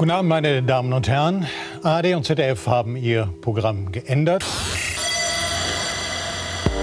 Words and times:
Guten 0.00 0.12
Abend, 0.12 0.30
meine 0.30 0.62
Damen 0.62 0.94
und 0.94 1.08
Herren. 1.08 1.46
ARD 1.82 2.14
und 2.14 2.24
ZDF 2.24 2.66
haben 2.66 2.96
ihr 2.96 3.28
Programm 3.42 3.92
geändert. 3.92 4.42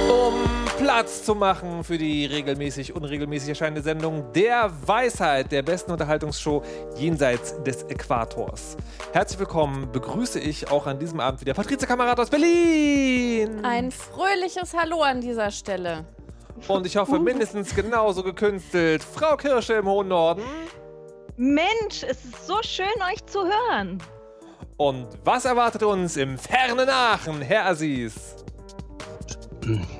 Um 0.07 0.35
Platz 0.77 1.23
zu 1.23 1.33
machen 1.33 1.83
für 1.83 1.97
die 1.97 2.27
regelmäßig, 2.27 2.95
unregelmäßig 2.95 3.49
erscheinende 3.49 3.81
Sendung 3.81 4.31
der 4.33 4.69
Weisheit, 4.85 5.51
der 5.51 5.63
besten 5.63 5.93
Unterhaltungsshow 5.93 6.61
jenseits 6.95 7.59
des 7.63 7.81
Äquators. 7.89 8.77
Herzlich 9.13 9.39
willkommen, 9.39 9.91
begrüße 9.91 10.39
ich 10.39 10.69
auch 10.69 10.85
an 10.85 10.99
diesem 10.99 11.19
Abend 11.19 11.41
wieder 11.41 11.55
Patrizia 11.55 11.87
Kamerad 11.87 12.19
aus 12.19 12.29
Berlin. 12.29 13.65
Ein 13.65 13.89
fröhliches 13.89 14.75
Hallo 14.79 15.01
an 15.01 15.21
dieser 15.21 15.49
Stelle. 15.49 16.05
Und 16.67 16.85
ich 16.85 16.95
hoffe 16.97 17.17
mindestens 17.17 17.73
genauso 17.73 18.21
gekünstelt, 18.21 19.01
Frau 19.01 19.37
Kirsche 19.37 19.73
im 19.73 19.87
hohen 19.87 20.09
Norden. 20.09 20.43
Mensch, 21.39 22.01
es 22.01 22.25
ist 22.25 22.47
so 22.47 22.55
schön, 22.63 22.87
euch 23.13 23.23
zu 23.27 23.43
hören. 23.43 23.99
Und 24.77 25.05
was 25.23 25.45
erwartet 25.45 25.83
uns 25.83 26.17
im 26.17 26.35
fernen 26.35 26.89
Aachen, 26.89 27.43
Herr 27.43 27.67
Aziz? 27.67 28.37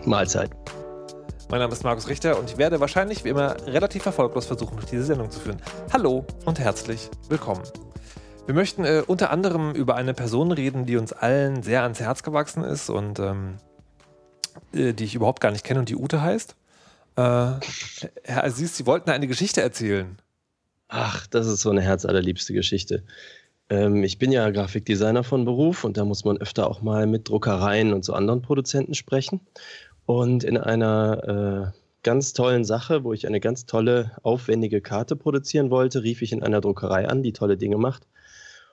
Mahlzeit. 0.04 0.50
Mein 1.52 1.60
Name 1.60 1.74
ist 1.74 1.84
Markus 1.84 2.08
Richter 2.08 2.40
und 2.40 2.50
ich 2.50 2.58
werde 2.58 2.80
wahrscheinlich 2.80 3.24
wie 3.24 3.30
immer 3.30 3.56
relativ 3.68 4.08
erfolglos 4.08 4.48
versuchen, 4.48 4.78
durch 4.78 4.88
diese 4.88 5.04
Sendung 5.04 5.30
zu 5.30 5.40
führen. 5.40 5.62
Hallo 5.94 6.26
und 6.46 6.58
herzlich 6.58 7.08
willkommen. 7.30 7.62
Wir 8.48 8.56
möchten 8.56 8.84
äh, 8.84 9.04
unter 9.06 9.30
anderem 9.30 9.76
über 9.76 9.94
eine 9.94 10.16
Person 10.16 10.52
reden, 10.52 10.88
die 10.88 10.98
uns 10.98 11.14
allen 11.14 11.62
sehr 11.62 11.84
ans 11.84 12.00
Herz 12.00 12.24
gewachsen 12.24 12.64
ist 12.64 12.90
und 12.90 13.20
ähm, 13.20 13.58
äh, 14.74 14.92
die 14.94 15.04
ich 15.04 15.14
überhaupt 15.14 15.42
gar 15.42 15.52
nicht 15.52 15.64
kenne 15.64 15.82
und 15.82 15.90
die 15.90 15.98
Ute 15.98 16.20
heißt. 16.20 16.56
Äh, 17.16 17.22
Herr 17.22 18.44
Aziz, 18.44 18.76
Sie 18.76 18.88
wollten 18.88 19.12
eine 19.12 19.28
Geschichte 19.28 19.62
erzählen. 19.62 20.18
Ach, 20.90 21.28
das 21.28 21.48
ist 21.48 21.62
so 21.62 21.70
eine 21.70 21.82
herzallerliebste 21.82 22.54
Geschichte. 22.54 23.04
Ähm, 23.70 24.04
ich 24.04 24.20
bin 24.20 24.32
ja 24.32 24.50
Grafikdesigner 24.50 25.24
von 25.24 25.44
Beruf 25.44 25.84
und 25.84 25.98
da 25.98 26.06
muss 26.06 26.24
man 26.24 26.38
öfter 26.38 26.70
auch 26.70 26.82
mal 26.82 27.08
mit 27.08 27.28
Druckereien 27.28 27.94
und 27.94 28.06
so 28.06 28.14
anderen 28.14 28.42
Produzenten 28.42 28.94
sprechen. 28.94 29.42
Und 30.06 30.46
in 30.46 30.58
einer 30.58 31.74
äh, 31.76 31.80
ganz 32.04 32.32
tollen 32.32 32.64
Sache, 32.64 33.04
wo 33.04 33.12
ich 33.12 33.28
eine 33.28 33.42
ganz 33.42 33.66
tolle, 33.66 34.14
aufwendige 34.24 34.80
Karte 34.80 35.18
produzieren 35.18 35.70
wollte, 35.70 36.04
rief 36.04 36.22
ich 36.22 36.32
in 36.32 36.44
einer 36.44 36.62
Druckerei 36.62 37.08
an, 37.10 37.24
die 37.24 37.34
tolle 37.34 37.58
Dinge 37.58 37.78
macht. 37.78 38.08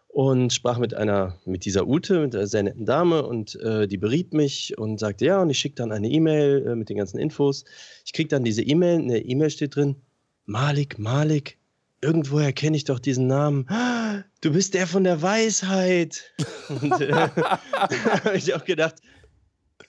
Und 0.07 0.53
sprach 0.53 0.79
mit 0.79 0.95
einer, 0.95 1.37
mit 1.45 1.65
dieser 1.65 1.89
Ute, 1.89 2.21
mit 2.21 2.37
einer 2.37 2.47
sehr 2.47 2.63
netten 2.63 2.87
Dame, 2.87 3.27
und 3.27 3.57
äh, 3.57 3.89
die 3.89 3.97
beriet 3.99 4.33
mich 4.33 4.79
und 4.79 5.01
sagte, 5.01 5.25
ja, 5.25 5.43
und 5.43 5.51
ich 5.51 5.59
schicke 5.59 5.75
dann 5.75 5.91
eine 5.91 6.09
E-Mail 6.09 6.65
äh, 6.69 6.77
mit 6.77 6.89
den 6.89 6.99
ganzen 6.99 7.19
Infos. 7.19 7.65
Ich 8.07 8.13
kriege 8.13 8.29
dann 8.29 8.45
diese 8.45 8.63
E-Mail, 8.63 9.01
in 9.01 9.09
der 9.09 9.29
E-Mail 9.29 9.51
steht 9.51 9.75
drin, 9.75 9.97
Malik, 10.47 11.01
Malik, 11.01 11.59
irgendwoher 12.05 12.53
kenne 12.53 12.77
ich 12.77 12.85
doch 12.85 12.99
diesen 12.99 13.27
Namen. 13.27 13.67
Du 14.41 14.53
bist 14.53 14.75
der 14.75 14.87
von 14.87 15.05
der 15.05 15.23
Weisheit. 15.23 16.23
Und 16.69 17.01
äh, 17.01 17.13
habe 17.13 18.37
ich 18.37 18.55
auch 18.55 18.65
gedacht, 18.65 18.97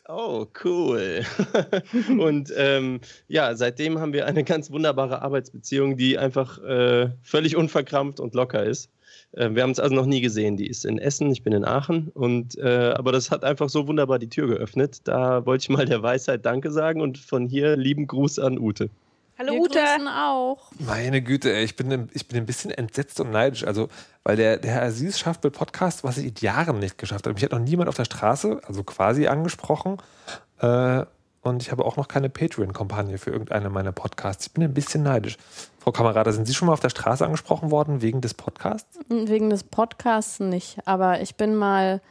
oh, 0.07 0.45
cool. 0.63 1.23
und 2.17 2.53
ähm, 2.55 3.01
ja, 3.27 3.55
seitdem 3.55 3.99
haben 3.99 4.13
wir 4.13 4.25
eine 4.25 4.43
ganz 4.43 4.71
wunderbare 4.71 5.21
Arbeitsbeziehung, 5.21 5.97
die 5.97 6.17
einfach 6.17 6.63
äh, 6.63 7.09
völlig 7.21 7.55
unverkrampft 7.55 8.19
und 8.19 8.33
locker 8.33 8.63
ist. 8.63 8.89
Äh, 9.33 9.51
wir 9.53 9.63
haben 9.63 9.71
es 9.71 9.79
also 9.79 9.93
noch 9.93 10.05
nie 10.05 10.21
gesehen. 10.21 10.57
Die 10.57 10.67
ist 10.67 10.85
in 10.85 10.97
Essen, 10.97 11.31
ich 11.31 11.43
bin 11.43 11.53
in 11.53 11.65
Aachen. 11.65 12.09
Und, 12.13 12.57
äh, 12.57 12.93
aber 12.95 13.11
das 13.11 13.31
hat 13.31 13.43
einfach 13.43 13.69
so 13.69 13.87
wunderbar 13.87 14.19
die 14.19 14.29
Tür 14.29 14.47
geöffnet. 14.47 15.01
Da 15.03 15.45
wollte 15.45 15.63
ich 15.63 15.69
mal 15.69 15.85
der 15.85 16.01
Weisheit 16.01 16.45
Danke 16.45 16.71
sagen 16.71 17.01
und 17.01 17.17
von 17.17 17.47
hier 17.47 17.75
lieben 17.75 18.07
Gruß 18.07 18.39
an 18.39 18.57
Ute. 18.57 18.89
Hallo 19.37 19.53
Wir 19.53 19.61
Ute. 19.61 19.79
grüßen 19.79 20.07
auch. 20.07 20.71
Meine 20.79 21.21
Güte, 21.21 21.53
ey, 21.53 21.65
ich 21.65 21.75
bin, 21.75 22.09
ich 22.13 22.27
bin 22.27 22.37
ein 22.37 22.45
bisschen 22.45 22.71
entsetzt 22.71 23.19
und 23.19 23.31
neidisch. 23.31 23.65
Also, 23.65 23.89
weil 24.23 24.37
der, 24.37 24.57
der 24.57 24.71
Herr 24.71 24.83
Aziz 24.83 25.19
schafft 25.19 25.43
mit 25.43 25.53
Podcast, 25.53 26.05
was 26.05 26.17
ich 26.17 26.25
in 26.27 26.35
Jahren 26.39 26.79
nicht 26.79 26.97
geschafft 26.97 27.25
habe. 27.25 27.33
Mich 27.33 27.43
hat 27.43 27.51
noch 27.51 27.59
niemand 27.59 27.89
auf 27.89 27.95
der 27.95 28.05
Straße, 28.05 28.61
also 28.65 28.83
quasi 28.85 29.27
angesprochen. 29.27 29.97
Äh, 30.59 31.05
und 31.41 31.61
ich 31.61 31.71
habe 31.71 31.83
auch 31.85 31.97
noch 31.97 32.07
keine 32.07 32.29
Patreon-Kampagne 32.29 33.17
für 33.17 33.29
irgendeine 33.29 33.69
meiner 33.69 33.91
Podcasts. 33.91 34.47
Ich 34.47 34.53
bin 34.53 34.63
ein 34.63 34.73
bisschen 34.73 35.03
neidisch. 35.03 35.37
Frau 35.79 35.91
Kamerada, 35.91 36.31
sind 36.31 36.47
Sie 36.47 36.53
schon 36.53 36.67
mal 36.67 36.73
auf 36.73 36.79
der 36.79 36.89
Straße 36.89 37.23
angesprochen 37.25 37.71
worden 37.71 38.01
wegen 38.01 38.21
des 38.21 38.33
Podcasts? 38.33 38.97
Wegen 39.09 39.49
des 39.49 39.63
Podcasts 39.63 40.39
nicht, 40.39 40.79
aber 40.85 41.21
ich 41.21 41.35
bin 41.35 41.55
mal 41.55 42.01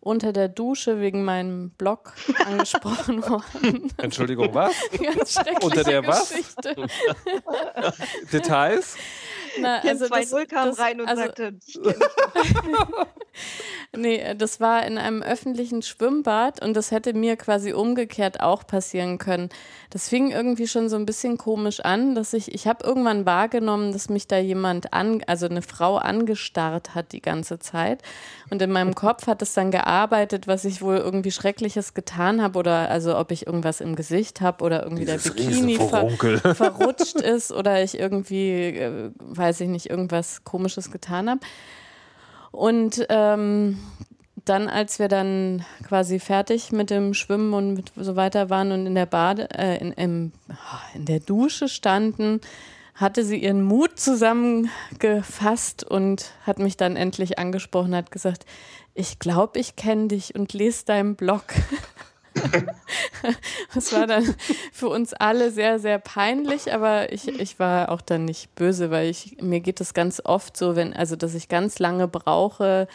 unter 0.00 0.32
der 0.32 0.48
Dusche 0.48 1.00
wegen 1.00 1.24
meinem 1.24 1.70
Blog 1.70 2.14
angesprochen 2.46 3.22
worden. 3.22 3.92
Entschuldigung, 3.98 4.52
was? 4.54 4.74
Ganz 5.02 5.34
schreckliche 5.34 5.60
Unter 5.66 5.84
der 5.84 6.02
Geschichte. 6.02 6.74
was? 6.76 7.96
Details? 8.32 8.96
Na, 9.60 9.80
also 9.86 10.08
das, 10.08 10.30
kam 10.48 10.68
das, 10.68 10.78
rein 10.78 11.00
und 11.00 11.08
also, 11.08 11.22
sagte, 11.22 11.54
nee, 13.96 14.34
das 14.34 14.60
war 14.60 14.86
in 14.86 14.98
einem 14.98 15.22
öffentlichen 15.22 15.82
Schwimmbad 15.82 16.64
und 16.64 16.74
das 16.74 16.90
hätte 16.90 17.14
mir 17.14 17.36
quasi 17.36 17.72
umgekehrt 17.72 18.40
auch 18.40 18.66
passieren 18.66 19.18
können. 19.18 19.48
Das 19.90 20.08
fing 20.08 20.30
irgendwie 20.30 20.68
schon 20.68 20.88
so 20.88 20.96
ein 20.96 21.06
bisschen 21.06 21.38
komisch 21.38 21.80
an, 21.80 22.14
dass 22.14 22.32
ich, 22.32 22.54
ich 22.54 22.68
habe 22.68 22.86
irgendwann 22.86 23.26
wahrgenommen, 23.26 23.92
dass 23.92 24.08
mich 24.08 24.28
da 24.28 24.38
jemand 24.38 24.92
an, 24.92 25.22
also 25.26 25.46
eine 25.46 25.62
Frau 25.62 25.96
angestarrt 25.96 26.94
hat 26.94 27.12
die 27.12 27.22
ganze 27.22 27.58
Zeit. 27.58 28.02
Und 28.50 28.62
in 28.62 28.70
meinem 28.70 28.94
Kopf 28.94 29.26
hat 29.26 29.42
es 29.42 29.54
dann 29.54 29.70
gearbeitet, 29.70 30.46
was 30.46 30.64
ich 30.64 30.82
wohl 30.82 30.96
irgendwie 30.96 31.30
Schreckliches 31.30 31.94
getan 31.94 32.42
habe 32.42 32.58
oder 32.58 32.90
also 32.90 33.18
ob 33.18 33.32
ich 33.32 33.46
irgendwas 33.46 33.80
im 33.80 33.96
Gesicht 33.96 34.40
habe 34.40 34.64
oder 34.64 34.84
irgendwie 34.84 35.04
Dieses 35.04 35.24
der 35.24 35.32
Bikini 35.32 35.76
ver 35.76 36.54
verrutscht 36.54 37.20
ist 37.20 37.52
oder 37.52 37.82
ich 37.82 37.98
irgendwie, 37.98 38.76
äh, 38.76 39.10
weiß 39.18 39.49
ich 39.58 39.68
nicht, 39.68 39.88
irgendwas 39.88 40.44
Komisches 40.44 40.90
getan 40.90 41.30
habe. 41.30 41.40
Und 42.50 43.06
ähm, 43.08 43.78
dann, 44.44 44.68
als 44.68 44.98
wir 44.98 45.08
dann 45.08 45.64
quasi 45.86 46.18
fertig 46.18 46.72
mit 46.72 46.90
dem 46.90 47.14
Schwimmen 47.14 47.54
und 47.54 47.92
so 47.96 48.16
weiter 48.16 48.50
waren 48.50 48.72
und 48.72 48.86
in 48.86 48.94
der 48.94 49.06
Bade, 49.06 49.48
äh, 49.56 49.78
in, 49.78 49.92
im, 49.92 50.32
in 50.94 51.06
der 51.06 51.20
Dusche 51.20 51.68
standen, 51.68 52.40
hatte 52.94 53.24
sie 53.24 53.38
ihren 53.38 53.62
Mut 53.62 53.98
zusammengefasst 53.98 55.84
und 55.84 56.32
hat 56.44 56.58
mich 56.58 56.76
dann 56.76 56.96
endlich 56.96 57.38
angesprochen, 57.38 57.94
hat 57.94 58.10
gesagt, 58.10 58.44
ich 58.94 59.18
glaube, 59.18 59.58
ich 59.58 59.76
kenne 59.76 60.08
dich 60.08 60.34
und 60.34 60.52
lese 60.52 60.84
deinen 60.84 61.16
Blog. 61.16 61.44
das 63.74 63.92
war 63.92 64.06
dann 64.06 64.34
für 64.72 64.88
uns 64.88 65.12
alle 65.12 65.50
sehr, 65.50 65.78
sehr 65.78 65.98
peinlich, 65.98 66.72
aber 66.72 67.12
ich, 67.12 67.28
ich 67.28 67.58
war 67.58 67.90
auch 67.90 68.00
dann 68.00 68.24
nicht 68.24 68.54
böse, 68.54 68.90
weil 68.90 69.08
ich, 69.08 69.36
mir 69.40 69.60
geht 69.60 69.80
es 69.80 69.94
ganz 69.94 70.20
oft 70.24 70.56
so, 70.56 70.76
wenn, 70.76 70.92
also 70.92 71.16
dass 71.16 71.34
ich 71.34 71.48
ganz 71.48 71.78
lange 71.78 72.08
brauche, 72.08 72.88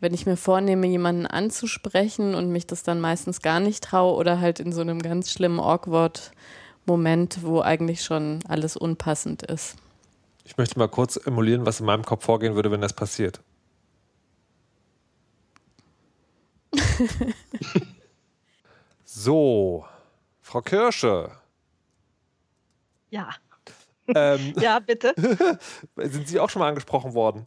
wenn 0.00 0.14
ich 0.14 0.26
mir 0.26 0.36
vornehme, 0.36 0.86
jemanden 0.86 1.26
anzusprechen 1.26 2.34
und 2.34 2.50
mich 2.50 2.66
das 2.66 2.82
dann 2.82 3.00
meistens 3.00 3.40
gar 3.40 3.60
nicht 3.60 3.84
traue 3.84 4.16
oder 4.16 4.40
halt 4.40 4.58
in 4.58 4.72
so 4.72 4.80
einem 4.80 5.00
ganz 5.00 5.30
schlimmen 5.30 5.60
awkward 5.60 6.32
Moment, 6.84 7.42
wo 7.42 7.60
eigentlich 7.60 8.02
schon 8.02 8.40
alles 8.48 8.76
unpassend 8.76 9.44
ist. 9.44 9.76
Ich 10.44 10.56
möchte 10.56 10.76
mal 10.78 10.88
kurz 10.88 11.16
emulieren, 11.24 11.64
was 11.64 11.78
in 11.78 11.86
meinem 11.86 12.04
Kopf 12.04 12.24
vorgehen 12.24 12.56
würde, 12.56 12.72
wenn 12.72 12.80
das 12.80 12.92
passiert. 12.92 13.40
so, 19.14 19.84
Frau 20.40 20.62
Kirsche. 20.62 21.30
Ja. 23.10 23.28
Ähm, 24.08 24.54
ja, 24.60 24.78
bitte. 24.78 25.14
sind 25.96 26.26
Sie 26.26 26.40
auch 26.40 26.48
schon 26.48 26.60
mal 26.60 26.68
angesprochen 26.68 27.12
worden? 27.12 27.46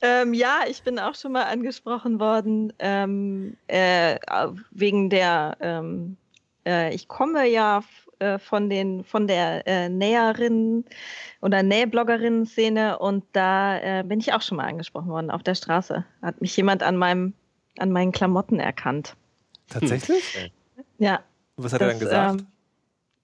ähm, 0.00 0.32
ja, 0.32 0.60
ich 0.66 0.82
bin 0.82 0.98
auch 0.98 1.14
schon 1.14 1.32
mal 1.32 1.44
angesprochen 1.44 2.20
worden 2.20 2.72
ähm, 2.78 3.56
äh, 3.66 4.18
wegen 4.70 5.10
der. 5.10 5.56
Ähm, 5.60 6.16
äh, 6.66 6.94
ich 6.94 7.08
komme 7.08 7.46
ja 7.46 7.82
äh, 8.18 8.38
von 8.38 8.70
den 8.70 9.04
von 9.04 9.26
der 9.26 9.66
äh, 9.66 9.88
Näherin 9.90 10.86
oder 11.42 11.62
Nähbloggerin-Szene 11.62 12.98
und 12.98 13.24
da 13.32 13.78
äh, 13.78 14.04
bin 14.04 14.20
ich 14.20 14.32
auch 14.32 14.42
schon 14.42 14.56
mal 14.56 14.68
angesprochen 14.68 15.08
worden 15.08 15.30
auf 15.30 15.42
der 15.42 15.54
Straße. 15.54 16.04
Hat 16.22 16.40
mich 16.40 16.56
jemand 16.56 16.82
an 16.82 16.96
meinem 16.96 17.34
an 17.78 17.92
meinen 17.92 18.12
Klamotten 18.12 18.58
erkannt. 18.58 19.14
Tatsächlich? 19.68 20.52
Ja. 20.98 21.20
Was 21.56 21.72
hat 21.72 21.80
das, 21.80 21.88
er 21.88 21.92
dann 21.92 22.00
gesagt? 22.00 22.40
Ähm, 22.40 22.46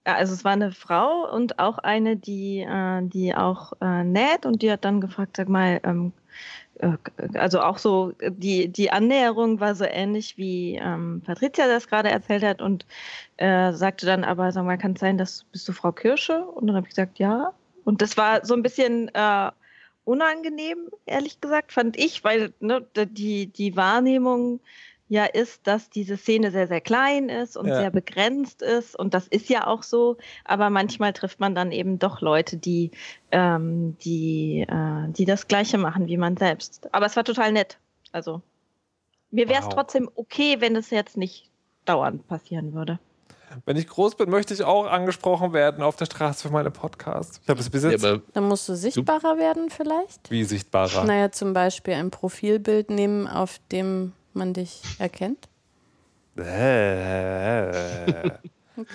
also 0.05 0.35
es 0.35 0.45
war 0.45 0.53
eine 0.53 0.73
Frau 0.73 1.33
und 1.33 1.59
auch 1.59 1.79
eine, 1.79 2.17
die, 2.17 2.61
äh, 2.61 3.01
die 3.03 3.35
auch 3.35 3.73
äh, 3.81 4.05
näht 4.05 4.45
und 4.45 4.63
die 4.63 4.71
hat 4.71 4.85
dann 4.85 5.01
gefragt, 5.01 5.37
sag 5.37 5.49
mal, 5.49 5.81
ähm, 5.83 6.13
äh, 6.79 6.97
also 7.35 7.61
auch 7.61 7.79
so, 7.79 8.13
die, 8.29 8.69
die 8.69 8.91
Annäherung 8.91 9.61
war 9.61 9.75
so 9.75 9.85
ähnlich 9.85 10.37
wie 10.37 10.77
ähm, 10.77 11.23
Patricia 11.25 11.67
das 11.67 11.89
gerade 11.89 12.11
erzählt 12.11 12.43
hat 12.43 12.61
und 12.61 12.85
äh, 13.39 13.73
sagte 13.73 14.07
dann 14.07 14.25
aber, 14.25 14.53
sag 14.53 14.65
mal, 14.65 14.79
kann 14.79 14.93
es 14.93 15.01
sein, 15.01 15.17
dass 15.19 15.45
bist 15.45 15.67
du 15.69 15.73
Frau 15.73 15.93
Kirsche? 15.93 16.45
Und 16.45 16.67
dann 16.67 16.77
habe 16.77 16.87
ich 16.87 16.95
gesagt, 16.95 17.19
ja. 17.19 17.53
Und 17.85 18.03
das 18.03 18.17
war 18.17 18.45
so 18.45 18.55
ein 18.55 18.63
bisschen 18.63 19.11
äh, 19.15 19.51
unangenehm, 20.05 20.89
ehrlich 21.07 21.41
gesagt, 21.41 21.73
fand 21.73 21.97
ich, 21.97 22.25
weil 22.25 22.53
ne, 22.61 22.87
die, 22.95 23.47
die 23.47 23.77
Wahrnehmung 23.77 24.61
ja 25.15 25.25
ist, 25.25 25.67
dass 25.67 25.89
diese 25.89 26.17
Szene 26.17 26.51
sehr, 26.51 26.67
sehr 26.69 26.81
klein 26.83 27.29
ist 27.31 27.57
und 27.57 27.69
Ja. 27.69 27.77
sehr 27.77 27.91
begrenzt 27.91 28.61
ist. 28.61 28.95
Und 28.99 29.15
das 29.15 29.27
ist 29.29 29.49
ja 29.49 29.67
auch 29.67 29.83
so. 29.83 30.17
Aber 30.45 30.69
manchmal 30.69 31.13
trifft 31.15 31.41
man 31.41 31.55
dann 31.55 31.73
eben 31.73 31.99
doch 31.99 32.21
Leute, 32.21 32.57
die, 32.59 32.91
ähm, 33.31 33.97
die, 34.05 34.67
äh, 34.69 35.09
die 35.13 35.25
das 35.25 35.49
Gleiche 35.49 35.79
machen 35.79 36.07
wie 36.07 36.17
man 36.19 36.37
selbst. 36.37 36.89
Aber 36.93 37.07
es 37.07 37.17
war 37.17 37.25
total 37.25 37.53
nett. 37.53 37.79
Also 38.13 38.43
mir 39.31 39.49
wäre 39.49 39.61
es 39.61 39.67
Wow. 39.67 39.75
trotzdem 39.75 40.11
okay, 40.15 40.57
wenn 40.61 40.77
es 40.77 40.91
jetzt 40.91 41.17
nicht 41.17 41.49
dauernd 41.87 42.27
passieren 42.29 42.75
würde. 42.75 42.99
Wenn 43.67 43.77
ich 43.77 43.87
groß 43.87 44.17
bin, 44.17 44.31
möchte 44.31 44.53
ich 44.53 44.65
auch 44.65 44.87
angesprochen 44.87 45.53
werden 45.53 45.83
auf 45.83 45.95
der 45.97 46.07
Straße 46.07 46.49
für 46.49 46.53
meine 46.53 46.73
Podcasts. 46.73 47.41
Ich 47.43 47.49
habe 47.49 47.61
es 47.61 47.71
bis 47.71 47.85
Ja, 47.85 47.91
jetzt 47.91 48.05
aber 48.05 48.21
Dann 48.33 48.45
musst 48.49 48.69
du 48.69 48.75
sichtbarer 48.75 49.39
werden 49.39 49.71
vielleicht. 49.71 50.29
wie 50.31 50.43
sichtbarer. 50.43 51.05
Naja, 51.05 51.31
zum 51.31 51.53
Beispiel 51.53 51.95
ein 51.95 52.11
Profilbild 52.11 52.91
nehmen, 52.91 53.29
auf 53.29 53.61
dem 53.71 54.13
man 54.35 54.55
dich 54.55 54.81
erkennt. 54.99 55.49
Äh. 56.37 57.71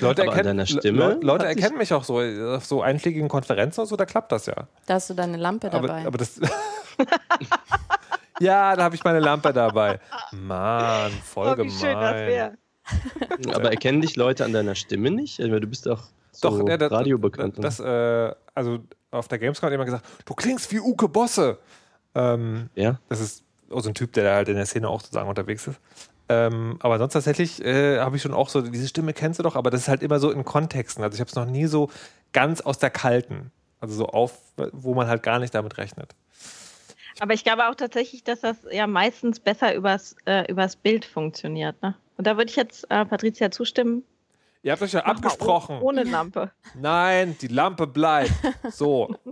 Leute, 0.02 0.24
Aber 0.24 0.32
erkennen, 0.32 0.44
deiner 0.58 0.66
Stimme 0.66 1.14
Le 1.14 1.20
Leute 1.22 1.46
erkennen 1.46 1.78
mich 1.78 1.94
auch 1.94 2.04
so 2.04 2.20
auf 2.20 2.66
so 2.66 2.82
einschlägigen 2.82 3.30
Konferenzen 3.30 3.80
und 3.82 3.88
so, 3.88 3.96
da 3.96 4.06
klappt 4.06 4.32
das 4.34 4.46
ja. 4.46 4.68
Da 4.86 4.96
hast 4.96 5.10
du 5.10 5.14
deine 5.14 5.38
Lampe 5.38 5.72
Aber, 5.72 5.88
dabei. 5.88 6.06
aber 6.06 6.18
das. 6.18 6.38
ja, 8.42 8.76
da 8.76 8.84
habe 8.84 8.96
ich 8.96 9.04
meine 9.06 9.20
Lampe 9.20 9.54
dabei. 9.54 10.02
Mann, 10.34 11.12
voll 11.24 11.48
Oh, 11.48 11.52
wie 11.64 11.68
gemein. 11.68 11.80
schön 11.80 11.96
das. 13.48 13.56
Aber 13.56 13.70
erkennen 13.70 14.02
dich 14.02 14.16
Leute 14.16 14.44
an 14.44 14.52
deiner 14.52 14.74
Stimme 14.74 15.12
nicht? 15.12 15.38
Du 15.38 15.60
bist 15.68 15.86
doch 15.86 16.06
so 16.32 16.50
Doch, 16.50 16.68
ja, 16.68 16.76
das, 16.76 16.92
radiobekannt. 16.92 17.58
ne? 17.58 17.62
Das, 17.62 17.80
äh, 17.80 18.34
also 18.56 18.80
auf 19.12 19.28
der 19.28 19.38
Gamescom 19.38 19.68
hat 19.68 19.72
jemand 19.72 19.88
gesagt, 19.88 20.08
du 20.26 20.34
klingst 20.34 20.72
wie 20.72 20.80
Uke 20.80 21.08
Bosse. 21.08 21.60
Ähm, 22.16 22.72
ja? 22.74 23.00
das 23.08 23.22
ist 23.22 23.44
auch 23.71 23.81
so 23.81 23.89
ein 23.89 23.95
Typ, 23.95 24.13
der 24.13 24.24
da 24.24 24.36
halt 24.36 24.50
in 24.50 24.56
der 24.56 24.66
Szene 24.66 24.88
auch 24.89 25.01
sozusagen 25.01 25.30
unterwegs 25.30 25.68
ist. 25.68 25.80
Ähm, 26.31 26.77
aber 26.81 27.00
sonst 27.00 27.13
tatsächlich 27.13 27.63
äh, 27.63 28.00
habe 28.00 28.16
ich 28.16 28.21
schon 28.21 28.33
auch 28.33 28.50
so, 28.50 28.62
diese 28.62 28.88
Stimme 28.88 29.13
kennst 29.13 29.39
du 29.39 29.44
doch, 29.44 29.56
aber 29.56 29.71
das 29.71 29.81
ist 29.81 29.88
halt 29.88 30.04
immer 30.04 30.19
so 30.19 30.30
in 30.31 30.45
Kontexten. 30.45 31.04
Also 31.04 31.16
ich 31.16 31.19
habe 31.21 31.30
es 31.30 31.36
noch 31.36 31.45
nie 31.45 31.66
so 31.66 31.89
ganz 32.33 32.62
aus 32.62 32.77
der 32.77 32.92
Kalten. 32.92 33.51
Also 33.80 33.95
so 33.95 34.07
auf, 34.07 34.33
wo 34.74 34.94
man 34.94 35.07
halt 35.07 35.24
gar 35.24 35.39
nicht 35.39 35.56
damit 35.56 35.77
rechnet. 35.77 36.13
Aber 37.19 37.33
ich 37.33 37.44
glaube 37.44 37.68
auch 37.68 37.75
tatsächlich, 37.75 38.24
dass 38.24 38.42
das 38.42 38.57
ja 38.71 38.88
meistens 38.88 39.39
besser 39.39 39.74
übers, 39.74 40.16
äh, 40.25 40.50
übers 40.51 40.75
Bild 40.75 41.04
funktioniert. 41.06 41.81
Ne? 41.81 41.95
Und 42.18 42.27
da 42.27 42.38
würde 42.38 42.50
ich 42.50 42.56
jetzt 42.56 42.86
äh, 42.92 43.06
Patricia 43.06 43.51
zustimmen. 43.51 44.04
Ihr 44.62 44.74
habt 44.74 44.81
euch 44.81 44.92
ja 44.94 45.01
Mach 45.06 45.16
abgesprochen. 45.16 45.80
oh- 45.81 45.86
Ohne 45.88 46.04
Lampe. 46.04 46.51
Nein, 46.75 47.38
die 47.42 47.48
Lampe 47.48 47.88
bleibt. 47.88 48.31
So. 48.71 49.16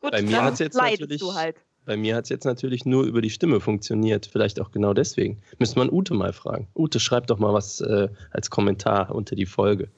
Gut, 0.00 0.12
Bei 0.12 0.22
mir 0.22 0.30
dann 0.36 0.44
hat's 0.44 0.58
jetzt 0.60 0.76
natürlich- 0.76 1.20
Du 1.20 1.34
halt. 1.34 1.56
Bei 1.86 1.96
mir 1.96 2.16
hat 2.16 2.24
es 2.24 2.30
jetzt 2.30 2.44
natürlich 2.44 2.84
nur 2.84 3.04
über 3.04 3.22
die 3.22 3.30
Stimme 3.30 3.60
funktioniert. 3.60 4.26
Vielleicht 4.26 4.60
auch 4.60 4.72
genau 4.72 4.92
deswegen. 4.92 5.40
Müsste 5.58 5.78
man 5.78 5.90
Ute 5.90 6.14
mal 6.14 6.32
fragen. 6.32 6.66
Ute, 6.74 6.98
schreib 6.98 7.28
doch 7.28 7.38
mal 7.38 7.54
was 7.54 7.80
äh, 7.80 8.08
als 8.32 8.50
Kommentar 8.50 9.14
unter 9.14 9.36
die 9.36 9.46
Folge. 9.46 9.88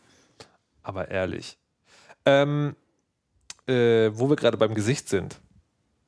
Aber 0.83 1.11
ehrlich. 1.11 1.59
Ähm, 2.27 2.77
äh, 3.67 4.11
wo 4.13 4.29
wir 4.29 4.37
gerade 4.37 4.59
beim 4.59 4.75
Gesicht 4.75 5.09
sind, 5.09 5.41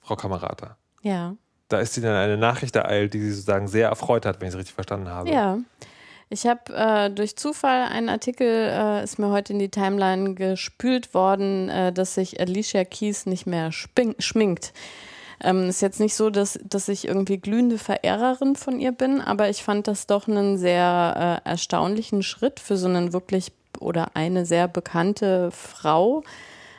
Frau 0.00 0.16
Kamerata. 0.16 0.76
ja. 1.02 1.36
Da 1.68 1.78
ist 1.78 1.96
Ihnen 1.96 2.06
eine 2.08 2.36
Nachricht 2.36 2.74
ereilt, 2.74 3.14
die 3.14 3.20
Sie 3.20 3.30
sozusagen 3.30 3.68
sehr 3.68 3.90
erfreut 3.90 4.26
hat, 4.26 4.40
wenn 4.40 4.48
ich 4.48 4.54
es 4.54 4.58
richtig 4.58 4.74
verstanden 4.74 5.08
habe. 5.08 5.30
Ja. 5.30 5.60
Ich 6.28 6.44
habe 6.44 6.74
äh, 6.74 7.10
durch 7.10 7.36
Zufall 7.36 7.84
einen 7.84 8.08
Artikel, 8.08 8.46
äh, 8.48 9.04
ist 9.04 9.20
mir 9.20 9.30
heute 9.30 9.52
in 9.52 9.60
die 9.60 9.68
Timeline 9.68 10.34
gespült 10.34 11.14
worden, 11.14 11.68
äh, 11.68 11.92
dass 11.92 12.16
sich 12.16 12.40
Alicia 12.40 12.84
Keys 12.84 13.26
nicht 13.26 13.46
mehr 13.46 13.70
schminkt. 13.70 14.72
Ähm, 15.42 15.68
ist 15.68 15.80
jetzt 15.80 16.00
nicht 16.00 16.14
so, 16.14 16.30
dass, 16.30 16.58
dass 16.62 16.88
ich 16.88 17.08
irgendwie 17.08 17.38
glühende 17.38 17.78
Verehrerin 17.78 18.56
von 18.56 18.78
ihr 18.78 18.92
bin, 18.92 19.20
aber 19.20 19.48
ich 19.48 19.62
fand 19.62 19.88
das 19.88 20.06
doch 20.06 20.28
einen 20.28 20.58
sehr 20.58 21.40
äh, 21.44 21.48
erstaunlichen 21.48 22.22
Schritt 22.22 22.60
für 22.60 22.76
so 22.76 22.88
einen 22.88 23.12
wirklich 23.12 23.52
oder 23.78 24.14
eine 24.14 24.44
sehr 24.44 24.68
bekannte 24.68 25.50
Frau, 25.50 26.22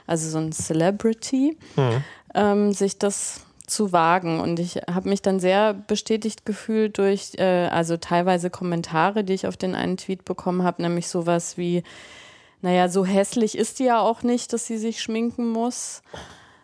also 0.06 0.30
so 0.30 0.38
ein 0.38 0.52
Celebrity, 0.52 1.58
Mhm. 1.76 2.04
ähm, 2.36 2.74
sich 2.74 3.00
das 3.00 3.42
zu 3.66 3.92
wagen. 3.94 4.40
Und 4.40 4.60
ich 4.60 4.76
habe 4.92 5.10
mich 5.10 5.22
dann 5.22 5.40
sehr 5.40 5.74
bestätigt 5.74 6.46
gefühlt 6.46 6.98
durch, 6.98 7.32
äh, 7.38 7.68
also 7.72 7.98
teilweise 7.98 8.50
Kommentare, 8.50 9.24
die 9.24 9.34
ich 9.34 9.48
auf 9.48 9.58
den 9.58 9.74
einen 9.74 9.98
Tweet 9.98 10.26
bekommen 10.26 10.64
habe, 10.64 10.82
nämlich 10.82 11.08
sowas 11.08 11.58
wie, 11.58 11.84
naja, 12.62 12.90
so 12.90 13.06
hässlich 13.06 13.58
ist 13.58 13.80
die 13.80 13.86
ja 13.86 14.00
auch 14.02 14.22
nicht, 14.22 14.54
dass 14.54 14.68
sie 14.68 14.78
sich 14.78 15.02
schminken 15.02 15.48
muss. 15.50 16.04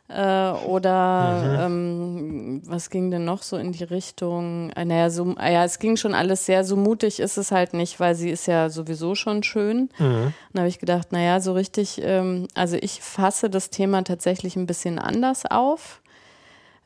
Äh, 0.10 0.52
oder 0.52 1.66
ähm, 1.66 2.62
was 2.66 2.90
ging 2.90 3.12
denn 3.12 3.26
noch 3.26 3.44
so 3.44 3.58
in 3.58 3.74
die 3.74 3.84
Richtung? 3.84 4.70
Äh, 4.72 4.86
naja, 4.86 5.10
so, 5.10 5.36
äh, 5.38 5.54
ja, 5.54 5.66
es 5.66 5.80
ging 5.80 5.98
schon 5.98 6.14
alles 6.14 6.46
sehr, 6.46 6.64
so 6.64 6.78
mutig 6.78 7.20
ist 7.20 7.38
es 7.38 7.52
halt 7.52 7.74
nicht, 7.74 8.00
weil 8.00 8.16
sie 8.16 8.30
ist 8.30 8.48
ja 8.48 8.70
sowieso 8.70 9.16
schon 9.16 9.44
schön. 9.44 9.90
Mhm. 10.00 10.34
Dann 10.54 10.62
habe 10.62 10.70
ich 10.70 10.80
gedacht, 10.80 11.12
naja, 11.12 11.42
so 11.42 11.54
richtig, 11.54 12.00
ähm, 12.02 12.48
also 12.54 12.78
ich 12.80 13.02
fasse 13.02 13.50
das 13.50 13.70
Thema 13.70 14.04
tatsächlich 14.04 14.56
ein 14.56 14.66
bisschen 14.66 14.98
anders 14.98 15.46
auf. 15.46 16.02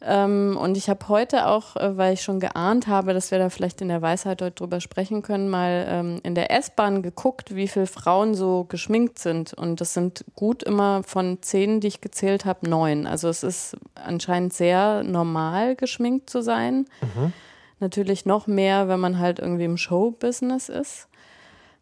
Ähm, 0.03 0.57
und 0.59 0.77
ich 0.77 0.89
habe 0.89 1.07
heute 1.09 1.45
auch, 1.48 1.75
äh, 1.75 1.95
weil 1.95 2.13
ich 2.13 2.24
schon 2.24 2.39
geahnt 2.39 2.88
habe, 2.88 3.13
dass 3.13 3.30
wir 3.30 3.38
da 3.38 3.50
vielleicht 3.50 3.81
in 3.81 3.88
der 3.88 4.01
Weisheit 4.01 4.42
heute 4.42 4.56
drüber 4.56 4.81
sprechen 4.81 5.21
können, 5.21 5.48
mal 5.48 5.86
ähm, 5.88 6.19
in 6.24 6.33
der 6.33 6.50
S-Bahn 6.51 7.03
geguckt, 7.03 7.56
wie 7.56 7.68
viele 7.68 7.86
Frauen 7.86 8.33
so 8.33 8.65
geschminkt 8.68 9.19
sind. 9.19 9.53
Und 9.53 9.80
das 9.80 9.94
sind 9.94 10.25
gut 10.36 10.63
immer 10.63 11.03
von 11.03 11.38
zehn, 11.42 11.81
die 11.81 11.88
ich 11.88 12.01
gezählt 12.01 12.45
habe, 12.45 12.68
neun. 12.68 13.06
Also 13.06 13.30
es 13.30 13.44
ist 13.44 13.77
anscheinend 13.94 14.53
sehr 14.53 15.03
normal, 15.03 15.75
geschminkt 15.75 16.31
zu 16.31 16.42
sein. 16.42 16.88
Natürlich 17.80 18.25
noch 18.25 18.48
mehr, 18.48 18.88
wenn 18.88 19.00
man 19.00 19.19
halt 19.19 19.38
irgendwie 19.38 19.65
im 19.65 19.77
Show-Business 19.77 20.69
ist. 20.69 21.07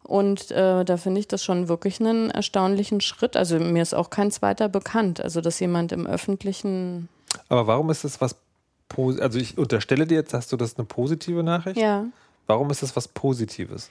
Und 0.03 0.51
äh, 0.51 0.83
da 0.83 0.97
finde 0.97 1.19
ich 1.19 1.27
das 1.27 1.43
schon 1.43 1.69
wirklich 1.69 1.99
einen 2.01 2.31
erstaunlichen 2.31 2.99
Schritt. 2.99 3.37
Also 3.37 3.59
mir 3.59 3.81
ist 3.81 3.93
auch 3.93 4.09
kein 4.09 4.31
zweiter 4.31 4.67
bekannt. 4.67 5.21
Also 5.21 5.39
dass 5.39 5.59
jemand 5.59 5.91
im 5.91 6.07
öffentlichen 6.07 7.07
Aber 7.47 7.67
warum 7.67 7.89
ist 7.89 8.03
das 8.03 8.19
was 8.21 8.35
Pos 8.87 9.19
Also 9.19 9.37
ich 9.39 9.57
unterstelle 9.57 10.07
dir 10.07 10.15
jetzt, 10.15 10.33
hast 10.33 10.51
du 10.51 10.57
das 10.57 10.77
eine 10.77 10.85
positive 10.85 11.43
Nachricht? 11.43 11.77
Ja. 11.79 12.05
Warum 12.47 12.69
ist 12.71 12.81
das 12.81 12.95
was 12.95 13.07
Positives? 13.07 13.89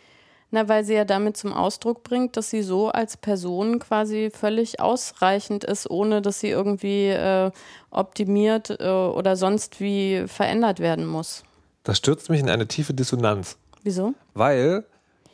Na, 0.51 0.67
weil 0.69 0.83
sie 0.83 0.95
ja 0.95 1.05
damit 1.05 1.37
zum 1.37 1.53
Ausdruck 1.53 2.03
bringt, 2.03 2.37
dass 2.37 2.49
sie 2.51 2.63
so 2.63 2.89
als 2.89 3.17
Person 3.19 3.79
quasi 3.79 4.31
völlig 4.35 4.81
ausreichend 4.81 5.63
ist, 5.63 5.91
ohne 5.91 6.23
dass 6.23 6.41
sie 6.41 6.49
irgendwie 6.49 7.09
äh, 7.09 7.51
optimiert 7.91 8.71
äh, 8.81 8.89
oder 8.89 9.37
sonst 9.37 9.79
wie 9.81 10.25
verändert 10.27 10.81
werden 10.81 11.07
muss. 11.07 11.45
Das 11.85 11.99
stürzt 11.99 12.31
mich 12.31 12.41
in 12.41 12.49
eine 12.49 12.67
tiefe 12.67 12.95
Dissonanz. 12.95 13.59
Wieso? 13.83 14.15
Weil 14.35 14.85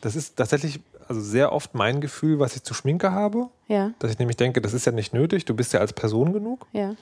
das 0.00 0.16
ist 0.16 0.36
tatsächlich 0.36 0.80
also 1.08 1.20
sehr 1.20 1.52
oft 1.52 1.74
mein 1.74 2.00
Gefühl, 2.00 2.40
was 2.40 2.56
ich 2.56 2.62
zu 2.64 2.74
Schminke 2.74 3.12
habe. 3.12 3.48
Ja, 3.68 3.92
Dass 4.00 4.10
ich 4.10 4.18
nämlich 4.18 4.36
denke, 4.36 4.60
das 4.60 4.74
ist 4.74 4.84
ja 4.84 4.92
nicht 4.92 5.14
nötig, 5.14 5.44
du 5.44 5.54
bist 5.54 5.72
ja 5.72 5.80
als 5.80 5.92
Person 5.92 6.32
genug. 6.32 6.66
ja. 6.72 6.94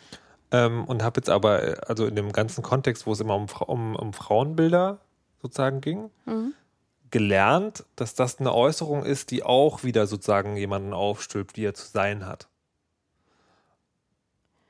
Ähm, 0.53 0.85
und 0.85 1.03
habe 1.03 1.19
jetzt 1.19 1.31
aber, 1.31 1.63
äh, 1.63 1.77
also 1.87 2.07
in 2.07 2.15
dem 2.15 2.31
ganzen 2.31 2.63
Kontext, 2.63 3.07
wo 3.07 3.13
es 3.13 3.21
immer 3.21 3.35
um, 3.35 3.47
um, 3.67 3.97
um 3.97 4.13
Frauenbilder 4.13 4.99
sozusagen 5.41 5.81
ging, 5.81 6.11
Mhm. 6.27 6.55
gelernt, 7.11 7.85
dass 7.97 8.15
das 8.15 8.39
eine 8.39 8.55
Äußerung 8.55 9.05
ist, 9.05 9.31
die 9.31 9.43
auch 9.43 9.83
wieder 9.83 10.07
sozusagen 10.07 10.57
jemanden 10.57 10.93
aufstülpt, 10.93 11.57
wie 11.57 11.65
er 11.65 11.75
zu 11.75 11.87
sein 11.87 12.27
hat. 12.27 12.49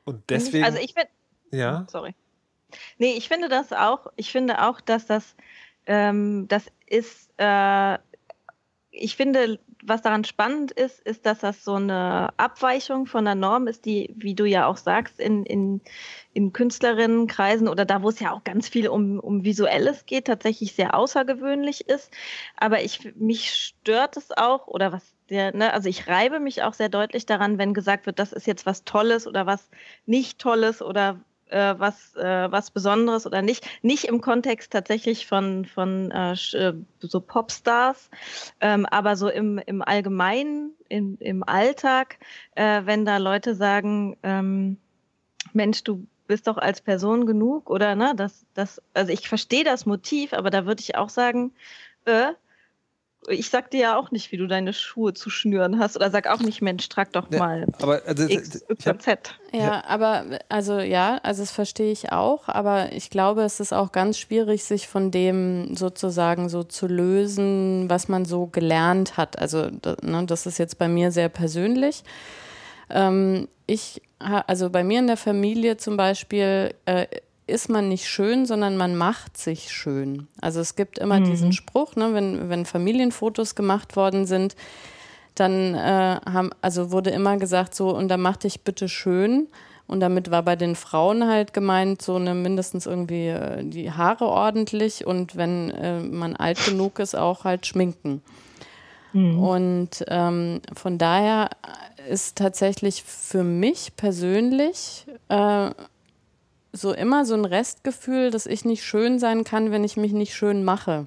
Und 0.05 0.31
deswegen, 0.31 0.65
Also 0.65 0.79
ich 0.79 0.95
finde, 0.95 1.11
ja, 1.51 1.87
sorry. 1.91 2.15
Nee, 2.99 3.15
ich 3.15 3.29
finde 3.29 3.49
das 3.49 3.73
auch, 3.73 4.07
ich 4.17 4.33
finde 4.33 4.62
auch, 4.62 4.81
dass 4.81 5.07
das, 5.07 5.37
ähm, 5.87 6.49
das 6.49 6.67
ist, 6.87 7.31
äh, 7.37 7.99
ich 8.91 9.17
finde, 9.17 9.59
was 9.83 10.03
daran 10.03 10.25
spannend 10.25 10.71
ist, 10.71 11.01
ist, 11.01 11.27
dass 11.27 11.41
das 11.41 11.65
so 11.65 11.75
eine 11.75 12.31
Abweichung 12.37 13.07
von 13.07 13.25
der 13.25 13.35
Norm 13.35 13.67
ist, 13.67 13.85
die, 13.85 14.15
wie 14.17 14.35
du 14.35 14.45
ja 14.45 14.67
auch 14.67 14.77
sagst, 14.77 15.19
in, 15.19 15.45
in, 15.45 15.81
in 16.33 16.53
Künstlerinnenkreisen 16.53 17.69
oder 17.69 17.85
da, 17.85 18.03
wo 18.03 18.09
es 18.09 18.21
ja 18.21 18.33
auch 18.33 18.45
ganz 18.45 18.69
viel 18.69 18.89
um, 18.89 19.19
um 19.19 19.45
Visuelles 19.45 20.07
geht, 20.07 20.27
tatsächlich 20.27 20.75
sehr 20.75 20.95
außergewöhnlich 20.95 21.89
ist. 21.89 22.12
Aber 22.57 22.83
ich, 22.83 23.15
mich 23.17 23.53
stört 23.53 24.17
es 24.17 24.31
auch, 24.31 24.69
oder 24.69 24.93
was 24.93 25.15
der, 25.31 25.55
ne, 25.55 25.73
also 25.73 25.89
ich 25.89 26.07
reibe 26.07 26.39
mich 26.41 26.62
auch 26.62 26.75
sehr 26.75 26.89
deutlich 26.89 27.27
daran, 27.27 27.59
wenn 27.59 27.75
gesagt 27.75 28.07
wird, 28.07 28.19
das 28.19 28.33
ist 28.33 28.47
jetzt 28.47 28.67
was 28.67 28.85
Tolles 28.85 29.27
oder 29.27 29.47
was 29.47 29.71
nicht 30.07 30.39
Tolles 30.39 30.83
oder 30.83 31.21
äh, 31.53 31.79
was, 31.79 32.15
äh, 32.17 32.51
was 32.51 32.71
Besonderes 32.71 33.27
oder 33.27 33.43
nicht. 33.43 33.67
Nicht 33.83 34.05
im 34.05 34.21
Kontext 34.21 34.73
tatsächlich 34.73 35.27
von, 35.27 35.65
von 35.65 36.11
äh, 36.11 36.33
äh, 36.33 36.75
so 37.01 37.21
Popstars, 37.21 38.11
ähm, 38.61 38.87
aber 38.87 39.17
so 39.17 39.29
im, 39.29 39.59
im 39.59 39.83
Allgemeinen, 39.83 40.73
im, 40.89 41.17
im 41.21 41.43
Alltag, 41.45 42.19
äh, 42.55 42.83
wenn 42.85 43.05
da 43.05 43.19
Leute 43.19 43.55
sagen, 43.55 44.17
ähm, 44.23 44.79
Mensch, 45.53 45.85
du 45.85 46.07
bist 46.27 46.47
doch 46.47 46.57
als 46.57 46.81
Person 46.81 47.27
genug 47.27 47.69
oder 47.69 47.95
ne, 47.95 48.15
das, 48.17 48.47
das, 48.55 48.81
also 48.95 49.13
ich 49.13 49.29
verstehe 49.29 49.65
das 49.65 49.87
Motiv, 49.87 50.33
aber 50.33 50.51
da 50.51 50.67
würde 50.67 50.81
ich 50.81 50.97
auch 50.97 51.11
sagen, 51.11 51.53
äh, 52.07 52.33
ich 53.29 53.50
sag 53.50 53.71
dir 53.71 53.81
ja 53.81 53.97
auch 53.97 54.11
nicht, 54.11 54.33
wie 54.33 54.37
du 54.37 54.47
deine 54.47 54.73
Schuhe 54.73 55.14
zu 55.14 55.31
schnüren 55.31 55.79
hast 55.79 55.97
oder 55.97 56.11
sag 56.11 56.26
auch 56.26 56.41
nicht, 56.41 56.61
Mensch, 56.61 56.88
trag 56.88 57.12
doch 57.12 57.31
mal 57.31 57.61
ja, 57.61 57.67
aber, 57.81 58.02
also, 58.07 58.26
XYZ. 58.26 59.07
Ja, 59.52 59.85
aber 59.87 60.25
also 60.49 60.81
ja, 60.81 61.21
also 61.23 61.43
das 61.43 61.52
verstehe 61.52 61.93
ich 61.93 62.11
auch, 62.11 62.49
aber 62.49 62.93
ich 62.93 63.11
glaube, 63.11 63.43
es 63.43 63.61
ist 63.61 63.73
auch 63.73 63.93
ganz 63.93 64.19
schwierig, 64.19 64.64
sich 64.64 64.88
von 64.88 65.11
dem 65.11 65.76
sozusagen 65.76 66.49
so 66.49 66.64
zu 66.64 66.87
lösen, 66.88 67.88
was 67.88 68.09
man 68.09 68.25
so 68.25 68.47
gelernt 68.47 69.17
hat. 69.17 69.38
Also 69.38 69.69
ne, 70.02 70.25
das 70.26 70.47
ist 70.47 70.59
jetzt 70.59 70.79
bei 70.79 70.88
mir 70.88 71.12
sehr 71.12 71.29
persönlich. 71.29 72.02
Ähm, 72.91 73.49
ich, 73.67 74.02
also 74.19 74.69
bei 74.71 74.83
mir 74.83 74.99
in 74.99 75.07
der 75.07 75.17
Familie 75.17 75.76
zum 75.76 75.97
Beispiel, 75.97 76.75
äh, 76.87 77.07
ist 77.53 77.69
man 77.69 77.89
nicht 77.89 78.09
schön, 78.09 78.47
sondern 78.47 78.77
man 78.77 78.97
macht 78.97 79.37
sich 79.37 79.71
schön. 79.71 80.27
Also 80.41 80.61
es 80.61 80.75
gibt 80.75 80.99
immer 80.99 81.21
mhm. 81.21 81.25
diesen 81.25 81.53
Spruch, 81.53 81.95
ne, 81.95 82.15
wenn, 82.15 82.49
wenn 82.49 82.67
Familienfotos 82.67 83.55
gemacht 83.55 83.95
worden 83.97 84.27
sind, 84.27 84.57
dann 85.35 85.75
äh, 85.75 86.21
haben, 86.27 86.51
also 86.61 86.91
wurde 86.91 87.11
immer 87.11 87.37
gesagt, 87.37 87.75
so, 87.75 87.95
und 87.95 88.09
dann 88.09 88.21
mach 88.21 88.37
dich 88.37 88.63
bitte 88.63 88.89
schön. 88.89 89.49
Und 89.87 90.01
damit 90.01 90.31
war 90.31 90.43
bei 90.43 90.57
den 90.57 90.75
Frauen 90.75 91.27
halt 91.27 91.53
gemeint, 91.53 92.03
so 92.03 92.17
eine 92.17 92.35
mindestens 92.35 92.87
irgendwie 92.87 93.29
äh, 93.29 93.65
die 93.65 93.93
Haare 93.93 94.27
ordentlich 94.27 95.07
und 95.07 95.37
wenn 95.37 95.71
äh, 95.71 96.01
man 96.01 96.37
alt 96.37 96.65
genug 96.65 96.99
ist, 96.99 97.15
auch 97.15 97.45
halt 97.45 97.67
schminken. 97.67 98.23
Mhm. 99.13 99.39
Und 99.39 100.05
ähm, 100.09 100.61
von 100.75 100.99
daher 100.99 101.51
ist 102.09 102.39
tatsächlich 102.39 103.03
für 103.03 103.45
mich 103.45 103.95
persönlich 103.97 105.07
äh, 105.29 105.71
so 106.73 106.93
immer 106.93 107.25
so 107.25 107.35
ein 107.35 107.45
Restgefühl, 107.45 108.31
dass 108.31 108.47
ich 108.47 108.64
nicht 108.64 108.85
schön 108.85 109.19
sein 109.19 109.45
kann, 109.45 109.71
wenn 109.71 109.85
ich 109.85 109.97
mich 109.97 110.12
nicht 110.12 110.35
schön 110.35 110.64
mache. 110.64 111.07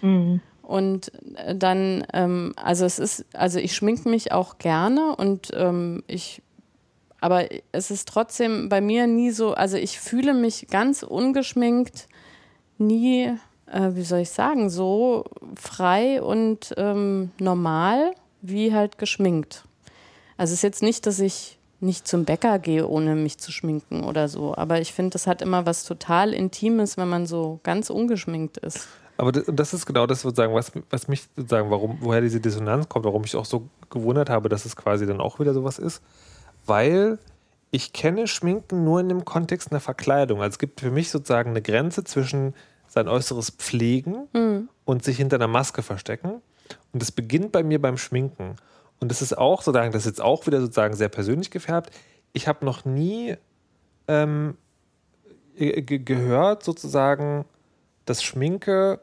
Mhm. 0.00 0.40
Und 0.62 1.12
äh, 1.36 1.54
dann, 1.54 2.06
ähm, 2.12 2.52
also 2.56 2.84
es 2.84 2.98
ist, 2.98 3.24
also 3.32 3.58
ich 3.58 3.74
schminke 3.74 4.08
mich 4.08 4.32
auch 4.32 4.58
gerne 4.58 5.16
und 5.16 5.50
ähm, 5.54 6.02
ich, 6.06 6.42
aber 7.20 7.46
es 7.72 7.90
ist 7.90 8.08
trotzdem 8.08 8.68
bei 8.68 8.80
mir 8.80 9.06
nie 9.06 9.30
so, 9.30 9.54
also 9.54 9.76
ich 9.76 9.98
fühle 9.98 10.34
mich 10.34 10.68
ganz 10.68 11.02
ungeschminkt 11.02 12.06
nie, 12.78 13.34
äh, 13.66 13.90
wie 13.92 14.02
soll 14.02 14.20
ich 14.20 14.30
sagen, 14.30 14.70
so 14.70 15.24
frei 15.56 16.22
und 16.22 16.74
ähm, 16.76 17.30
normal 17.38 18.12
wie 18.40 18.72
halt 18.72 18.98
geschminkt. 18.98 19.64
Also 20.36 20.52
es 20.52 20.58
ist 20.58 20.62
jetzt 20.62 20.82
nicht, 20.82 21.06
dass 21.06 21.18
ich 21.18 21.57
nicht 21.80 22.08
zum 22.08 22.24
Bäcker 22.24 22.58
gehe, 22.58 22.86
ohne 22.86 23.14
mich 23.14 23.38
zu 23.38 23.52
schminken 23.52 24.04
oder 24.04 24.28
so. 24.28 24.54
Aber 24.56 24.80
ich 24.80 24.92
finde, 24.92 25.10
das 25.10 25.26
hat 25.26 25.42
immer 25.42 25.66
was 25.66 25.84
total 25.84 26.32
Intimes, 26.32 26.96
wenn 26.96 27.08
man 27.08 27.26
so 27.26 27.60
ganz 27.62 27.90
ungeschminkt 27.90 28.58
ist. 28.58 28.88
Aber 29.16 29.32
das, 29.32 29.44
das 29.48 29.74
ist 29.74 29.86
genau 29.86 30.06
das, 30.06 30.22
sozusagen, 30.22 30.54
was, 30.54 30.72
was 30.90 31.08
mich 31.08 31.28
sozusagen, 31.36 31.70
warum, 31.70 31.98
woher 32.00 32.20
diese 32.20 32.40
Dissonanz 32.40 32.88
kommt, 32.88 33.04
warum 33.04 33.24
ich 33.24 33.36
auch 33.36 33.44
so 33.44 33.68
gewundert 33.90 34.30
habe, 34.30 34.48
dass 34.48 34.64
es 34.64 34.76
quasi 34.76 35.06
dann 35.06 35.20
auch 35.20 35.40
wieder 35.40 35.54
sowas 35.54 35.78
ist. 35.78 36.02
Weil 36.66 37.18
ich 37.70 37.92
kenne 37.92 38.26
Schminken 38.26 38.84
nur 38.84 39.00
in 39.00 39.08
dem 39.08 39.24
Kontext 39.24 39.70
einer 39.70 39.80
Verkleidung. 39.80 40.40
Also 40.40 40.54
es 40.54 40.58
gibt 40.58 40.80
für 40.80 40.90
mich 40.90 41.10
sozusagen 41.10 41.50
eine 41.50 41.62
Grenze 41.62 42.04
zwischen 42.04 42.54
sein 42.86 43.08
äußeres 43.08 43.50
Pflegen 43.50 44.28
mhm. 44.32 44.68
und 44.84 45.04
sich 45.04 45.18
hinter 45.18 45.36
einer 45.36 45.48
Maske 45.48 45.82
verstecken. 45.82 46.40
Und 46.92 47.02
es 47.02 47.12
beginnt 47.12 47.52
bei 47.52 47.62
mir 47.62 47.80
beim 47.80 47.98
Schminken. 47.98 48.56
Und 49.00 49.10
das 49.10 49.22
ist 49.22 49.36
auch 49.36 49.62
sozusagen, 49.62 49.92
das 49.92 50.02
ist 50.02 50.10
jetzt 50.10 50.20
auch 50.20 50.46
wieder 50.46 50.60
sozusagen 50.60 50.96
sehr 50.96 51.08
persönlich 51.08 51.50
gefärbt. 51.50 51.90
Ich 52.32 52.48
habe 52.48 52.64
noch 52.64 52.84
nie 52.84 53.36
ähm, 54.08 54.56
gehört, 55.56 56.62
sozusagen, 56.62 57.44
dass 58.04 58.22
Schminke 58.22 59.00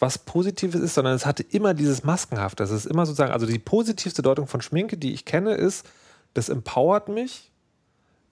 was 0.00 0.18
Positives 0.18 0.80
ist, 0.80 0.94
sondern 0.94 1.14
es 1.14 1.24
hatte 1.24 1.42
immer 1.42 1.72
dieses 1.72 2.04
Maskenhaft. 2.04 2.60
Das 2.60 2.70
ist 2.70 2.84
immer 2.84 3.06
sozusagen, 3.06 3.32
also 3.32 3.46
die 3.46 3.58
positivste 3.58 4.22
Deutung 4.22 4.46
von 4.46 4.60
Schminke, 4.60 4.96
die 4.96 5.14
ich 5.14 5.24
kenne, 5.24 5.54
ist, 5.54 5.86
das 6.34 6.48
empowert 6.48 7.08
mich, 7.08 7.52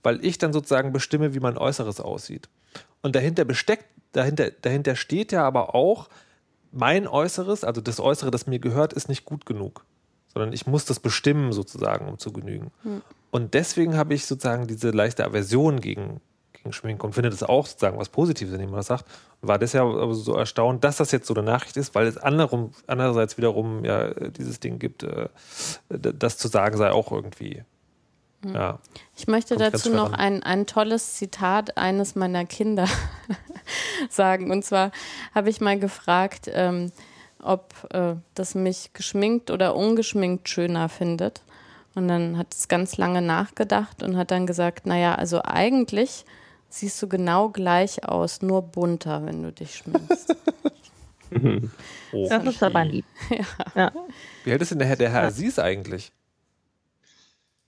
weil 0.02 0.24
ich 0.24 0.38
dann 0.38 0.52
sozusagen 0.52 0.92
bestimme, 0.92 1.34
wie 1.34 1.40
mein 1.40 1.56
Äußeres 1.56 2.00
aussieht. 2.00 2.48
Und 3.00 3.14
dahinter 3.14 3.44
besteckt, 3.44 3.86
dahinter, 4.12 4.50
dahinter 4.50 4.96
steht 4.96 5.32
ja 5.32 5.46
aber 5.46 5.74
auch, 5.74 6.08
mein 6.72 7.06
Äußeres, 7.06 7.64
also 7.64 7.80
das 7.80 8.00
Äußere, 8.00 8.30
das 8.30 8.46
mir 8.46 8.58
gehört, 8.58 8.92
ist 8.92 9.08
nicht 9.08 9.24
gut 9.24 9.46
genug 9.46 9.84
sondern 10.32 10.52
ich 10.52 10.66
muss 10.66 10.84
das 10.84 11.00
bestimmen 11.00 11.52
sozusagen, 11.52 12.08
um 12.08 12.18
zu 12.18 12.32
genügen. 12.32 12.70
Hm. 12.82 13.02
Und 13.30 13.54
deswegen 13.54 13.96
habe 13.96 14.14
ich 14.14 14.26
sozusagen 14.26 14.66
diese 14.66 14.90
leichte 14.90 15.24
Aversion 15.24 15.80
gegen, 15.80 16.20
gegen 16.52 16.72
Schminke 16.72 17.06
und 17.06 17.12
finde 17.14 17.30
das 17.30 17.42
auch 17.42 17.66
sozusagen 17.66 17.98
was 17.98 18.08
Positives, 18.08 18.52
wenn 18.52 18.60
jemand 18.60 18.78
das 18.78 18.86
sagt. 18.86 19.06
Und 19.40 19.48
war 19.48 19.58
deshalb 19.58 19.84
aber 19.84 20.14
so 20.14 20.34
erstaunt, 20.34 20.84
dass 20.84 20.96
das 20.96 21.12
jetzt 21.12 21.26
so 21.26 21.34
eine 21.34 21.42
Nachricht 21.42 21.76
ist, 21.76 21.94
weil 21.94 22.06
es 22.06 22.16
anderem, 22.16 22.70
andererseits 22.86 23.36
wiederum 23.36 23.84
ja 23.84 24.10
dieses 24.30 24.60
Ding 24.60 24.78
gibt, 24.78 25.02
äh, 25.02 25.28
das 25.88 26.38
zu 26.38 26.48
sagen 26.48 26.76
sei 26.76 26.90
auch 26.90 27.12
irgendwie. 27.12 27.62
Hm. 28.42 28.54
Ja, 28.54 28.78
ich 29.16 29.26
möchte 29.28 29.56
dazu 29.56 29.90
noch 29.90 30.12
ein, 30.12 30.42
ein 30.42 30.66
tolles 30.66 31.14
Zitat 31.14 31.76
eines 31.76 32.14
meiner 32.14 32.44
Kinder 32.44 32.88
sagen. 34.08 34.50
Und 34.50 34.64
zwar 34.64 34.92
habe 35.34 35.50
ich 35.50 35.60
mal 35.60 35.78
gefragt, 35.78 36.50
ähm, 36.52 36.90
ob 37.42 37.88
äh, 37.92 38.14
das 38.34 38.54
mich 38.54 38.92
geschminkt 38.92 39.50
oder 39.50 39.76
ungeschminkt 39.76 40.48
schöner 40.48 40.88
findet. 40.88 41.42
Und 41.94 42.08
dann 42.08 42.38
hat 42.38 42.54
es 42.54 42.68
ganz 42.68 42.96
lange 42.96 43.20
nachgedacht 43.20 44.02
und 44.02 44.16
hat 44.16 44.30
dann 44.30 44.46
gesagt, 44.46 44.86
naja, 44.86 45.14
also 45.14 45.42
eigentlich 45.44 46.24
siehst 46.70 47.02
du 47.02 47.08
genau 47.08 47.50
gleich 47.50 48.08
aus, 48.08 48.40
nur 48.40 48.62
bunter, 48.62 49.26
wenn 49.26 49.42
du 49.42 49.52
dich 49.52 49.76
schminkst. 49.76 50.34
okay. 51.34 51.68
Das 52.12 52.44
ist 52.44 52.62
aber 52.62 52.84
lieb. 52.84 53.06
Ja. 53.30 53.46
ja. 53.74 53.92
Wie 54.44 54.50
hält 54.50 54.60
es 54.60 54.68
denn 54.68 54.78
der 54.78 54.88
Herr, 54.88 54.96
der 54.96 55.10
Herr 55.10 55.24
Aziz 55.24 55.58
eigentlich? 55.58 56.12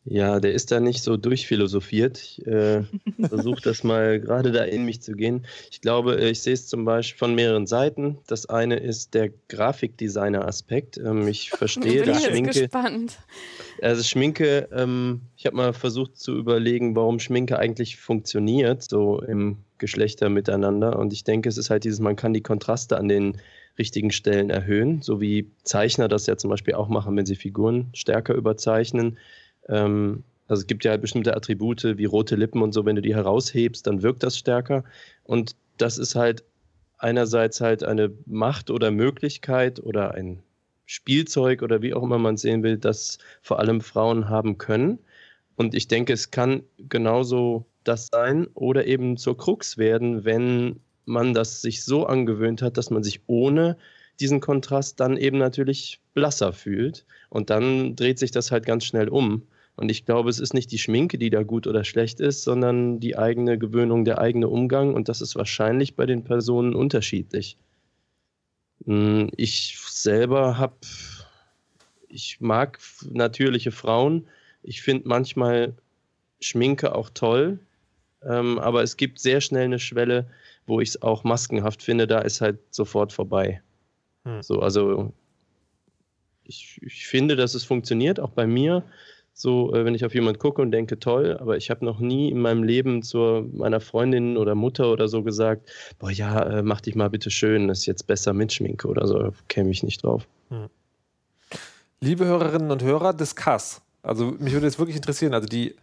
Ja, 0.06 0.38
der 0.38 0.52
ist 0.52 0.70
da 0.70 0.80
nicht 0.80 1.02
so 1.02 1.16
durchphilosophiert. 1.16 2.18
Ich 2.18 2.46
äh, 2.46 2.82
versuche 3.26 3.62
das 3.62 3.84
mal 3.84 4.20
gerade 4.20 4.52
da 4.52 4.62
in 4.64 4.84
mich 4.84 5.00
zu 5.00 5.12
gehen. 5.12 5.46
Ich 5.70 5.80
glaube, 5.80 6.20
äh, 6.20 6.30
ich 6.30 6.42
sehe 6.42 6.52
es 6.52 6.66
zum 6.66 6.84
Beispiel 6.84 7.18
von 7.18 7.34
mehreren 7.34 7.66
Seiten. 7.66 8.18
Das 8.26 8.46
eine 8.46 8.76
ist 8.76 9.14
der 9.14 9.30
Grafikdesigner-Aspekt. 9.49 10.99
Ähm, 10.99 11.26
ich 11.26 11.50
verstehe, 11.50 12.02
dass 12.02 12.25
Schminke. 12.25 12.61
Gespannt. 12.61 13.18
Also 13.80 14.02
Schminke, 14.02 14.68
ähm, 14.73 15.23
ich 15.37 15.46
habe 15.46 15.56
mal 15.56 15.73
versucht 15.73 16.18
zu 16.18 16.37
überlegen, 16.37 16.94
warum 16.94 17.18
Schminke 17.18 17.58
eigentlich 17.58 17.96
funktioniert, 17.96 18.82
so 18.82 19.23
im 19.23 19.56
Geschlechter 19.78 20.28
miteinander. 20.28 20.99
Und 20.99 21.14
ich 21.14 21.25
denke, 21.25 21.49
es 21.49 21.56
ist 21.56 21.70
halt 21.70 21.84
dieses, 21.84 22.00
man 22.00 22.16
kann 22.16 22.34
die 22.34 22.42
Kontraste 22.42 22.99
an 22.99 23.08
den 23.08 23.38
richtigen 23.78 24.12
Stellen 24.12 24.50
erhöhen, 24.50 25.00
so 25.00 25.20
wie 25.20 25.50
Zeichner 25.62 26.08
das 26.08 26.26
ja 26.26 26.37
zum 26.37 26.50
Beispiel 26.50 26.75
auch 26.75 26.88
machen, 26.88 27.16
wenn 27.16 27.26
sie 27.26 27.37
Figuren 27.37 27.88
stärker 27.94 28.34
überzeichnen 28.34 29.18
ähm, 29.68 30.25
also 30.47 30.61
es 30.61 30.66
gibt 30.66 30.85
ja 30.85 30.97
bestimmte 30.97 31.37
Attribute 31.37 31.85
wie 31.85 32.04
rote 32.04 32.37
Lippen 32.37 32.62
und 32.62 32.73
so, 32.73 32.85
wenn 32.85 32.97
du 32.97 33.02
die 33.02 33.14
heraushebst, 33.14 33.87
dann 33.87 34.02
wirkt 34.02 34.23
das 34.23 34.37
stärker. 34.37 34.85
Und 35.25 35.56
das 35.78 35.99
ist 35.99 36.14
halt 36.14 36.44
einerseits 36.99 37.61
halt 37.61 37.83
eine 37.83 38.11
Macht 38.26 38.71
oder 38.71 38.90
Möglichkeit 38.90 39.80
oder 39.80 40.14
ein 40.14 40.42
Spielzeug 40.87 41.62
oder 41.62 41.83
wie 41.83 41.94
auch 41.94 42.02
immer 42.02 42.18
man 42.18 42.37
sehen 42.37 42.62
will, 42.62 42.76
das 42.76 43.18
vor 43.42 43.59
allem 43.59 43.80
Frauen 43.80 44.28
haben 44.28 44.59
können. 44.59 44.99
Und 45.56 45.75
ich 45.75 45.88
denke, 45.88 46.12
es 46.12 46.30
kann 46.30 46.62
genauso 46.78 47.66
das 47.85 48.09
sein 48.09 48.49
oder 48.54 48.87
eben 48.87 49.16
zur 49.16 49.37
Krux 49.37 49.78
werden, 49.78 50.25
wenn 50.25 50.80
man 51.06 51.35
das 51.35 51.62
sich 51.62 51.85
so 51.85 52.06
angewöhnt 52.06 52.62
hat, 52.62 52.76
dass 52.76 52.90
man 52.90 53.02
sich 53.02 53.21
ohne 53.26 53.76
diesen 54.21 54.40
Kontrast 54.40 55.00
dann 55.00 55.16
eben 55.16 55.38
natürlich 55.38 56.00
blasser 56.14 56.52
fühlt. 56.52 57.04
Und 57.28 57.50
dann 57.50 57.97
dreht 57.97 58.18
sich 58.18 58.30
das 58.30 58.50
halt 58.50 58.66
ganz 58.66 58.85
schnell 58.85 59.09
um. 59.09 59.42
Und 59.76 59.90
ich 59.90 60.04
glaube, 60.04 60.31
es 60.31 60.38
ist 60.38 60.54
nicht 60.54 60.71
die 60.71 60.78
Schminke, 60.78 61.19
die 61.19 61.31
da 61.31 61.43
gut 61.43 61.66
oder 61.66 61.83
schlecht 61.85 62.21
ist, 62.21 62.45
sondern 62.45 63.00
die 63.00 63.19
eigene 63.19 63.59
Gewöhnung, 63.59 64.04
der 64.04 64.19
eigene 64.19 64.49
Umgang. 64.49 64.95
Und 64.95 65.09
das 65.09 65.21
ist 65.21 65.35
wahrscheinlich 65.35 65.97
bei 65.97 66.07
den 66.07 66.23
Personen 66.23 66.75
unterschiedlich. 66.75 67.59
Hm, 68.85 69.31
ich 69.37 69.78
selber 69.81 70.59
habe, 70.59 70.76
ich 72.09 72.40
mag 72.40 72.78
natürliche 73.11 73.73
Frauen. 73.73 74.28
Ich 74.62 74.83
finde 74.83 75.09
manchmal 75.09 75.75
Schminke 76.40 76.95
auch 76.95 77.11
toll. 77.11 77.59
Ähm, 78.23 78.59
aber 78.61 78.83
es 78.83 78.97
gibt 78.97 79.19
sehr 79.19 79.40
schnell 79.40 79.64
eine 79.64 79.81
Schwelle, 79.81 80.31
wo 80.66 80.81
ich 80.81 80.90
es 80.90 81.02
auch 81.02 81.25
maskenhaft 81.25 81.83
finde. 81.83 82.07
Da 82.07 82.21
ist 82.21 82.40
halt 82.40 82.59
sofort 82.71 83.12
vorbei. 83.12 83.61
Hm. 84.25 84.40
So, 84.40 84.61
also 84.61 85.12
ich, 86.45 86.81
ich 86.83 87.07
finde, 87.07 87.35
dass 87.35 87.54
es 87.54 87.64
funktioniert, 87.64 88.21
auch 88.21 88.31
bei 88.31 88.47
mir 88.47 88.85
so, 89.37 89.75
äh, 89.75 89.85
wenn 89.85 89.95
ich 89.97 90.05
auf 90.05 90.14
jemanden 90.14 90.38
gucke 90.38 90.62
und 90.62 90.71
denke, 90.71 90.99
toll, 91.00 91.37
aber 91.41 91.57
ich 91.57 91.69
habe 91.69 91.85
noch 91.85 91.99
nie 91.99 92.31
in 92.31 92.41
meinem 92.41 92.62
Leben 92.62 93.03
zu 93.03 93.50
meiner 93.53 93.81
Freundin 93.81 94.37
oder 94.37 94.55
Mutter 94.55 94.91
oder 94.91 95.09
so 95.09 95.23
gesagt, 95.25 95.69
boah, 95.99 96.11
ja, 96.11 96.41
äh, 96.41 96.62
mach 96.62 96.81
dich 96.81 96.95
mal 96.95 97.11
bitte 97.11 97.31
schön, 97.31 97.69
ist 97.69 97.85
jetzt 97.85 98.07
besser 98.07 98.33
mit 98.33 98.53
Schminke 98.53 98.87
oder 98.87 99.09
so, 99.09 99.33
käme 99.49 99.71
ich 99.71 99.83
nicht 99.83 100.05
drauf. 100.05 100.26
Hm. 100.50 100.69
Liebe 102.00 102.25
Hörerinnen 102.25 102.71
und 102.71 102.83
Hörer 102.83 103.12
des 103.12 103.35
Kass, 103.35 103.83
also 104.03 104.26
mich 104.38 104.53
würde 104.53 104.67
jetzt 104.67 104.79
wirklich 104.79 104.97
interessieren, 104.97 105.35
also 105.35 105.49
die, 105.49 105.75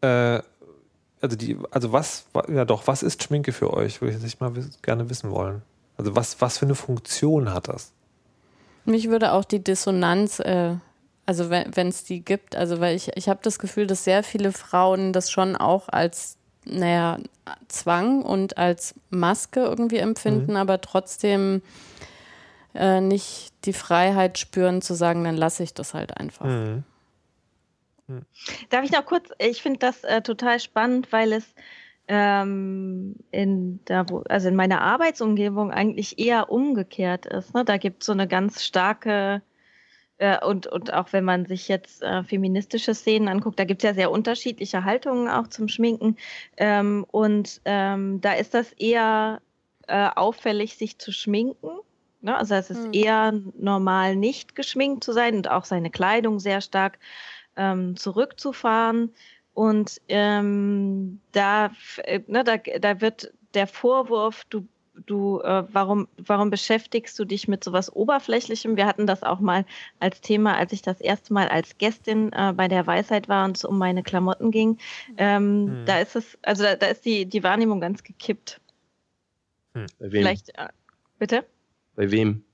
äh, 0.00 0.40
also 1.20 1.36
die, 1.36 1.56
also 1.70 1.92
was, 1.92 2.26
ja 2.48 2.64
doch, 2.64 2.86
was 2.86 3.04
ist 3.04 3.22
Schminke 3.22 3.52
für 3.52 3.72
euch? 3.72 4.00
Würde 4.00 4.16
ich 4.16 4.22
jetzt 4.22 4.40
mal 4.40 4.52
gerne 4.82 5.08
wissen 5.08 5.30
wollen. 5.30 5.62
Also 5.96 6.16
was, 6.16 6.40
was 6.40 6.58
für 6.58 6.66
eine 6.66 6.74
Funktion 6.74 7.52
hat 7.52 7.68
das? 7.68 7.92
Mich 8.84 9.08
würde 9.08 9.32
auch 9.32 9.44
die 9.44 9.62
Dissonanz, 9.62 10.40
äh, 10.40 10.74
also 11.26 11.50
wenn 11.50 11.88
es 11.88 12.04
die 12.04 12.24
gibt, 12.24 12.56
also 12.56 12.80
weil 12.80 12.96
ich, 12.96 13.16
ich 13.16 13.28
habe 13.28 13.40
das 13.42 13.58
Gefühl, 13.58 13.86
dass 13.86 14.04
sehr 14.04 14.22
viele 14.22 14.52
Frauen 14.52 15.12
das 15.12 15.30
schon 15.30 15.56
auch 15.56 15.88
als, 15.88 16.36
naja, 16.64 17.18
Zwang 17.68 18.22
und 18.22 18.58
als 18.58 18.94
Maske 19.10 19.60
irgendwie 19.60 19.98
empfinden, 19.98 20.52
mhm. 20.52 20.56
aber 20.56 20.80
trotzdem 20.80 21.62
äh, 22.74 23.00
nicht 23.00 23.52
die 23.64 23.72
Freiheit 23.72 24.38
spüren 24.38 24.82
zu 24.82 24.94
sagen, 24.94 25.24
dann 25.24 25.36
lasse 25.36 25.62
ich 25.62 25.74
das 25.74 25.94
halt 25.94 26.16
einfach. 26.18 26.46
Mhm. 26.46 26.84
Mhm. 28.06 28.22
Darf 28.70 28.84
ich 28.84 28.92
noch 28.92 29.06
kurz, 29.06 29.30
ich 29.38 29.62
finde 29.62 29.78
das 29.78 30.04
äh, 30.04 30.20
total 30.20 30.60
spannend, 30.60 31.12
weil 31.12 31.32
es 31.32 31.54
ähm, 32.06 33.16
in 33.30 33.80
da 33.86 34.08
wo, 34.08 34.22
also 34.28 34.48
in 34.48 34.56
meiner 34.56 34.82
Arbeitsumgebung 34.82 35.70
eigentlich 35.70 36.18
eher 36.18 36.50
umgekehrt 36.50 37.24
ist. 37.24 37.54
Ne? 37.54 37.64
Da 37.64 37.78
gibt 37.78 38.02
es 38.02 38.06
so 38.06 38.12
eine 38.12 38.28
ganz 38.28 38.62
starke 38.62 39.40
äh, 40.18 40.44
und, 40.44 40.66
und 40.66 40.92
auch 40.92 41.12
wenn 41.12 41.24
man 41.24 41.46
sich 41.46 41.68
jetzt 41.68 42.02
äh, 42.02 42.22
feministische 42.24 42.94
Szenen 42.94 43.28
anguckt, 43.28 43.58
da 43.58 43.64
gibt 43.64 43.82
es 43.82 43.88
ja 43.88 43.94
sehr 43.94 44.10
unterschiedliche 44.10 44.84
Haltungen 44.84 45.28
auch 45.28 45.48
zum 45.48 45.68
Schminken. 45.68 46.16
Ähm, 46.56 47.04
und 47.10 47.60
ähm, 47.64 48.20
da 48.20 48.34
ist 48.34 48.54
das 48.54 48.72
eher 48.72 49.40
äh, 49.88 50.08
auffällig, 50.14 50.76
sich 50.76 50.98
zu 50.98 51.12
schminken. 51.12 51.70
Ne? 52.20 52.36
Also 52.36 52.54
es 52.54 52.70
ist 52.70 52.86
mhm. 52.86 52.92
eher 52.92 53.32
normal, 53.58 54.16
nicht 54.16 54.54
geschminkt 54.54 55.04
zu 55.04 55.12
sein 55.12 55.36
und 55.36 55.50
auch 55.50 55.64
seine 55.64 55.90
Kleidung 55.90 56.38
sehr 56.38 56.60
stark 56.60 56.98
ähm, 57.56 57.96
zurückzufahren. 57.96 59.12
Und 59.52 60.00
ähm, 60.08 61.20
da, 61.32 61.70
äh, 61.98 62.20
ne, 62.26 62.42
da, 62.44 62.56
da 62.56 63.00
wird 63.00 63.32
der 63.54 63.66
Vorwurf, 63.66 64.44
du, 64.50 64.66
du, 65.06 65.40
äh, 65.40 65.64
warum, 65.72 66.08
warum 66.16 66.50
beschäftigst 66.50 67.18
du 67.18 67.24
dich 67.24 67.48
mit 67.48 67.64
sowas 67.64 67.94
Oberflächlichem? 67.94 68.76
Wir 68.76 68.86
hatten 68.86 69.06
das 69.06 69.22
auch 69.22 69.40
mal 69.40 69.64
als 70.00 70.20
Thema, 70.20 70.56
als 70.56 70.72
ich 70.72 70.82
das 70.82 71.00
erste 71.00 71.32
Mal 71.32 71.48
als 71.48 71.78
Gästin 71.78 72.32
äh, 72.32 72.52
bei 72.54 72.68
der 72.68 72.86
Weisheit 72.86 73.28
war 73.28 73.44
und 73.44 73.56
es 73.56 73.64
um 73.64 73.78
meine 73.78 74.02
Klamotten 74.02 74.50
ging. 74.50 74.78
Ähm, 75.16 75.68
hm. 75.68 75.86
Da 75.86 75.98
ist 76.00 76.16
es, 76.16 76.38
also 76.42 76.62
da, 76.62 76.76
da, 76.76 76.86
ist 76.86 77.04
die, 77.04 77.26
die 77.26 77.42
Wahrnehmung 77.42 77.80
ganz 77.80 78.02
gekippt. 78.02 78.60
Hm. 79.74 79.86
Bei 79.98 80.12
wem? 80.12 80.22
Vielleicht, 80.22 80.58
äh, 80.58 80.68
bitte? 81.18 81.44
Bei 81.96 82.10
wem? 82.10 82.44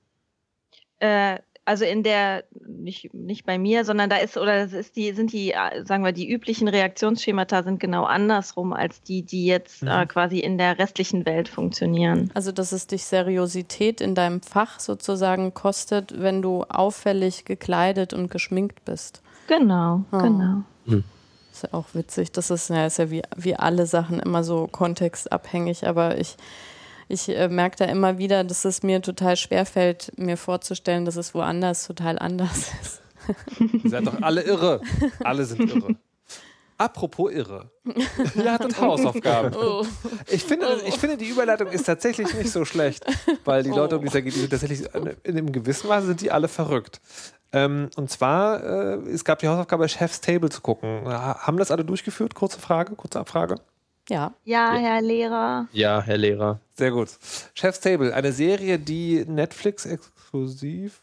Also 1.71 1.85
in 1.85 2.03
der, 2.03 2.43
nicht, 2.67 3.15
nicht 3.15 3.47
bei 3.47 3.57
mir, 3.57 3.85
sondern 3.85 4.11
da 4.11 4.17
ist, 4.17 4.37
oder 4.37 4.65
das 4.65 4.73
ist 4.73 4.97
die, 4.97 5.13
sind 5.13 5.33
die, 5.33 5.53
äh, 5.53 5.85
sagen 5.85 6.05
wir, 6.05 6.11
die 6.11 6.29
üblichen 6.29 6.67
Reaktionsschemata 6.67 7.63
sind 7.63 7.79
genau 7.79 8.03
andersrum 8.03 8.73
als 8.73 9.03
die, 9.03 9.23
die 9.23 9.47
jetzt 9.47 9.83
äh, 9.83 9.85
mhm. 9.85 9.91
äh, 9.93 10.07
quasi 10.07 10.41
in 10.41 10.59
der 10.59 10.81
restlichen 10.81 11.25
Welt 11.27 11.49
funktionieren. 11.49 12.33
Also, 12.35 12.51
dass 12.51 12.73
es 12.73 12.89
dich 12.89 13.05
Seriosität 13.05 14.01
in 14.01 14.17
deinem 14.17 14.43
Fach 14.43 14.81
sozusagen 14.81 15.55
kostet, 15.55 16.21
wenn 16.21 16.43
du 16.43 16.65
auffällig 16.65 17.45
gekleidet 17.45 18.15
und 18.15 18.33
geschminkt 18.33 18.85
bist. 18.85 19.23
Genau, 19.47 20.03
oh. 20.11 20.19
genau. 20.19 20.63
Mhm. 20.87 21.05
Ist 21.53 21.63
ja 21.63 21.69
auch 21.71 21.87
witzig. 21.93 22.33
Das 22.33 22.51
ist 22.51 22.69
ja, 22.71 22.87
ist 22.87 22.99
ja 22.99 23.13
wie, 23.13 23.23
wie 23.37 23.55
alle 23.55 23.87
Sachen 23.87 24.19
immer 24.19 24.43
so 24.43 24.67
kontextabhängig, 24.67 25.87
aber 25.87 26.19
ich 26.19 26.37
ich 27.11 27.29
äh, 27.29 27.49
merke 27.49 27.77
da 27.77 27.85
immer 27.87 28.19
wieder, 28.19 28.45
dass 28.45 28.65
es 28.65 28.83
mir 28.83 29.03
total 29.03 29.37
schwerfällt, 29.37 30.13
mir 30.17 30.37
vorzustellen, 30.37 31.05
dass 31.05 31.17
es 31.17 31.35
woanders 31.35 31.87
total 31.87 32.19
anders 32.19 32.71
ist. 32.83 33.03
Ihr 33.85 33.91
seid 33.91 34.07
doch 34.07 34.23
alle 34.23 34.43
irre. 34.43 34.81
Alle 35.23 35.45
sind 35.45 35.61
irre. 35.71 35.97
Apropos 36.79 37.31
irre. 37.31 37.71
Ihr 38.35 38.53
hattet 38.53 38.81
Hausaufgaben. 38.81 39.55
Oh. 39.55 39.85
Ich, 40.29 40.45
finde, 40.45 40.67
oh. 40.67 40.87
ich 40.89 40.95
finde, 40.95 41.19
die 41.19 41.29
Überleitung 41.29 41.69
ist 41.69 41.85
tatsächlich 41.85 42.33
nicht 42.33 42.51
so 42.51 42.65
schlecht, 42.65 43.05
weil 43.45 43.63
die 43.63 43.71
Leute, 43.71 43.99
um 43.99 44.03
die 44.03 44.09
es 44.09 44.15
geht, 44.15 44.33
sind 44.33 44.49
tatsächlich 44.49 44.89
in 44.95 45.37
einem 45.37 45.53
gewissen 45.53 45.89
Maße 45.89 46.07
sind 46.07 46.23
die 46.23 46.31
alle 46.31 46.49
verrückt. 46.49 47.01
Ähm, 47.53 47.91
und 47.97 48.11
zwar, 48.11 48.63
äh, 48.63 48.95
es 49.11 49.25
gab 49.25 49.41
die 49.41 49.49
Hausaufgabe, 49.49 49.89
Chef's 49.89 50.21
Table 50.21 50.49
zu 50.49 50.61
gucken. 50.61 51.03
Haben 51.05 51.59
das 51.59 51.71
alle 51.71 51.85
durchgeführt? 51.85 52.35
Kurze 52.35 52.61
Frage, 52.61 52.95
kurze 52.95 53.21
Abfrage. 53.21 53.57
Ja. 54.11 54.35
Ja, 54.45 54.75
Herr 54.75 55.01
Lehrer. 55.01 55.69
Ja, 55.73 56.03
Herr 56.03 56.19
Lehrer. 56.19 56.61
Sehr 56.75 56.91
gut. 56.91 57.11
Chef's 57.55 57.81
Table, 57.81 58.13
eine 58.13 58.33
Serie, 58.33 58.79
die 58.79 59.25
Netflix 59.27 59.87
exklusiv, 59.87 61.01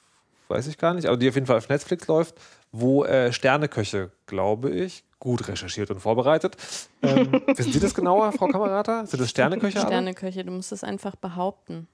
weiß 0.49 0.67
ich 0.67 0.77
gar 0.77 0.93
nicht, 0.93 1.07
aber 1.07 1.17
die 1.17 1.29
auf 1.29 1.35
jeden 1.35 1.47
Fall 1.47 1.57
auf 1.57 1.69
Netflix 1.69 2.07
läuft, 2.07 2.35
wo 2.71 3.05
äh, 3.05 3.31
Sterneköche, 3.31 4.11
glaube 4.25 4.71
ich, 4.71 5.05
gut 5.19 5.47
recherchiert 5.47 5.89
und 5.89 5.99
vorbereitet. 5.99 6.57
Ähm, 7.01 7.31
wissen 7.55 7.71
Sie 7.71 7.79
das 7.79 7.95
genauer, 7.95 8.31
Frau 8.33 8.47
Kamerata? 8.47 9.05
Sind 9.05 9.21
das 9.21 9.29
Sterneköche? 9.29 9.79
Sterneköche, 9.79 10.43
du 10.43 10.51
musst 10.51 10.73
es 10.73 10.83
einfach 10.83 11.15
behaupten. 11.15 11.87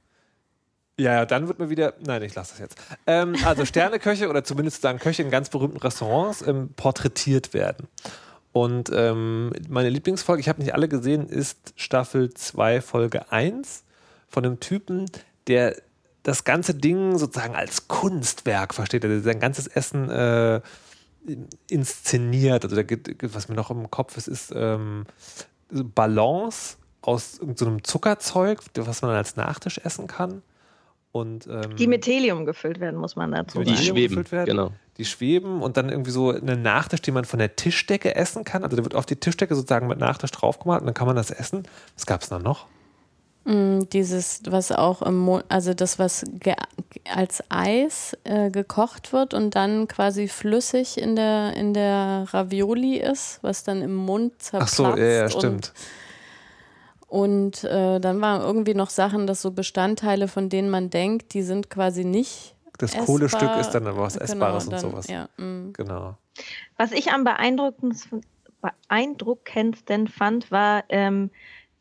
Ja, 0.99 1.13
ja, 1.13 1.25
dann 1.25 1.47
wird 1.47 1.59
mir 1.59 1.69
wieder. 1.69 1.93
Nein, 2.05 2.21
ich 2.21 2.35
lasse 2.35 2.51
das 2.51 2.59
jetzt. 2.59 2.77
Ähm, 3.07 3.35
also 3.45 3.65
Sterneköche 3.65 4.29
oder 4.29 4.43
zumindest 4.43 4.81
sagen 4.81 4.99
Köche 4.99 5.23
in 5.23 5.31
ganz 5.31 5.49
berühmten 5.49 5.77
Restaurants 5.77 6.41
ähm, 6.45 6.69
porträtiert 6.75 7.53
werden. 7.53 7.87
Und 8.53 8.91
ähm, 8.93 9.51
meine 9.67 9.89
Lieblingsfolge, 9.89 10.39
ich 10.39 10.47
habe 10.47 10.61
nicht 10.61 10.75
alle 10.75 10.87
gesehen, 10.87 11.27
ist 11.27 11.73
Staffel 11.75 12.33
2, 12.33 12.81
Folge 12.81 13.31
1 13.31 13.83
von 14.29 14.45
einem 14.45 14.59
Typen, 14.59 15.09
der 15.47 15.75
das 16.21 16.43
ganze 16.43 16.75
Ding 16.75 17.17
sozusagen 17.17 17.55
als 17.55 17.87
Kunstwerk 17.87 18.75
versteht, 18.75 19.03
der 19.03 19.21
sein 19.21 19.39
ganzes 19.39 19.67
Essen 19.67 20.09
äh, 20.09 20.61
inszeniert. 21.67 22.63
Also 22.63 22.75
da 22.75 22.83
geht, 22.83 23.17
was 23.33 23.49
mir 23.49 23.55
noch 23.55 23.71
im 23.71 23.89
Kopf 23.89 24.17
ist, 24.17 24.27
ist 24.27 24.53
ähm, 24.55 25.05
Balance 25.71 26.77
aus 27.01 27.39
so 27.55 27.65
einem 27.65 27.83
Zuckerzeug, 27.83 28.61
was 28.75 29.01
man 29.01 29.11
als 29.11 29.35
Nachtisch 29.35 29.79
essen 29.83 30.05
kann. 30.05 30.43
Und, 31.13 31.45
ähm, 31.45 31.75
die 31.75 31.85
mit 31.85 32.07
Helium 32.07 32.43
gefüllt 32.43 32.79
werden, 32.79 32.99
muss 32.99 33.15
man 33.15 33.31
dazu 33.31 33.59
sagen. 33.59 33.69
Die 33.69 33.77
schweben, 33.77 34.25
genau. 34.45 34.71
Die 34.97 35.05
schweben 35.05 35.61
und 35.61 35.77
dann 35.77 35.89
irgendwie 35.89 36.09
so 36.09 36.31
eine 36.31 36.57
Nachtisch, 36.57 37.03
die 37.03 37.11
man 37.11 37.23
von 37.23 37.37
der 37.37 37.55
Tischdecke 37.55 38.15
essen 38.15 38.43
kann. 38.43 38.63
Also 38.63 38.75
da 38.75 38.83
wird 38.83 38.95
auf 38.95 39.05
die 39.05 39.15
Tischdecke 39.15 39.53
sozusagen 39.53 39.85
mit 39.85 39.99
Nachtisch 39.99 40.31
draufgemalt 40.31 40.81
und 40.81 40.87
dann 40.87 40.95
kann 40.95 41.05
man 41.05 41.15
das 41.15 41.29
essen. 41.29 41.67
Was 41.95 42.07
gab 42.07 42.23
es 42.23 42.29
da 42.29 42.39
noch? 42.39 42.65
Mm, 43.45 43.81
dieses, 43.91 44.41
was 44.47 44.71
auch 44.71 45.03
im 45.03 45.19
Mo 45.19 45.41
also 45.49 45.75
das, 45.75 45.99
was 45.99 46.25
als 47.13 47.43
Eis 47.49 48.17
äh, 48.23 48.49
gekocht 48.49 49.13
wird 49.13 49.35
und 49.35 49.55
dann 49.55 49.87
quasi 49.87 50.27
flüssig 50.27 50.97
in 50.97 51.15
der, 51.15 51.53
in 51.55 51.75
der 51.75 52.25
Ravioli 52.31 52.97
ist, 52.97 53.37
was 53.43 53.63
dann 53.63 53.83
im 53.83 53.93
Mund 53.93 54.41
zerplatzt. 54.41 54.79
Ach 54.79 54.95
so, 54.95 54.97
ja, 54.97 55.05
ja 55.05 55.29
stimmt. 55.29 55.73
Und 57.13 57.63
äh, 57.63 57.99
dann 57.99 58.21
waren 58.21 58.41
irgendwie 58.41 58.73
noch 58.73 58.89
Sachen, 58.89 59.27
dass 59.27 59.43
so 59.43 59.51
Bestandteile, 59.51 60.27
von 60.27 60.49
denen 60.49 60.71
man 60.71 60.89
denkt, 60.89 61.35
die 61.35 61.43
sind 61.43 61.69
quasi 61.69 62.05
nicht. 62.05 62.55
Das 62.79 62.89
essbar. 62.89 63.05
Kohlestück 63.05 63.55
ist 63.59 63.69
dann 63.69 63.85
was 63.85 64.13
genau, 64.15 64.23
Essbares 64.23 64.65
dann, 64.65 64.73
und 64.73 64.79
sowas. 64.79 65.07
Ja, 65.07 65.29
mm. 65.37 65.73
genau. 65.73 66.17
Was 66.75 66.91
ich 66.91 67.11
am 67.11 67.23
beeindruckendsten, 67.23 68.25
beeindruckendsten 68.61 70.07
fand, 70.07 70.49
war 70.49 70.85
ähm, 70.89 71.29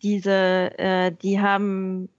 diese, 0.02 0.78
äh, 0.78 1.12
die 1.12 1.40
haben 1.40 2.10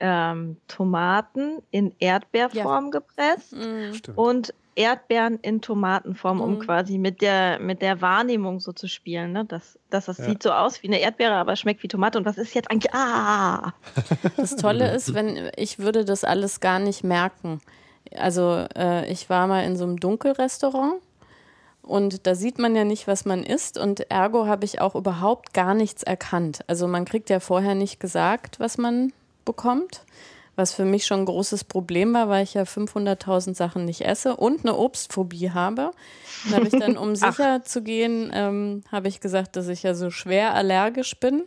ähm, 0.00 0.56
Tomaten 0.66 1.58
in 1.70 1.94
Erdbeerform 1.98 2.86
ja. 2.86 2.90
gepresst 2.92 3.54
mm. 3.54 4.16
und 4.16 4.54
Erdbeeren 4.76 5.38
in 5.40 5.60
Tomatenform, 5.60 6.40
um 6.40 6.54
mhm. 6.54 6.58
quasi 6.60 6.98
mit 6.98 7.20
der, 7.20 7.58
mit 7.60 7.82
der 7.82 8.00
Wahrnehmung 8.00 8.60
so 8.60 8.72
zu 8.72 8.88
spielen. 8.88 9.32
Ne? 9.32 9.44
Dass, 9.44 9.78
dass 9.90 10.06
das 10.06 10.18
ja. 10.18 10.24
sieht 10.24 10.42
so 10.42 10.52
aus 10.52 10.82
wie 10.82 10.88
eine 10.88 11.00
Erdbeere, 11.00 11.34
aber 11.34 11.56
schmeckt 11.56 11.82
wie 11.82 11.88
Tomate. 11.88 12.18
Und 12.18 12.24
was 12.24 12.38
ist 12.38 12.54
jetzt 12.54 12.70
eigentlich? 12.70 12.92
Ah! 12.94 13.72
Das 14.36 14.56
Tolle 14.56 14.92
ist, 14.92 15.14
wenn 15.14 15.50
ich 15.56 15.78
würde 15.78 16.04
das 16.04 16.24
alles 16.24 16.60
gar 16.60 16.78
nicht 16.78 17.04
merken. 17.04 17.60
Also 18.16 18.66
äh, 18.76 19.10
ich 19.10 19.30
war 19.30 19.46
mal 19.46 19.64
in 19.64 19.76
so 19.76 19.84
einem 19.84 19.98
Dunkelrestaurant 19.98 20.94
und 21.82 22.26
da 22.26 22.34
sieht 22.34 22.58
man 22.58 22.74
ja 22.74 22.84
nicht, 22.84 23.06
was 23.06 23.24
man 23.24 23.42
isst 23.42 23.78
und 23.78 24.10
ergo 24.10 24.46
habe 24.46 24.64
ich 24.64 24.80
auch 24.80 24.94
überhaupt 24.94 25.54
gar 25.54 25.74
nichts 25.74 26.02
erkannt. 26.02 26.60
Also 26.66 26.88
man 26.88 27.04
kriegt 27.04 27.30
ja 27.30 27.40
vorher 27.40 27.74
nicht 27.74 28.00
gesagt, 28.00 28.60
was 28.60 28.78
man 28.78 29.12
bekommt 29.44 30.02
was 30.56 30.72
für 30.72 30.84
mich 30.84 31.06
schon 31.06 31.20
ein 31.20 31.26
großes 31.26 31.64
Problem 31.64 32.14
war, 32.14 32.28
weil 32.28 32.44
ich 32.44 32.54
ja 32.54 32.62
500.000 32.62 33.54
Sachen 33.54 33.84
nicht 33.84 34.02
esse 34.02 34.36
und 34.36 34.60
eine 34.64 34.76
Obstphobie 34.76 35.50
habe. 35.50 35.90
Und 36.46 36.54
habe 36.54 36.66
ich 36.66 36.78
dann, 36.78 36.96
um 36.96 37.16
sicher 37.16 37.62
zu 37.64 37.82
gehen, 37.82 38.30
ähm, 38.34 38.84
habe 38.90 39.08
ich 39.08 39.20
gesagt, 39.20 39.56
dass 39.56 39.68
ich 39.68 39.82
ja 39.82 39.94
so 39.94 40.10
schwer 40.10 40.54
allergisch 40.54 41.18
bin 41.18 41.44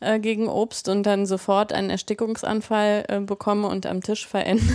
äh, 0.00 0.18
gegen 0.18 0.48
Obst 0.48 0.88
und 0.88 1.04
dann 1.04 1.26
sofort 1.26 1.72
einen 1.72 1.90
Erstickungsanfall 1.90 3.04
äh, 3.08 3.20
bekomme 3.20 3.68
und 3.68 3.86
am 3.86 4.02
Tisch 4.02 4.26
verende. 4.26 4.62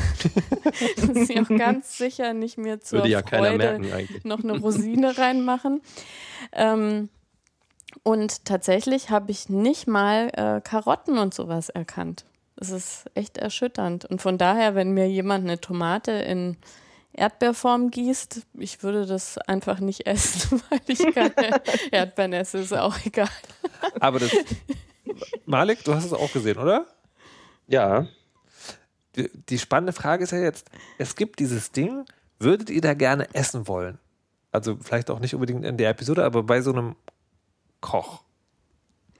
dass 0.96 1.28
sie 1.28 1.40
auch 1.40 1.50
ganz 1.50 1.98
sicher 1.98 2.34
nicht 2.34 2.58
mehr 2.58 2.82
zur 2.82 3.00
Würde 3.00 3.10
ja 3.10 3.22
Freude 3.22 3.80
merken, 3.80 4.08
noch 4.24 4.44
eine 4.44 4.58
Rosine 4.58 5.18
reinmachen. 5.18 5.82
Ähm, 6.54 7.10
und 8.04 8.46
tatsächlich 8.46 9.10
habe 9.10 9.32
ich 9.32 9.50
nicht 9.50 9.88
mal 9.88 10.30
äh, 10.34 10.62
Karotten 10.62 11.18
und 11.18 11.34
sowas 11.34 11.70
erkannt. 11.70 12.26
Es 12.62 12.70
ist 12.70 13.06
echt 13.16 13.40
erschütternd. 13.40 14.06
Und 14.06 14.22
von 14.22 14.38
daher, 14.38 14.76
wenn 14.76 14.92
mir 14.92 15.10
jemand 15.10 15.46
eine 15.46 15.60
Tomate 15.60 16.12
in 16.12 16.58
Erdbeerform 17.14 17.90
gießt, 17.90 18.46
ich 18.54 18.84
würde 18.84 19.08
das 19.08 19.40
einfach 19.40 19.80
nicht 19.80 20.06
essen, 20.06 20.62
weil 20.70 20.80
ich 20.86 21.00
keine 21.00 21.60
Erdbeeren 21.92 22.34
esse, 22.34 22.60
ist 22.60 22.72
auch 22.72 22.96
egal. 23.04 23.28
Aber 24.00 24.20
das, 24.20 24.32
Malik, 25.48 25.84
du 25.84 25.96
hast 25.96 26.06
es 26.06 26.14
auch 26.14 26.32
gesehen, 26.32 26.60
oder? 26.60 26.86
Ja. 27.68 28.06
die, 29.16 29.32
die 29.50 29.58
spannende 29.58 29.92
Frage 29.92 30.24
ist 30.24 30.32
ja 30.32 30.40
jetzt, 30.40 30.70
es 31.00 31.16
gibt 31.16 31.40
dieses 31.40 31.72
Ding, 31.72 32.06
würdet 32.38 32.70
ihr 32.70 32.82
da 32.82 32.94
gerne 32.94 33.28
essen 33.34 33.68
wollen? 33.68 33.98
Also 34.52 34.78
vielleicht 34.80 35.10
auch 35.10 35.20
nicht 35.20 35.34
unbedingt 35.34 35.66
in 35.66 35.78
der 35.78 35.90
Episode, 35.90 36.24
aber 36.24 36.44
bei 36.44 36.62
so 36.62 36.72
einem 36.72 36.96
Koch. 37.80 38.22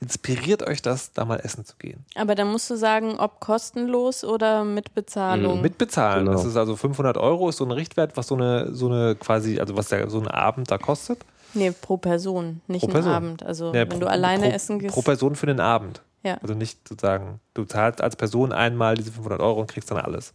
Inspiriert 0.02 0.64
euch 0.68 0.82
das, 0.82 1.14
da 1.14 1.26
mal 1.26 1.38
essen 1.38 1.64
zu 1.64 1.76
gehen? 1.78 2.04
Aber 2.16 2.34
dann 2.34 2.48
musst 2.52 2.68
du 2.72 2.76
sagen, 2.76 3.20
ob 3.20 3.40
kostenlos 3.40 4.24
oder 4.24 4.64
mit 4.66 4.96
Bezahlung. 4.96 5.62
Mit 5.62 5.78
bezahlen. 5.78 6.26
Genau. 6.26 6.38
Das 6.38 6.46
ist 6.46 6.58
also 6.58 6.76
500 6.76 7.18
Euro, 7.18 7.50
ist 7.50 7.58
so 7.58 7.66
ein 7.66 7.72
Richtwert, 7.72 8.18
was 8.18 8.26
so 8.28 8.36
eine, 8.36 8.74
so 8.74 8.88
eine 8.88 9.16
quasi, 9.16 9.60
also 9.60 9.78
was 9.78 9.90
der, 9.90 10.10
so 10.10 10.20
ein 10.20 10.28
Abend 10.28 10.72
da 10.72 10.80
kostet. 10.80 11.24
Nee, 11.54 11.70
pro 11.72 11.98
Person, 11.98 12.62
nicht 12.68 12.82
Pro 12.82 12.88
einen 12.88 12.94
Person. 12.94 13.12
Abend. 13.14 13.44
Also 13.46 13.68
Ja, 13.68 13.82
wenn 13.82 13.90
pro- 13.90 14.00
du 14.00 14.10
alleine 14.10 14.48
pro, 14.48 14.52
essen 14.56 14.80
gehst. 14.80 14.94
Pro 14.96 15.02
Person 15.04 15.36
für 15.36 15.46
den 15.46 15.60
Abend. 15.60 16.02
Ja. 16.24 16.38
Also 16.42 16.56
nicht 16.56 16.88
sozusagen, 16.88 17.40
du 17.54 17.66
zahlst 17.66 18.02
als 18.02 18.16
Person 18.16 18.52
einmal 18.54 18.96
diese 18.96 19.12
500 19.12 19.40
Euro 19.40 19.60
und 19.62 19.68
kriegst 19.68 19.92
dann 19.92 19.98
alles. 20.00 20.34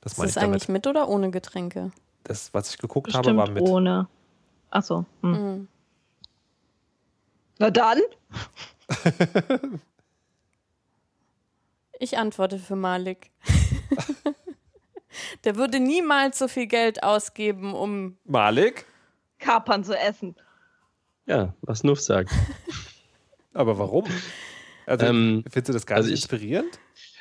Das 0.00 0.12
ist 0.12 0.18
meine 0.18 0.28
ich 0.28 0.34
das 0.34 0.42
eigentlich 0.42 0.66
damit. 0.66 0.84
mit 0.84 0.86
oder 0.88 1.08
ohne 1.08 1.30
Getränke? 1.30 1.92
Das, 2.24 2.52
was 2.52 2.70
ich 2.70 2.78
geguckt 2.78 3.14
habe, 3.14 3.22
Bestimmt 3.22 3.38
war 3.38 3.48
mit. 3.50 3.62
ohne. 3.62 4.08
Achso. 4.70 5.04
Hm. 5.22 5.30
Mhm. 5.30 5.68
Na 7.60 7.70
dann. 7.70 7.98
Ich 11.98 12.18
antworte 12.18 12.58
für 12.58 12.76
Malik. 12.76 13.30
Der 15.44 15.56
würde 15.56 15.78
niemals 15.78 16.38
so 16.38 16.48
viel 16.48 16.66
Geld 16.66 17.02
ausgeben, 17.02 17.74
um. 17.74 18.16
Malik? 18.24 18.84
Kapern 19.38 19.84
zu 19.84 19.96
essen. 19.96 20.34
Ja, 21.26 21.54
was 21.62 21.84
Nuff 21.84 22.00
sagt. 22.00 22.30
Aber 23.54 23.78
warum? 23.78 24.04
Also, 24.86 25.06
Ähm, 25.06 25.44
findest 25.50 25.68
du 25.68 25.72
das 25.72 25.86
gar 25.86 25.96
also 25.98 26.10
nicht 26.10 26.18
ich- 26.18 26.24
inspirierend? 26.24 26.78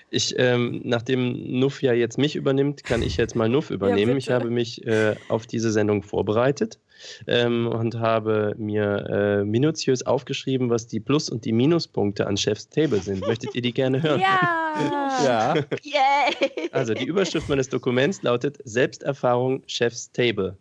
Ich, 0.09 0.35
ähm, 0.37 0.81
nachdem 0.83 1.59
Nuff 1.59 1.81
ja 1.81 1.93
jetzt 1.93 2.19
mich 2.19 2.35
übernimmt, 2.35 2.83
kann 2.83 3.01
ich 3.01 3.17
jetzt 3.17 3.35
mal 3.35 3.49
Nuff 3.49 3.71
übernehmen. 3.71 4.15
ich 4.17 4.25
bitte. 4.25 4.35
habe 4.35 4.49
mich 4.51 4.85
äh, 4.85 5.15
auf 5.27 5.47
diese 5.47 5.71
Sendung 5.71 6.03
vorbereitet 6.03 6.77
ähm, 7.27 7.67
und 7.67 7.99
habe 7.99 8.55
mir 8.57 9.05
äh, 9.09 9.43
minutiös 9.43 10.05
aufgeschrieben, 10.05 10.69
was 10.69 10.87
die 10.87 10.99
Plus- 10.99 11.29
und 11.29 11.45
die 11.45 11.51
Minuspunkte 11.51 12.27
an 12.27 12.37
Chef's 12.37 12.69
Table 12.69 12.99
sind. 12.99 13.25
Möchtet 13.27 13.55
ihr 13.55 13.61
die 13.61 13.73
gerne 13.73 14.01
hören? 14.01 14.19
Ja! 14.19 15.55
Ja. 15.83 16.25
Also 16.71 16.93
die 16.93 17.05
Überschrift 17.05 17.47
meines 17.47 17.69
Dokuments 17.69 18.23
lautet 18.23 18.57
Selbsterfahrung 18.63 19.63
Chef's 19.67 20.11
Table. 20.11 20.57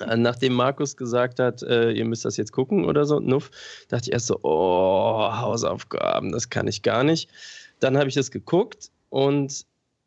Äh, 0.00 0.16
Nachdem 0.16 0.54
Markus 0.54 0.96
gesagt 0.96 1.38
hat, 1.40 1.62
äh, 1.62 1.90
ihr 1.90 2.04
müsst 2.04 2.24
das 2.24 2.36
jetzt 2.36 2.52
gucken 2.52 2.84
oder 2.84 3.04
so, 3.04 3.20
Nuff, 3.20 3.50
dachte 3.88 4.08
ich 4.08 4.12
erst 4.12 4.28
so, 4.28 4.38
oh, 4.42 5.28
Hausaufgaben, 5.32 6.32
das 6.32 6.50
kann 6.50 6.68
ich 6.68 6.82
gar 6.82 7.04
nicht. 7.04 7.28
Dann 7.80 7.96
habe 7.96 8.08
ich 8.08 8.14
das 8.14 8.30
geguckt 8.30 8.90
und 9.10 9.66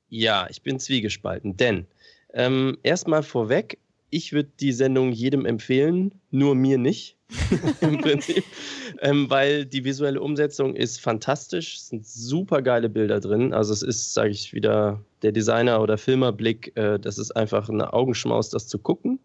ja, 0.10 0.48
ich 0.50 0.62
bin 0.62 0.80
zwiegespalten, 0.80 1.58
denn 1.58 1.86
ähm, 2.34 2.78
erstmal 2.84 3.24
vorweg, 3.24 3.80
ich 4.10 4.34
würde 4.34 4.50
die 4.60 4.72
Sendung 4.72 5.12
jedem 5.12 5.46
empfehlen, 5.46 6.14
nur 6.32 6.56
mir 6.56 6.78
nicht. 6.78 7.18
Im 7.82 8.02
Prinzip. 8.02 8.44
Ähm, 9.02 9.30
weil 9.30 9.66
die 9.66 9.84
visuelle 9.84 10.20
Umsetzung 10.20 10.76
ist 10.76 11.00
fantastisch, 11.00 11.76
es 11.76 11.88
sind 11.90 12.06
super 12.06 12.62
geile 12.62 12.90
Bilder 12.90 13.20
drin. 13.20 13.54
Also 13.54 13.72
es 13.72 13.84
ist, 13.84 14.14
sage 14.14 14.32
ich 14.32 14.54
wieder, 14.54 15.00
der 15.22 15.32
Designer- 15.32 15.82
oder 15.82 15.98
Filmerblick, 15.98 16.76
äh, 16.76 17.00
das 17.00 17.18
ist 17.18 17.32
einfach 17.32 17.70
eine 17.70 17.94
Augenschmaus, 17.94 18.50
das 18.50 18.68
zu 18.68 18.80
gucken. 18.80 19.20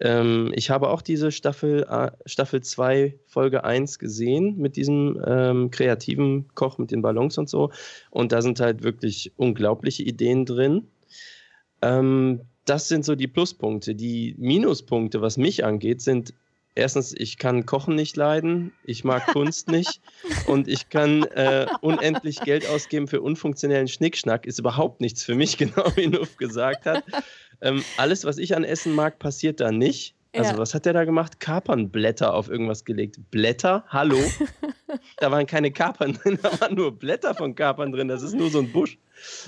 Ähm, 0.00 0.52
ich 0.54 0.70
habe 0.70 0.88
auch 0.88 1.02
diese 1.02 1.32
Staffel, 1.32 1.84
äh, 1.88 2.10
Staffel 2.24 2.62
2, 2.62 3.18
Folge 3.26 3.64
1 3.64 3.98
gesehen 3.98 4.56
mit 4.56 4.76
diesem 4.76 5.20
ähm, 5.26 5.70
kreativen 5.70 6.48
Koch 6.54 6.78
mit 6.78 6.90
den 6.90 7.02
Ballons 7.02 7.36
und 7.36 7.50
so. 7.50 7.70
Und 8.10 8.32
da 8.32 8.42
sind 8.42 8.60
halt 8.60 8.82
wirklich 8.82 9.32
unglaubliche 9.36 10.04
Ideen 10.04 10.46
drin. 10.46 10.86
Ähm, 11.82 12.42
das 12.70 12.86
sind 12.86 13.04
so 13.04 13.16
die 13.16 13.26
Pluspunkte. 13.26 13.96
Die 13.96 14.36
Minuspunkte, 14.38 15.20
was 15.20 15.36
mich 15.36 15.64
angeht, 15.64 16.00
sind 16.00 16.34
erstens, 16.76 17.12
ich 17.12 17.36
kann 17.36 17.66
Kochen 17.66 17.96
nicht 17.96 18.16
leiden, 18.16 18.72
ich 18.84 19.02
mag 19.02 19.26
Kunst 19.32 19.68
nicht 19.68 20.00
und 20.46 20.68
ich 20.68 20.88
kann 20.88 21.24
äh, 21.24 21.66
unendlich 21.80 22.40
Geld 22.42 22.68
ausgeben 22.68 23.08
für 23.08 23.22
unfunktionellen 23.22 23.88
Schnickschnack, 23.88 24.46
ist 24.46 24.60
überhaupt 24.60 25.00
nichts 25.00 25.24
für 25.24 25.34
mich, 25.34 25.58
genau 25.58 25.84
wie 25.96 26.06
Nuff 26.06 26.36
gesagt 26.36 26.86
hat. 26.86 27.02
Ähm, 27.60 27.82
alles, 27.96 28.24
was 28.24 28.38
ich 28.38 28.54
an 28.54 28.62
Essen 28.62 28.94
mag, 28.94 29.18
passiert 29.18 29.58
da 29.58 29.72
nicht. 29.72 30.14
Also, 30.32 30.52
Ja. 30.52 30.58
was 30.58 30.74
hat 30.74 30.86
der 30.86 30.92
da 30.92 31.04
gemacht? 31.04 31.40
Kapernblätter 31.40 32.32
auf 32.34 32.48
irgendwas 32.48 32.84
gelegt. 32.84 33.18
Blätter? 33.30 33.84
Hallo? 33.88 34.16
da 35.18 35.30
waren 35.30 35.46
keine 35.46 35.72
Kapern 35.72 36.12
drin, 36.12 36.38
da 36.40 36.60
waren 36.60 36.74
nur 36.74 36.96
Blätter 36.96 37.34
von 37.34 37.54
Kapern 37.54 37.90
drin. 37.92 38.08
Das 38.08 38.22
ist 38.22 38.34
nur 38.34 38.50
so 38.50 38.60
ein 38.60 38.70
Busch. 38.70 38.98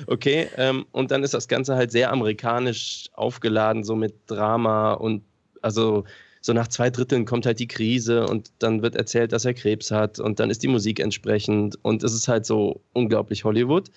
Okay, 0.07 0.49
ähm, 0.57 0.85
und 0.93 1.11
dann 1.13 1.23
ist 1.23 1.35
das 1.35 1.47
Ganze 1.49 1.77
halt 1.77 1.93
sehr 1.93 2.11
amerikanisch 2.13 3.09
aufgeladen, 3.13 3.85
so 3.85 3.95
mit 3.95 4.15
Drama 4.27 4.93
und 4.95 5.23
also 5.63 6.05
so 6.41 6.53
nach 6.53 6.67
zwei 6.67 6.91
Dritteln 6.91 7.25
kommt 7.25 7.47
halt 7.47 7.61
die 7.61 7.69
Krise 7.69 8.27
und 8.27 8.51
dann 8.59 8.83
wird 8.83 8.97
erzählt, 8.97 9.33
dass 9.33 9.45
er 9.45 9.55
Krebs 9.55 9.93
hat 9.93 10.19
und 10.19 10.41
dann 10.41 10.51
ist 10.51 10.65
die 10.65 10.69
Musik 10.69 10.99
entsprechend 10.99 11.79
und 11.83 12.03
es 12.03 12.13
ist 12.13 12.27
halt 12.27 12.45
so 12.45 12.83
unglaublich 12.93 13.45
Hollywood. 13.45 13.91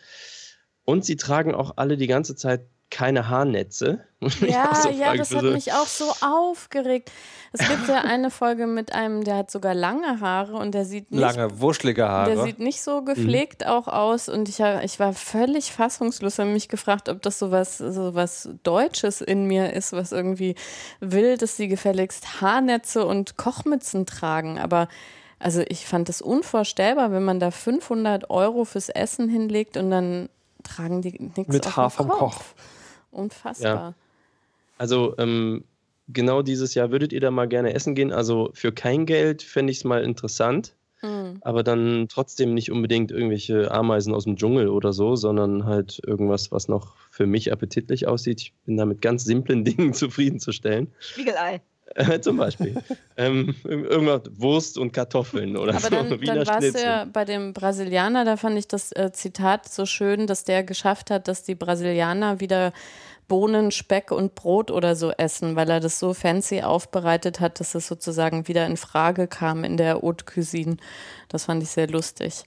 Und 0.85 1.03
sie 1.03 1.15
tragen 1.15 1.55
auch 1.55 1.73
alle 1.77 1.97
die 1.97 2.05
ganze 2.05 2.35
Zeit 2.35 2.67
keine 2.91 3.29
Haarnetze. 3.29 4.05
Ja, 4.41 4.73
so 4.73 4.89
ja, 4.89 5.13
das 5.15 5.31
hat 5.35 5.41
so- 5.41 5.51
mich 5.51 5.71
auch 5.73 5.85
so 5.85 6.05
aufgeregt. 6.25 7.11
Es 7.51 7.67
gibt 7.67 7.87
ja 7.87 8.01
eine 8.01 8.31
Folge 8.31 8.65
mit 8.65 8.91
einem, 8.91 9.23
der 9.23 9.35
hat 9.37 9.51
sogar 9.51 9.75
lange 9.75 10.19
Haare 10.19 10.53
und 10.55 10.73
der 10.73 10.83
sieht 10.85 11.11
nicht 11.11 11.21
Lange, 11.21 11.59
wuschelige 11.61 12.01
Der 12.01 12.09
Haare. 12.09 12.43
sieht 12.43 12.57
nicht 12.59 12.81
so 12.81 13.01
Mhm. 13.01 13.05
gepflegt 13.05 13.67
auch 13.67 13.87
aus 13.87 14.27
und 14.27 14.49
ich, 14.49 14.59
ich 14.59 14.99
war 14.99 15.13
völlig 15.13 15.71
fassungslos, 15.71 16.39
habe 16.39 16.49
mich 16.49 16.69
gefragt, 16.69 17.07
ob 17.07 17.21
das 17.21 17.37
sowas 17.37 17.77
so 17.77 18.15
was 18.15 18.49
Deutsches 18.63 19.21
in 19.21 19.45
mir 19.45 19.73
ist, 19.73 19.93
was 19.93 20.11
irgendwie 20.11 20.55
will, 21.01 21.37
dass 21.37 21.55
sie 21.55 21.67
gefälligst 21.67 22.41
Haarnetze 22.41 23.05
und 23.05 23.37
Kochmützen 23.37 24.07
tragen. 24.07 24.57
Aber 24.57 24.87
also 25.37 25.61
ich 25.67 25.85
fand 25.85 26.09
es 26.09 26.21
unvorstellbar, 26.21 27.11
wenn 27.11 27.23
man 27.23 27.39
da 27.39 27.51
500 27.51 28.31
Euro 28.31 28.65
fürs 28.65 28.89
Essen 28.89 29.29
hinlegt 29.29 29.77
und 29.77 29.91
dann 29.91 30.29
tragen 30.63 31.01
die 31.03 31.11
nichts 31.35 31.53
Mit 31.53 31.67
auf 31.67 31.77
Haar 31.77 31.89
vom 31.91 32.07
Kopf. 32.09 32.19
Koch. 32.19 32.41
Unfassbar. 33.15 33.95
Also 34.77 35.15
ähm, 35.17 35.63
genau 36.09 36.41
dieses 36.41 36.73
Jahr 36.75 36.91
würdet 36.91 37.13
ihr 37.13 37.21
da 37.21 37.31
mal 37.31 37.47
gerne 37.47 37.73
essen 37.73 37.95
gehen. 37.95 38.11
Also 38.11 38.49
für 38.53 38.71
kein 38.71 39.05
Geld 39.05 39.41
fände 39.41 39.71
ich 39.71 39.77
es 39.77 39.83
mal 39.83 40.03
interessant. 40.03 40.75
Mhm. 41.01 41.37
Aber 41.41 41.63
dann 41.63 42.07
trotzdem 42.09 42.53
nicht 42.53 42.71
unbedingt 42.71 43.11
irgendwelche 43.11 43.71
Ameisen 43.71 44.13
aus 44.13 44.25
dem 44.25 44.35
Dschungel 44.35 44.67
oder 44.67 44.91
so, 44.93 45.15
sondern 45.15 45.65
halt 45.65 46.01
irgendwas, 46.05 46.51
was 46.51 46.67
noch 46.67 46.95
für 47.09 47.25
mich 47.25 47.51
appetitlich 47.51 48.07
aussieht. 48.07 48.41
Ich 48.41 48.53
bin 48.65 48.77
da 48.77 48.85
mit 48.85 49.01
ganz 49.01 49.23
simplen 49.23 49.63
Dingen 49.65 49.93
zufriedenzustellen. 49.93 50.91
Spiegelei. 50.99 51.61
Zum 52.21 52.37
Beispiel. 52.37 52.75
ähm, 53.15 53.55
irgendwas 53.63 54.23
Wurst 54.37 54.77
und 54.77 54.91
Kartoffeln 54.91 55.55
oder 55.55 55.73
Aber 55.75 55.81
so. 55.81 55.89
dann, 55.89 56.09
Wiener 56.21 56.43
dann 56.43 56.61
du 56.61 56.67
Schnitzel. 56.67 56.83
ja 56.83 57.05
bei 57.05 57.25
dem 57.25 57.53
Brasilianer, 57.53 58.25
da 58.25 58.37
fand 58.37 58.57
ich 58.57 58.67
das 58.67 58.91
äh, 58.91 59.11
Zitat 59.13 59.69
so 59.69 59.85
schön, 59.85 60.27
dass 60.27 60.43
der 60.43 60.63
geschafft 60.63 61.11
hat, 61.11 61.27
dass 61.27 61.43
die 61.43 61.55
Brasilianer 61.55 62.39
wieder 62.39 62.73
Bohnen, 63.27 63.71
Speck 63.71 64.11
und 64.11 64.35
Brot 64.35 64.69
oder 64.71 64.95
so 64.95 65.11
essen, 65.11 65.55
weil 65.55 65.69
er 65.69 65.79
das 65.79 65.99
so 65.99 66.13
fancy 66.13 66.61
aufbereitet 66.61 67.39
hat, 67.39 67.59
dass 67.59 67.73
es 67.73 67.87
sozusagen 67.87 68.47
wieder 68.47 68.65
in 68.67 68.77
Frage 68.77 69.27
kam 69.27 69.63
in 69.63 69.77
der 69.77 70.01
Haute 70.01 70.25
Cuisine. 70.25 70.77
Das 71.29 71.45
fand 71.45 71.63
ich 71.63 71.69
sehr 71.69 71.87
lustig. 71.87 72.43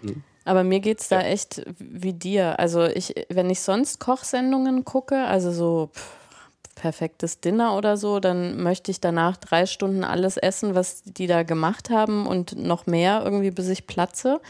Mhm. 0.00 0.22
Aber 0.44 0.64
mir 0.64 0.80
geht's 0.80 1.08
da 1.08 1.20
echt 1.20 1.62
wie 1.78 2.14
dir. 2.14 2.58
Also 2.58 2.84
ich, 2.84 3.14
wenn 3.28 3.48
ich 3.50 3.60
sonst 3.60 4.00
Kochsendungen 4.00 4.84
gucke, 4.84 5.24
also 5.24 5.52
so 5.52 5.90
pff, 5.94 6.16
perfektes 6.74 7.40
Dinner 7.40 7.76
oder 7.76 7.96
so, 7.96 8.20
dann 8.20 8.62
möchte 8.62 8.90
ich 8.90 9.00
danach 9.00 9.36
drei 9.36 9.66
Stunden 9.66 10.04
alles 10.04 10.36
essen, 10.36 10.74
was 10.74 11.02
die 11.04 11.26
da 11.26 11.42
gemacht 11.42 11.90
haben 11.90 12.26
und 12.26 12.56
noch 12.56 12.86
mehr 12.86 13.22
irgendwie, 13.24 13.50
bis 13.50 13.68
ich 13.68 13.86
platze. 13.86 14.40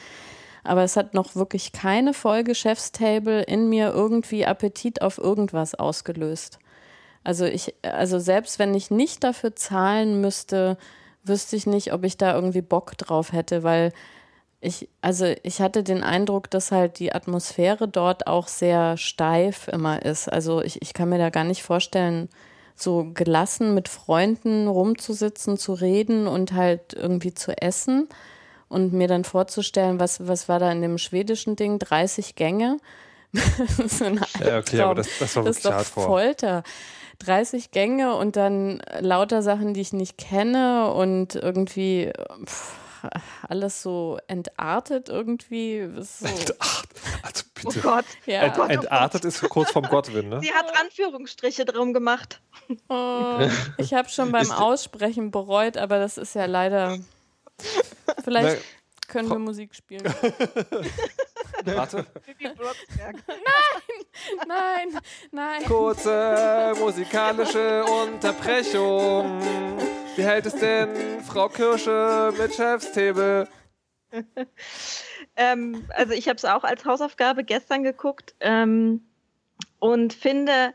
Aber 0.65 0.85
es 0.85 0.97
hat 0.97 1.15
noch 1.15 1.35
wirklich 1.35 1.73
keine 1.73 2.15
Folge 2.15 2.55
Chef's 2.55 2.93
in 3.01 3.69
mir 3.69 3.91
irgendwie 3.91 4.47
Appetit 4.47 5.03
auf 5.03 5.19
irgendwas 5.19 5.75
ausgelöst. 5.75 6.59
Also 7.25 7.45
ich, 7.45 7.75
also 7.83 8.19
selbst 8.19 8.59
wenn 8.59 8.75
ich 8.75 8.91
nicht 8.91 9.25
dafür 9.25 9.55
zahlen 9.55 10.21
müsste, 10.21 10.77
wüsste 11.25 11.57
ich 11.57 11.67
nicht, 11.67 11.93
ob 11.93 12.05
ich 12.05 12.17
da 12.17 12.35
irgendwie 12.35 12.63
Bock 12.63 12.97
drauf 12.99 13.33
hätte, 13.33 13.63
weil 13.63 13.93
ich, 14.64 14.88
also 15.01 15.27
ich 15.42 15.61
hatte 15.61 15.83
den 15.83 16.05
Eindruck, 16.05 16.48
dass 16.48 16.70
halt 16.70 17.01
die 17.01 17.12
Atmosphäre 17.12 17.88
dort 17.88 18.29
auch 18.29 18.46
sehr 18.46 18.96
steif 18.96 19.66
immer 19.66 20.03
ist. 20.05 20.33
Also 20.33 20.62
ich, 20.62 20.81
ich 20.81 20.94
kann 20.94 21.09
mir 21.09 21.18
da 21.18 21.31
gar 21.31 21.42
nicht 21.42 21.64
vorstellen, 21.64 22.29
so 22.77 23.11
gelassen 23.12 23.75
mit 23.75 23.88
Freunden 23.88 24.68
rumzusitzen, 24.68 25.59
zu 25.59 25.72
reden 25.72 26.29
und 26.29 26.53
halt 26.53 26.94
irgendwie 26.94 27.35
zu 27.35 27.61
essen 27.61 28.09
und 28.68 28.92
mir 28.92 29.09
dann 29.09 29.25
vorzustellen, 29.25 29.98
was, 29.98 30.29
was 30.29 30.48
war 30.48 30.61
da 30.61 30.70
in 30.70 30.81
dem 30.81 30.96
schwedischen 30.96 31.57
Ding? 31.57 31.81
30 31.81 32.37
Gänge? 32.37 32.79
ist 33.79 34.01
ein 34.01 34.20
Ja, 34.38 34.59
okay, 34.59 34.81
aber 34.81 34.94
das, 34.94 35.09
das 35.18 35.35
war 35.35 35.42
Das 35.42 35.57
ist 35.57 35.66
doch. 35.66 35.83
Folter. 35.83 36.62
30 37.18 37.72
Gänge 37.72 38.14
und 38.14 38.37
dann 38.37 38.81
lauter 39.01 39.42
Sachen, 39.42 39.75
die 39.75 39.81
ich 39.81 39.92
nicht 39.92 40.18
kenne 40.18 40.92
und 40.92 41.35
irgendwie 41.35 42.12
pff, 42.46 42.75
alles 43.49 43.83
so 43.83 44.19
entartet 44.27 45.09
irgendwie. 45.09 45.79
Ist 45.79 46.21
So, 46.21 46.55
Ach, 46.59 46.85
also 47.23 47.45
Oh 47.65 47.73
Gott. 47.81 48.05
Ja. 48.27 48.43
Ent, 48.43 48.59
entartet 48.59 49.25
ist 49.25 49.41
kurz 49.49 49.71
vom 49.71 49.85
Gottwin, 49.85 50.29
ne? 50.29 50.41
Sie 50.41 50.53
hat 50.53 50.67
Anführungsstriche 50.81 51.65
drum 51.65 51.93
gemacht. 51.93 52.41
Oh, 52.88 53.38
ich 53.79 53.95
habe 53.95 54.09
schon 54.09 54.33
beim 54.33 54.51
Aussprechen 54.51 55.31
bereut, 55.31 55.77
aber 55.77 55.99
das 55.99 56.19
ist 56.19 56.35
ja 56.35 56.47
leider. 56.47 56.99
Vielleicht 58.25 58.62
können 59.12 59.29
wir 59.29 59.38
Musik 59.38 59.75
spielen. 59.75 60.05
Warte. 61.64 62.07
nein, 62.40 63.22
nein, 64.48 64.98
nein. 65.31 65.64
Kurze 65.64 66.72
musikalische 66.79 67.85
Unterbrechung. 67.85 69.38
Wie 70.16 70.22
hält 70.22 70.46
es 70.46 70.55
denn 70.57 71.20
Frau 71.22 71.48
Kirsche 71.48 72.33
mit 72.38 72.55
Chefstable? 72.55 73.48
ähm, 75.37 75.85
also 75.90 76.14
ich 76.14 76.29
habe 76.29 76.37
es 76.37 76.44
auch 76.46 76.64
als 76.64 76.85
Hausaufgabe 76.85 77.44
gestern 77.44 77.83
geguckt 77.83 78.35
ähm, 78.40 79.03
und 79.79 80.14
finde, 80.14 80.75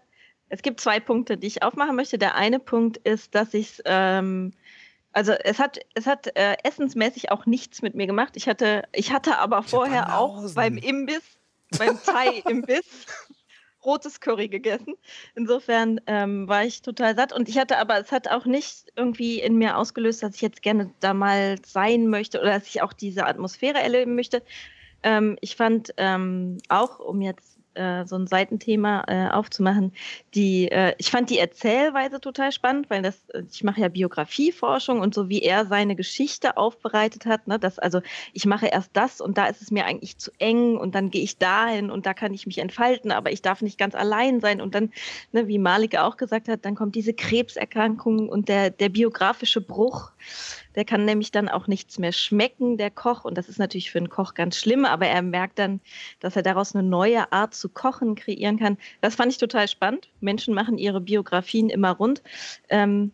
es 0.49 0.61
gibt 0.61 0.79
zwei 0.79 0.99
Punkte, 0.99 1.37
die 1.37 1.47
ich 1.47 1.63
aufmachen 1.63 1.95
möchte. 1.95 2.19
Der 2.19 2.35
eine 2.35 2.59
Punkt 2.59 2.97
ist, 2.97 3.33
dass 3.33 3.53
ich 3.55 3.71
es 3.71 3.81
ähm, 3.85 4.53
also 5.11 5.31
es 5.31 5.59
hat, 5.59 5.79
es 5.93 6.05
hat 6.05 6.27
äh, 6.35 6.57
essensmäßig 6.63 7.31
auch 7.31 7.45
nichts 7.45 7.81
mit 7.81 7.95
mir 7.95 8.07
gemacht. 8.07 8.33
Ich 8.35 8.47
hatte, 8.47 8.83
ich 8.93 9.11
hatte 9.11 9.37
aber 9.37 9.63
vorher 9.63 10.17
auch 10.17 10.53
beim 10.53 10.77
Imbiss, 10.77 11.23
beim 11.77 11.97
Thai-Imbiss, 12.03 12.85
rotes 13.85 14.19
Curry 14.19 14.47
gegessen. 14.47 14.95
Insofern 15.35 16.01
ähm, 16.07 16.47
war 16.47 16.65
ich 16.65 16.81
total 16.81 17.15
satt. 17.15 17.33
Und 17.33 17.49
ich 17.49 17.57
hatte 17.57 17.77
aber, 17.77 17.99
es 17.99 18.11
hat 18.11 18.27
auch 18.27 18.45
nicht 18.45 18.91
irgendwie 18.95 19.39
in 19.39 19.57
mir 19.57 19.77
ausgelöst, 19.77 20.21
dass 20.21 20.35
ich 20.35 20.41
jetzt 20.41 20.61
gerne 20.61 20.93
da 20.99 21.13
mal 21.13 21.57
sein 21.65 22.07
möchte 22.07 22.39
oder 22.39 22.51
dass 22.51 22.67
ich 22.67 22.81
auch 22.81 22.93
diese 22.93 23.25
Atmosphäre 23.25 23.79
erleben 23.79 24.15
möchte. 24.15 24.43
Ähm, 25.03 25.37
ich 25.41 25.55
fand 25.55 25.93
ähm, 25.97 26.57
auch, 26.69 26.99
um 26.99 27.21
jetzt 27.21 27.56
äh, 27.77 28.05
so 28.05 28.15
ein 28.15 28.27
Seitenthema 28.27 29.03
äh, 29.07 29.29
aufzumachen. 29.29 29.93
Die, 30.33 30.69
äh, 30.71 30.93
ich 30.97 31.11
fand 31.11 31.29
die 31.29 31.39
Erzählweise 31.39 32.19
total 32.19 32.51
spannend, 32.51 32.89
weil 32.89 33.01
das, 33.01 33.29
äh, 33.29 33.43
ich 33.51 33.63
mache 33.63 33.81
ja 33.81 33.87
Biografieforschung 33.87 34.99
und 34.99 35.13
so 35.13 35.29
wie 35.29 35.41
er 35.41 35.65
seine 35.65 35.95
Geschichte 35.95 36.57
aufbereitet 36.57 37.25
hat, 37.25 37.47
ne, 37.47 37.59
dass 37.59 37.79
also 37.79 38.01
ich 38.33 38.45
mache 38.45 38.67
erst 38.67 38.91
das 38.93 39.21
und 39.21 39.37
da 39.37 39.45
ist 39.45 39.61
es 39.61 39.71
mir 39.71 39.85
eigentlich 39.85 40.17
zu 40.17 40.31
eng 40.39 40.77
und 40.77 40.95
dann 40.95 41.09
gehe 41.11 41.23
ich 41.23 41.37
dahin 41.37 41.89
und 41.91 42.05
da 42.05 42.13
kann 42.13 42.33
ich 42.33 42.47
mich 42.47 42.57
entfalten, 42.57 43.11
aber 43.11 43.31
ich 43.31 43.41
darf 43.41 43.61
nicht 43.61 43.77
ganz 43.77 43.95
allein 43.95 44.39
sein 44.39 44.61
und 44.61 44.75
dann, 44.75 44.91
ne, 45.31 45.47
wie 45.47 45.59
Malik 45.59 45.97
auch 45.97 46.17
gesagt 46.17 46.47
hat, 46.47 46.65
dann 46.65 46.75
kommt 46.75 46.95
diese 46.95 47.13
Krebserkrankung 47.13 48.29
und 48.29 48.49
der, 48.49 48.69
der 48.69 48.89
biografische 48.89 49.61
Bruch. 49.61 50.11
Der 50.77 50.85
kann 50.85 51.03
nämlich 51.03 51.31
dann 51.31 51.49
auch 51.49 51.67
nichts 51.67 51.99
mehr 51.99 52.13
schmecken, 52.13 52.77
der 52.77 52.91
Koch. 52.91 53.25
Und 53.25 53.37
das 53.37 53.49
ist 53.49 53.59
natürlich 53.59 53.91
für 53.91 53.97
einen 53.97 54.09
Koch 54.09 54.35
ganz 54.35 54.57
schlimm, 54.57 54.85
aber 54.85 55.07
er 55.07 55.21
merkt 55.21 55.59
dann, 55.59 55.81
dass 56.21 56.37
er 56.37 56.43
daraus 56.43 56.73
eine 56.75 56.87
neue 56.87 57.31
Art 57.33 57.53
zu 57.53 57.67
kochen 57.67 58.15
kreieren 58.15 58.57
kann. 58.57 58.77
Das 59.01 59.15
fand 59.15 59.31
ich 59.31 59.39
total 59.39 59.67
spannend. 59.67 60.09
Menschen 60.21 60.53
machen 60.53 60.77
ihre 60.77 61.01
Biografien 61.01 61.69
immer 61.69 61.91
rund. 61.91 62.21
Ähm, 62.69 63.11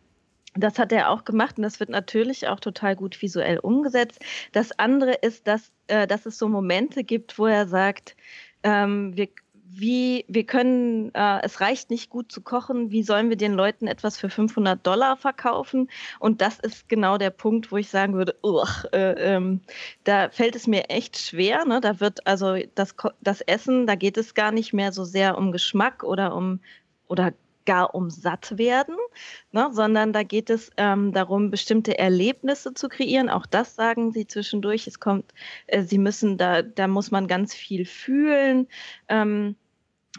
das 0.56 0.78
hat 0.78 0.92
er 0.92 1.10
auch 1.10 1.24
gemacht 1.24 1.58
und 1.58 1.64
das 1.64 1.80
wird 1.80 1.90
natürlich 1.90 2.48
auch 2.48 2.60
total 2.60 2.96
gut 2.96 3.20
visuell 3.22 3.58
umgesetzt. 3.60 4.20
Das 4.52 4.78
andere 4.78 5.14
ist, 5.14 5.48
dass, 5.48 5.72
äh, 5.88 6.06
dass 6.06 6.26
es 6.26 6.38
so 6.38 6.48
Momente 6.48 7.04
gibt, 7.04 7.40
wo 7.40 7.48
er 7.48 7.68
sagt, 7.68 8.16
ähm, 8.64 9.16
wir 9.16 9.30
wie 9.76 10.26
wir 10.28 10.46
können, 10.46 11.14
äh, 11.14 11.42
es 11.44 11.62
reicht 11.62 11.90
nicht 11.90 12.10
gut 12.10 12.32
zu 12.32 12.42
kochen, 12.42 12.92
wie 12.92 13.04
sollen 13.04 13.30
wir 13.30 13.38
den 13.38 13.54
Leuten 13.54 13.88
etwas 13.88 14.18
für 14.18 14.30
500 14.30 14.86
Dollar 14.86 15.18
verkaufen? 15.18 15.90
Und 16.20 16.42
das 16.42 16.60
ist 16.60 16.90
genau 16.90 17.18
der 17.18 17.30
Punkt, 17.30 17.72
wo 17.72 17.78
ich 17.78 17.90
sagen 17.90 18.14
würde, 18.14 18.36
uch, 18.44 18.86
äh, 18.94 19.36
ähm, 19.36 19.62
da 20.04 20.30
fällt 20.30 20.56
es 20.56 20.68
mir 20.68 20.90
echt 20.90 21.18
schwer. 21.18 21.66
Ne? 21.66 21.82
Da 21.82 22.00
wird 22.00 22.26
also 22.28 22.56
das, 22.76 22.96
das 23.22 23.42
Essen, 23.42 23.88
da 23.88 23.96
geht 23.96 24.18
es 24.18 24.34
gar 24.34 24.52
nicht 24.52 24.74
mehr 24.74 24.92
so 24.92 25.04
sehr 25.04 25.38
um 25.38 25.52
Geschmack 25.52 26.04
oder 26.04 26.36
um 26.36 26.60
oder 27.08 27.34
gar 27.66 27.96
um 27.96 28.10
satt 28.10 28.58
werden, 28.58 28.96
ne, 29.52 29.70
sondern 29.72 30.14
da 30.14 30.24
geht 30.24 30.50
es 30.50 30.72
ähm, 30.78 31.14
darum, 31.14 31.52
bestimmte 31.52 31.98
Erlebnisse 31.98 32.74
zu 32.74 32.90
kreieren. 32.90 33.30
Auch 33.30 33.46
das 33.46 33.76
sagen 33.76 34.12
sie 34.12 34.28
zwischendurch. 34.28 34.88
Es 34.88 35.00
kommt, 35.00 35.34
äh, 35.68 35.84
sie 35.84 35.98
müssen 35.98 36.38
da, 36.38 36.62
da 36.62 36.88
muss 36.88 37.12
man 37.12 37.28
ganz 37.28 37.54
viel 37.54 37.86
fühlen. 37.86 38.68
Ähm, 39.08 39.56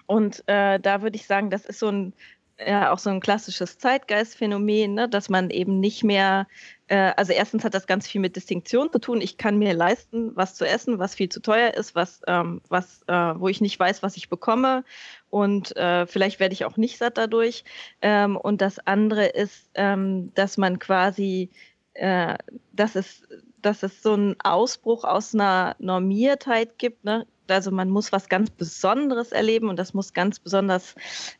und 0.06 0.42
äh, 0.46 0.78
da 0.80 1.02
würde 1.02 1.16
ich 1.16 1.26
sagen, 1.26 1.50
das 1.50 1.64
ist 1.64 1.78
so 1.78 1.88
ein 1.88 2.12
ja 2.58 2.92
auch 2.92 2.98
so 2.98 3.10
ein 3.10 3.20
klassisches 3.20 3.78
Zeitgeistphänomen, 3.78 4.94
ne, 4.94 5.08
dass 5.08 5.28
man 5.28 5.50
eben 5.50 5.80
nicht 5.80 6.04
mehr, 6.04 6.46
äh, 6.86 7.12
also 7.16 7.32
erstens 7.32 7.64
hat 7.64 7.74
das 7.74 7.86
ganz 7.86 8.06
viel 8.06 8.20
mit 8.20 8.36
Distinktion 8.36 8.90
zu 8.92 8.98
tun. 9.00 9.20
Ich 9.20 9.36
kann 9.38 9.58
mir 9.58 9.74
leisten, 9.74 10.34
was 10.36 10.54
zu 10.54 10.66
essen, 10.66 10.98
was 10.98 11.14
viel 11.14 11.28
zu 11.28 11.40
teuer 11.40 11.74
ist, 11.74 11.94
was, 11.94 12.20
ähm, 12.26 12.60
was, 12.68 13.02
äh, 13.08 13.12
wo 13.12 13.48
ich 13.48 13.60
nicht 13.60 13.78
weiß, 13.78 14.02
was 14.02 14.16
ich 14.16 14.28
bekomme 14.28 14.84
und 15.30 15.76
äh, 15.76 16.06
vielleicht 16.06 16.40
werde 16.40 16.52
ich 16.52 16.64
auch 16.64 16.76
nicht 16.76 16.98
satt 16.98 17.18
dadurch. 17.18 17.64
Ähm, 18.02 18.36
und 18.36 18.60
das 18.60 18.78
andere 18.86 19.26
ist, 19.26 19.70
ähm, 19.74 20.32
dass 20.34 20.56
man 20.56 20.78
quasi, 20.78 21.50
äh, 21.94 22.36
dass 22.72 22.94
es 22.94 23.22
dass 23.64 23.82
es 23.82 24.02
so 24.02 24.14
einen 24.14 24.36
Ausbruch 24.42 25.04
aus 25.04 25.34
einer 25.34 25.76
Normiertheit 25.78 26.78
gibt, 26.78 27.04
ne? 27.04 27.26
also 27.48 27.70
man 27.70 27.90
muss 27.90 28.12
was 28.12 28.28
ganz 28.28 28.50
Besonderes 28.50 29.32
erleben 29.32 29.68
und 29.68 29.78
das 29.78 29.94
muss 29.94 30.12
ganz 30.12 30.38
besonders 30.38 30.94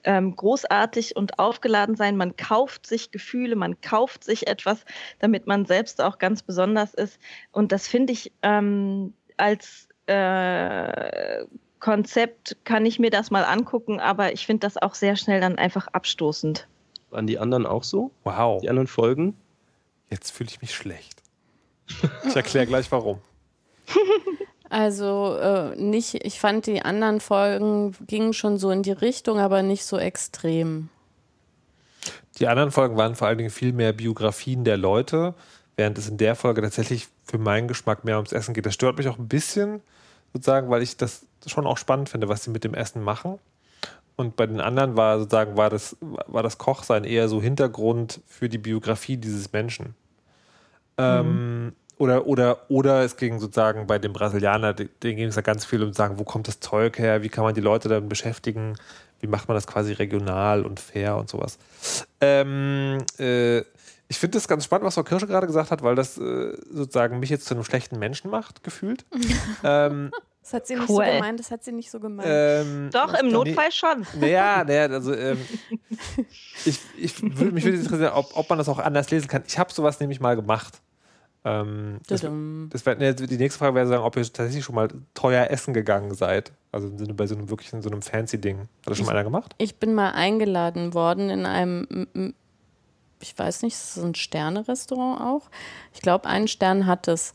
ähm, 0.05 0.37
großartig 0.37 1.17
und 1.17 1.39
aufgeladen 1.39 1.97
sein. 1.97 2.17
Man 2.17 2.37
kauft 2.37 2.87
sich 2.87 3.11
Gefühle, 3.11 3.57
man 3.57 3.81
kauft 3.81 4.25
sich 4.25 4.47
etwas, 4.47 4.85
damit 5.19 5.47
man 5.47 5.65
selbst 5.65 6.03
auch 6.03 6.19
ganz 6.19 6.43
besonders 6.43 6.95
ist. 6.95 7.19
Und 7.53 7.73
das 7.73 7.89
finde 7.89 8.13
ich 8.13 8.33
ähm, 8.43 9.15
als 9.37 9.89
äh, 10.07 11.45
Konzept 11.81 12.57
kann 12.65 12.87
ich 12.87 12.99
mir 12.99 13.11
das 13.11 13.31
mal 13.31 13.45
angucken, 13.45 14.01
aber 14.01 14.33
ich 14.33 14.47
finde 14.47 14.61
das 14.61 14.77
auch 14.81 14.95
sehr 14.95 15.17
schnell 15.17 15.41
dann 15.41 15.57
einfach 15.57 15.89
abstoßend. 15.89 16.67
Waren 17.11 17.27
die 17.27 17.39
anderen 17.39 17.67
auch 17.67 17.85
so? 17.85 18.11
Wow. 18.25 18.61
Die 18.61 18.69
anderen 18.69 18.89
Folgen? 18.89 19.37
Jetzt 20.11 20.31
fühle 20.31 20.51
ich 20.51 20.61
mich 20.61 20.75
schlecht. 20.75 21.24
Ich 22.27 22.37
erkläre 22.37 22.67
gleich 22.67 22.91
warum. 22.91 23.21
Also 24.71 25.37
äh, 25.37 25.77
nicht, 25.77 26.15
ich 26.25 26.41
fand 26.41 26.67
die 26.67 26.83
anderen 26.83 27.21
Folgen 27.21 27.95
gingen 28.07 28.33
schon 28.33 28.59
so 28.59 28.71
in 28.71 28.83
die 28.83 28.91
Richtung, 28.91 29.39
aber 29.39 29.63
nicht 29.63 29.85
so 29.85 29.99
extrem. 29.99 30.89
Die 32.39 32.49
anderen 32.49 32.73
Folgen 32.73 32.97
waren 32.97 33.15
vor 33.15 33.29
allen 33.29 33.39
Dingen 33.39 33.51
viel 33.51 33.73
mehr 33.73 33.93
Biografien 33.93 34.65
der 34.65 34.77
Leute, 34.77 35.35
während 35.77 35.99
es 35.99 36.09
in 36.09 36.17
der 36.17 36.35
Folge 36.35 36.61
tatsächlich 36.63 37.07
für 37.23 37.39
meinen 37.39 37.69
Geschmack 37.69 38.05
mehr 38.05 38.17
ums 38.17 38.33
Essen 38.33 38.55
geht. 38.55 38.67
Das 38.67 38.75
stört 38.75 38.99
mich 38.99 39.07
auch 39.07 39.19
ein 39.19 39.29
bisschen, 39.29 39.81
sozusagen, 40.33 40.71
weil 40.71 40.83
ich 40.83 40.97
das 40.97 41.25
schon 41.47 41.67
auch 41.67 41.79
spannend 41.79 42.09
finde, 42.09 42.29
was 42.29 42.43
sie 42.43 42.51
mit 42.51 42.65
dem 42.65 42.75
Essen 42.75 43.03
machen. 43.03 43.39
Und 44.17 44.37
bei 44.37 44.47
den 44.47 44.61
anderen 44.61 44.97
war 44.97 45.19
sozusagen 45.19 45.57
war 45.57 45.71
das, 45.71 45.97
war 46.01 46.43
das 46.43 46.59
Kochsein 46.59 47.05
eher 47.05 47.29
so 47.29 47.41
Hintergrund 47.41 48.21
für 48.27 48.49
die 48.49 48.59
Biografie 48.59 49.17
dieses 49.17 49.53
Menschen. 49.53 49.95
Ähm, 50.99 51.65
mhm. 51.67 51.73
Oder, 51.97 52.27
oder, 52.27 52.71
oder 52.71 53.05
es 53.05 53.17
ging 53.17 53.39
sozusagen 53.39 53.87
bei 53.87 53.99
dem 53.99 54.13
Brasilianer, 54.13 54.73
den 54.75 54.89
ging 55.01 55.29
es 55.29 55.37
ja 55.37 55.43
ganz 55.43 55.65
viel 55.65 55.83
um 55.83 55.93
zu 55.93 55.97
sagen, 55.97 56.19
wo 56.19 56.25
kommt 56.25 56.49
das 56.49 56.59
Zeug 56.59 56.99
her, 56.99 57.23
wie 57.23 57.29
kann 57.29 57.45
man 57.45 57.55
die 57.55 57.61
Leute 57.61 57.89
dann 57.89 58.09
beschäftigen, 58.09 58.77
wie 59.21 59.29
macht 59.29 59.47
man 59.49 59.55
das 59.55 59.67
quasi 59.67 59.93
regional 59.93 60.67
und 60.67 60.81
fair 60.81 61.17
und 61.17 61.29
sowas. 61.31 61.59
Ähm, 62.21 63.05
äh, 63.19 63.61
ich 64.09 64.19
finde 64.19 64.37
das 64.37 64.49
ganz 64.49 64.65
spannend, 64.65 64.87
was 64.87 64.95
Frau 64.95 65.03
Kirsche 65.05 65.27
gerade 65.27 65.47
gesagt 65.47 65.71
hat, 65.71 65.83
weil 65.83 65.95
das 65.95 66.19
äh, 66.19 66.57
sozusagen 66.71 67.21
mich 67.21 67.31
jetzt 67.31 67.47
zu 67.47 67.55
einem 67.55 67.65
schlechten 67.65 67.99
Menschen 67.99 68.31
macht, 68.31 68.63
gefühlt. 68.65 69.05
ähm, 69.65 70.11
das 70.43 70.53
hat 70.53 70.67
sie 70.67 70.75
nicht 70.75 70.91
cool. 70.91 71.07
so 71.07 71.13
gemeint, 71.13 71.41
das 71.41 71.51
hat 71.51 71.65
sie 71.65 71.73
nicht 71.73 71.91
so 71.91 72.01
gemeint. 72.01 72.29
Ähm, 72.31 72.91
Doch, 72.93 73.15
im 73.15 73.31
Notfall 73.31 73.69
nee, 73.69 73.73
schon. 73.73 74.07
Naja, 74.21 74.63
naja, 74.63 74.87
also 74.89 75.15
ähm, 75.15 75.39
ich, 76.67 76.81
ich 76.99 77.23
würd, 77.23 77.55
mich 77.55 77.65
würde 77.65 77.79
interessieren, 77.79 78.13
ob, 78.13 78.37
ob 78.37 78.51
man 78.51 78.59
das 78.59 78.69
auch 78.69 78.79
anders 78.79 79.11
lesen 79.11 79.27
kann. 79.27 79.43
Ich 79.47 79.59
habe 79.59 79.73
sowas 79.73 80.01
nämlich 80.01 80.21
mal 80.21 80.37
gemacht. 80.37 80.83
Ähm, 81.47 82.01
das, 82.07 82.23
das 82.71 82.87
wär, 82.87 82.97
ne, 82.97 83.15
die 83.15 83.37
nächste 83.37 83.59
Frage 83.59 83.75
wäre 83.75 83.87
sagen, 83.87 84.03
ob 84.03 84.17
ihr 84.17 84.23
tatsächlich 84.23 84.65
schon 84.65 84.75
mal 84.75 84.89
teuer 85.13 85.49
essen 85.51 85.75
gegangen 85.75 86.15
seid. 86.15 86.53
Also 86.73 86.89
im 86.89 86.99
Sinne 86.99 87.15
bei 87.15 87.27
so 87.27 87.35
einem 87.35 87.51
wirklich 87.51 87.73
in 87.73 87.83
so 87.83 87.91
einem 87.91 88.03
fancy 88.03 88.41
Ding. 88.41 88.61
Hat 88.61 88.69
das 88.87 88.97
schon 88.97 89.05
ich, 89.05 89.07
mal 89.07 89.13
einer 89.13 89.25
gemacht? 89.25 89.55
Ich 89.59 89.77
bin 89.77 89.95
mal 89.95 90.13
eingeladen 90.13 90.95
worden 90.95 91.29
in 91.29 91.45
einem, 91.45 92.35
ich 93.21 93.39
weiß 93.39 93.63
nicht, 93.63 93.75
ist 93.75 93.99
ein 93.99 94.15
Sterne-Restaurant 94.15 95.21
auch. 95.21 95.51
Ich 95.93 96.01
glaube, 96.01 96.29
einen 96.29 96.49
Stern 96.49 96.87
hat 96.87 97.09
es. 97.09 97.35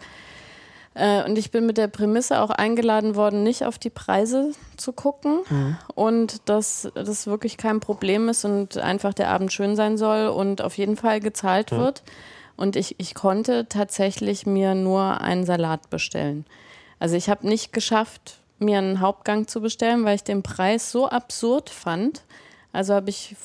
Äh, 0.95 1.23
und 1.23 1.37
ich 1.37 1.51
bin 1.51 1.67
mit 1.67 1.77
der 1.77 1.87
Prämisse 1.87 2.41
auch 2.41 2.49
eingeladen 2.49 3.15
worden, 3.15 3.43
nicht 3.43 3.63
auf 3.63 3.77
die 3.77 3.91
Preise 3.91 4.51
zu 4.75 4.91
gucken 4.91 5.41
mhm. 5.47 5.77
und 5.93 6.49
dass 6.49 6.89
das 6.95 7.27
wirklich 7.27 7.57
kein 7.57 7.79
Problem 7.79 8.27
ist 8.27 8.43
und 8.43 8.77
einfach 8.77 9.13
der 9.13 9.29
Abend 9.29 9.53
schön 9.53 9.75
sein 9.75 9.97
soll 9.97 10.27
und 10.27 10.63
auf 10.63 10.77
jeden 10.79 10.97
Fall 10.97 11.19
gezahlt 11.19 11.71
mhm. 11.71 11.77
wird. 11.77 12.03
Und 12.59 12.75
ich, 12.75 12.95
ich 12.97 13.15
konnte 13.15 13.67
tatsächlich 13.69 14.45
mir 14.45 14.75
nur 14.75 15.21
einen 15.21 15.45
Salat 15.45 15.89
bestellen. 15.89 16.45
Also 16.99 17.15
ich 17.15 17.29
habe 17.29 17.47
nicht 17.47 17.71
geschafft, 17.71 18.39
mir 18.57 18.79
einen 18.79 18.99
Hauptgang 18.99 19.47
zu 19.47 19.61
bestellen, 19.61 20.03
weil 20.03 20.15
ich 20.15 20.25
den 20.25 20.43
Preis 20.43 20.91
so 20.91 21.07
absurd 21.07 21.69
fand. 21.69 22.23
Also 22.73 22.95
habe 22.95 23.11
ich 23.11 23.37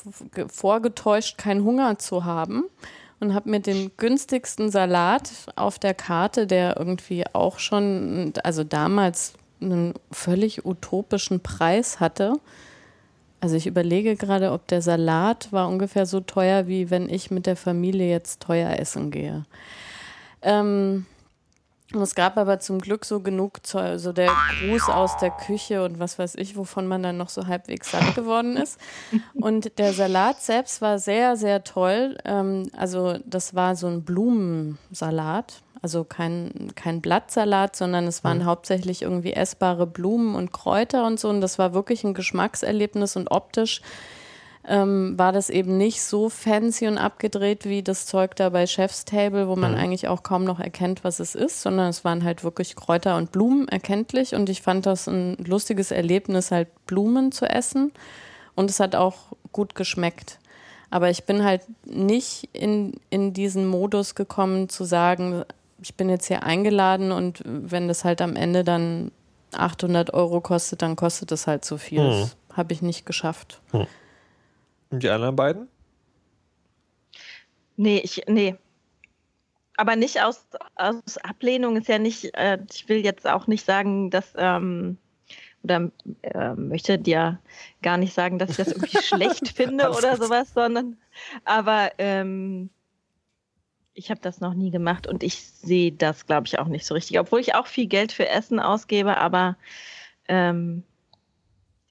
vorgetäuscht, 0.49 1.37
keinen 1.37 1.63
Hunger 1.63 1.97
zu 1.97 2.25
haben 2.25 2.65
und 3.21 3.33
habe 3.33 3.51
mir 3.51 3.61
den 3.61 3.91
günstigsten 3.95 4.69
Salat 4.69 5.31
auf 5.55 5.79
der 5.79 5.93
Karte, 5.93 6.45
der 6.45 6.75
irgendwie 6.77 7.23
auch 7.31 7.59
schon, 7.59 8.33
also 8.43 8.65
damals 8.65 9.35
einen 9.61 9.93
völlig 10.11 10.65
utopischen 10.65 11.39
Preis 11.39 12.01
hatte. 12.01 12.33
Also 13.45 13.57
ich 13.57 13.67
überlege 13.67 14.15
gerade, 14.15 14.51
ob 14.53 14.65
der 14.65 14.81
Salat 14.81 15.51
war 15.51 15.69
ungefähr 15.69 16.07
so 16.07 16.19
teuer, 16.19 16.65
wie 16.65 16.89
wenn 16.89 17.07
ich 17.07 17.29
mit 17.29 17.45
der 17.45 17.55
Familie 17.55 18.09
jetzt 18.09 18.41
teuer 18.41 18.79
essen 18.79 19.11
gehe. 19.11 19.45
Ähm, 20.41 21.05
es 21.93 22.15
gab 22.15 22.39
aber 22.39 22.59
zum 22.59 22.81
Glück 22.81 23.05
so 23.05 23.19
genug, 23.19 23.59
so 23.61 23.77
also 23.77 24.13
der 24.13 24.31
Gruß 24.61 24.89
aus 24.89 25.17
der 25.17 25.29
Küche 25.29 25.85
und 25.85 25.99
was 25.99 26.17
weiß 26.17 26.33
ich, 26.39 26.57
wovon 26.57 26.87
man 26.87 27.03
dann 27.03 27.17
noch 27.17 27.29
so 27.29 27.45
halbwegs 27.45 27.91
satt 27.91 28.15
geworden 28.15 28.57
ist. 28.57 28.79
Und 29.35 29.77
der 29.77 29.93
Salat 29.93 30.41
selbst 30.41 30.81
war 30.81 30.97
sehr, 30.97 31.37
sehr 31.37 31.63
toll. 31.63 32.17
Ähm, 32.25 32.71
also 32.75 33.19
das 33.27 33.53
war 33.53 33.75
so 33.75 33.85
ein 33.85 34.03
Blumensalat, 34.03 35.61
also 35.85 36.03
kein, 36.03 36.71
kein 36.73 36.99
Blattsalat, 36.99 37.75
sondern 37.75 38.07
es 38.07 38.23
waren 38.23 38.39
mhm. 38.39 38.45
hauptsächlich 38.45 39.03
irgendwie 39.03 39.33
essbare 39.33 39.85
Blumen 39.85 40.33
und 40.33 40.51
Kräuter 40.51 41.05
und 41.05 41.19
so. 41.19 41.29
Und 41.29 41.41
das 41.41 41.59
war 41.59 41.75
wirklich 41.75 42.03
ein 42.03 42.15
Geschmackserlebnis 42.15 43.15
und 43.15 43.29
optisch 43.29 43.81
ähm, 44.67 45.13
war 45.15 45.31
das 45.31 45.51
eben 45.51 45.77
nicht 45.77 46.01
so 46.01 46.27
fancy 46.29 46.87
und 46.87 46.97
abgedreht 46.97 47.65
wie 47.65 47.83
das 47.83 48.07
Zeug 48.07 48.35
da 48.35 48.49
bei 48.49 48.65
Chef's 48.65 49.05
Table, 49.05 49.47
wo 49.47 49.55
man 49.55 49.73
mhm. 49.73 49.77
eigentlich 49.77 50.07
auch 50.07 50.23
kaum 50.23 50.43
noch 50.43 50.59
erkennt, 50.59 51.03
was 51.03 51.19
es 51.19 51.35
ist, 51.35 51.61
sondern 51.61 51.89
es 51.89 52.03
waren 52.03 52.23
halt 52.23 52.43
wirklich 52.43 52.75
Kräuter 52.75 53.15
und 53.17 53.31
Blumen 53.31 53.67
erkenntlich 53.67 54.33
und 54.33 54.49
ich 54.49 54.63
fand 54.63 54.87
das 54.87 55.07
ein 55.07 55.35
lustiges 55.45 55.91
Erlebnis, 55.91 56.49
halt 56.49 56.69
Blumen 56.87 57.31
zu 57.31 57.45
essen 57.45 57.91
und 58.55 58.71
es 58.71 58.79
hat 58.79 58.95
auch 58.95 59.17
gut 59.51 59.75
geschmeckt. 59.75 60.39
Aber 60.89 61.11
ich 61.11 61.25
bin 61.25 61.43
halt 61.43 61.61
nicht 61.85 62.49
in, 62.53 62.93
in 63.11 63.33
diesen 63.33 63.67
Modus 63.67 64.15
gekommen 64.15 64.69
zu 64.69 64.83
sagen, 64.83 65.43
ich 65.81 65.95
bin 65.95 66.09
jetzt 66.09 66.27
hier 66.27 66.43
eingeladen 66.43 67.11
und 67.11 67.41
wenn 67.45 67.87
das 67.87 68.03
halt 68.03 68.21
am 68.21 68.35
Ende 68.35 68.63
dann 68.63 69.11
800 69.53 70.13
Euro 70.13 70.41
kostet, 70.41 70.81
dann 70.81 70.95
kostet 70.95 71.31
es 71.31 71.47
halt 71.47 71.65
so 71.65 71.77
viel. 71.77 72.01
Mhm. 72.01 72.09
Das 72.09 72.37
habe 72.53 72.73
ich 72.73 72.81
nicht 72.81 73.05
geschafft. 73.05 73.61
Mhm. 73.71 73.87
Und 74.89 75.03
die 75.03 75.09
anderen 75.09 75.35
beiden? 75.35 75.67
Nee, 77.77 77.99
ich, 78.03 78.23
nee. 78.27 78.55
Aber 79.77 79.95
nicht 79.95 80.21
aus, 80.21 80.47
aus 80.75 81.17
Ablehnung 81.17 81.75
ist 81.75 81.89
ja 81.89 81.99
nicht, 81.99 82.33
äh, 82.35 82.59
ich 82.71 82.87
will 82.87 83.03
jetzt 83.03 83.27
auch 83.27 83.47
nicht 83.47 83.65
sagen, 83.65 84.09
dass, 84.09 84.33
ähm, 84.37 84.97
oder 85.63 85.91
äh, 86.21 86.53
möchte 86.53 86.97
dir 86.97 87.39
gar 87.81 87.97
nicht 87.97 88.13
sagen, 88.13 88.39
dass 88.39 88.51
ich 88.51 88.57
das 88.57 88.71
irgendwie 88.71 88.97
schlecht 89.03 89.49
finde 89.49 89.89
oder 89.89 90.15
sowas, 90.15 90.53
sondern, 90.53 90.97
aber 91.43 91.91
ähm, 91.97 92.69
ich 93.95 94.11
habe 94.11 94.19
das 94.21 94.41
noch 94.41 94.53
nie 94.53 94.69
gemacht 94.69 95.07
und 95.07 95.23
ich 95.23 95.41
sehe 95.41 95.91
das, 95.91 96.27
glaube 96.27 96.47
ich, 96.47 96.59
auch 96.59 96.67
nicht 96.67 96.85
so 96.85 96.93
richtig. 96.93 97.17
Obwohl 97.19 97.39
ich 97.39 97.55
auch 97.55 97.65
viel 97.65 97.87
Geld 97.87 98.11
für 98.11 98.27
Essen 98.27 98.59
ausgebe, 98.59 99.17
aber 99.17 99.55
ähm, 100.27 100.83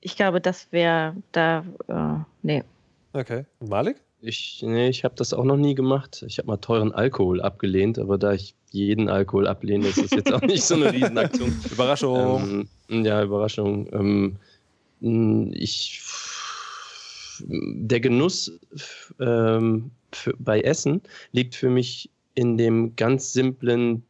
ich 0.00 0.16
glaube, 0.16 0.40
das 0.40 0.70
wäre 0.70 1.16
da, 1.32 1.64
äh, 1.88 2.22
nee. 2.42 2.62
Okay. 3.14 3.46
Malik? 3.60 3.96
Ich, 4.20 4.62
nee, 4.62 4.88
ich 4.88 5.04
habe 5.04 5.14
das 5.16 5.34
auch 5.34 5.44
noch 5.44 5.56
nie 5.56 5.74
gemacht. 5.74 6.24
Ich 6.26 6.38
habe 6.38 6.48
mal 6.48 6.56
teuren 6.58 6.92
Alkohol 6.92 7.40
abgelehnt, 7.40 7.98
aber 7.98 8.16
da 8.16 8.32
ich 8.32 8.54
jeden 8.70 9.08
Alkohol 9.08 9.46
ablehne, 9.46 9.86
ist 9.86 10.02
das 10.02 10.10
jetzt 10.10 10.32
auch 10.32 10.40
nicht 10.40 10.64
so 10.64 10.74
eine 10.74 10.92
Riesenaktion. 10.92 11.54
Überraschung. 11.70 12.68
Ähm, 12.88 13.04
ja, 13.04 13.22
Überraschung. 13.22 13.88
Ähm, 13.92 15.50
ich, 15.52 16.00
der 17.46 18.00
Genuss 18.00 18.52
ähm, 19.20 19.90
für, 20.12 20.34
bei 20.38 20.60
Essen 20.60 21.02
liegt 21.32 21.54
für 21.54 21.70
mich 21.70 22.10
in 22.34 22.56
dem 22.56 22.96
ganz 22.96 23.32
simplen, 23.32 24.04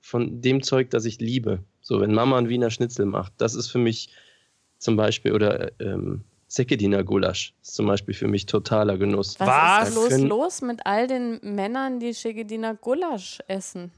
von 0.00 0.40
dem 0.40 0.62
Zeug, 0.62 0.90
das 0.90 1.04
ich 1.04 1.20
liebe. 1.20 1.60
So, 1.80 2.00
wenn 2.00 2.12
Mama 2.12 2.38
ein 2.38 2.48
Wiener 2.48 2.70
Schnitzel 2.70 3.06
macht, 3.06 3.32
das 3.38 3.54
ist 3.54 3.68
für 3.68 3.78
mich 3.78 4.10
zum 4.78 4.96
Beispiel, 4.96 5.32
oder 5.32 5.70
ähm, 5.80 6.22
Sekediner 6.48 7.04
Gulasch 7.04 7.52
ist 7.62 7.74
zum 7.74 7.86
Beispiel 7.86 8.14
für 8.14 8.26
mich 8.26 8.46
totaler 8.46 8.96
Genuss. 8.96 9.38
Was, 9.38 9.48
Was? 9.48 9.88
ist 9.90 10.20
los, 10.20 10.28
los 10.28 10.62
mit 10.62 10.86
all 10.86 11.06
den 11.06 11.40
Männern, 11.42 12.00
die 12.00 12.14
Sekediner 12.14 12.74
Gulasch 12.74 13.40
essen? 13.48 13.90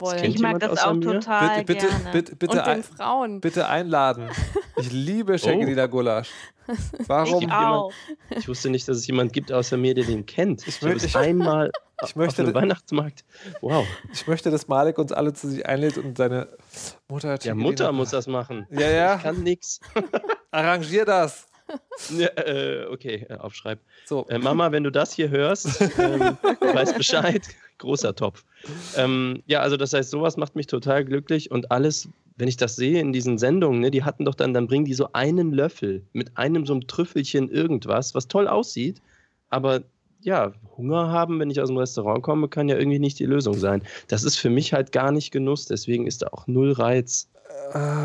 Wollen. 0.00 0.24
Ich 0.24 0.38
mag 0.38 0.60
das 0.60 0.82
auch 0.82 0.98
total 0.98 1.64
bitte, 1.64 1.86
gerne. 1.86 2.10
Bitte, 2.12 2.36
bitte, 2.36 2.58
Und 2.58 2.66
den 2.66 2.82
Frauen. 2.82 3.40
Bitte 3.40 3.68
einladen. 3.68 4.28
Ich 4.76 4.90
liebe 4.92 5.36
Sekediner 5.38 5.84
oh. 5.84 5.88
Gulasch. 5.88 6.30
Warum? 7.06 7.42
Ich, 7.42 7.50
auch. 7.50 7.92
ich 8.30 8.48
wusste 8.48 8.70
nicht, 8.70 8.86
dass 8.88 8.98
es 8.98 9.06
jemand 9.06 9.32
gibt 9.32 9.50
außer 9.50 9.76
mir, 9.76 9.94
der 9.94 10.04
den 10.04 10.24
kennt. 10.24 10.66
Ich, 10.66 10.80
möchte 10.82 11.06
ich 11.06 11.16
einmal 11.16 11.72
ich 12.02 12.16
möchte, 12.16 12.42
auf 12.42 12.48
dem 12.48 12.54
Weihnachtsmarkt. 12.54 13.24
Wow. 13.60 13.86
Ich 14.12 14.26
möchte, 14.26 14.50
dass 14.50 14.68
Malik 14.68 14.98
uns 14.98 15.12
alle 15.12 15.32
zu 15.32 15.48
sich 15.48 15.66
einlädt 15.66 15.98
und 15.98 16.16
seine 16.16 16.48
Mutter. 17.08 17.38
Ja, 17.42 17.54
Mutter 17.54 17.92
muss 17.92 18.10
das 18.10 18.26
machen. 18.26 18.66
Ja, 18.70 18.88
ja. 18.88 19.16
Ich 19.16 19.22
kann 19.22 19.42
nichts. 19.42 19.80
Arrangier 20.50 21.04
das 21.04 21.49
ja, 22.18 22.28
äh, 22.36 22.86
okay, 22.90 23.26
äh, 23.28 23.34
aufschreib. 23.34 23.78
So. 24.06 24.26
Äh, 24.28 24.38
Mama, 24.38 24.72
wenn 24.72 24.84
du 24.84 24.90
das 24.90 25.12
hier 25.12 25.30
hörst, 25.30 25.80
ähm, 25.98 26.36
weißt 26.60 26.96
Bescheid. 26.96 27.42
Großer 27.78 28.14
Topf. 28.14 28.44
Ähm, 28.96 29.42
ja, 29.46 29.60
also 29.60 29.76
das 29.76 29.92
heißt, 29.92 30.10
sowas 30.10 30.36
macht 30.36 30.54
mich 30.54 30.66
total 30.66 31.04
glücklich 31.04 31.50
und 31.50 31.70
alles, 31.70 32.08
wenn 32.36 32.48
ich 32.48 32.58
das 32.58 32.76
sehe 32.76 33.00
in 33.00 33.12
diesen 33.12 33.38
Sendungen, 33.38 33.80
ne, 33.80 33.90
die 33.90 34.04
hatten 34.04 34.26
doch 34.26 34.34
dann, 34.34 34.52
dann 34.52 34.66
bringen 34.66 34.84
die 34.84 34.94
so 34.94 35.08
einen 35.14 35.52
Löffel 35.52 36.02
mit 36.12 36.36
einem 36.36 36.66
so 36.66 36.74
einem 36.74 36.86
Trüffelchen 36.86 37.50
irgendwas, 37.50 38.14
was 38.14 38.28
toll 38.28 38.48
aussieht, 38.48 39.00
aber 39.48 39.82
ja, 40.22 40.52
Hunger 40.76 41.10
haben, 41.10 41.40
wenn 41.40 41.50
ich 41.50 41.60
aus 41.60 41.68
dem 41.68 41.78
Restaurant 41.78 42.22
komme, 42.22 42.48
kann 42.48 42.68
ja 42.68 42.76
irgendwie 42.76 42.98
nicht 42.98 43.18
die 43.18 43.26
Lösung 43.26 43.54
sein. 43.54 43.82
Das 44.08 44.22
ist 44.22 44.36
für 44.36 44.50
mich 44.50 44.72
halt 44.72 44.92
gar 44.92 45.12
nicht 45.12 45.30
Genuss, 45.30 45.66
deswegen 45.66 46.06
ist 46.06 46.22
da 46.22 46.28
auch 46.32 46.46
null 46.46 46.72
Reiz. 46.72 47.30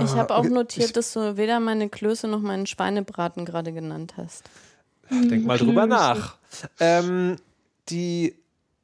Ich 0.03 0.15
habe 0.15 0.35
auch 0.35 0.43
notiert, 0.45 0.95
dass 0.95 1.13
du 1.13 1.37
weder 1.37 1.59
meine 1.59 1.89
Klöße 1.89 2.27
noch 2.27 2.41
meinen 2.41 2.67
Schweinebraten 2.67 3.45
gerade 3.45 3.73
genannt 3.73 4.13
hast. 4.17 4.43
Denk 5.09 5.45
mal 5.45 5.57
drüber 5.57 5.85
nach. 5.85 6.37
Ähm, 6.79 7.37
die, 7.89 8.35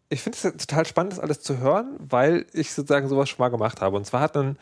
ich 0.10 0.22
finde 0.22 0.38
es 0.38 0.66
total 0.66 0.86
spannend, 0.86 1.14
das 1.14 1.20
alles 1.20 1.42
zu 1.42 1.58
hören, 1.58 1.96
weil 2.00 2.46
ich 2.54 2.74
sozusagen 2.74 3.08
sowas 3.08 3.30
schon 3.30 3.40
mal 3.40 3.50
gemacht 3.50 3.82
habe. 3.82 3.98
Und 3.98 4.06
zwar 4.06 4.22
hat 4.22 4.38
ein, 4.38 4.58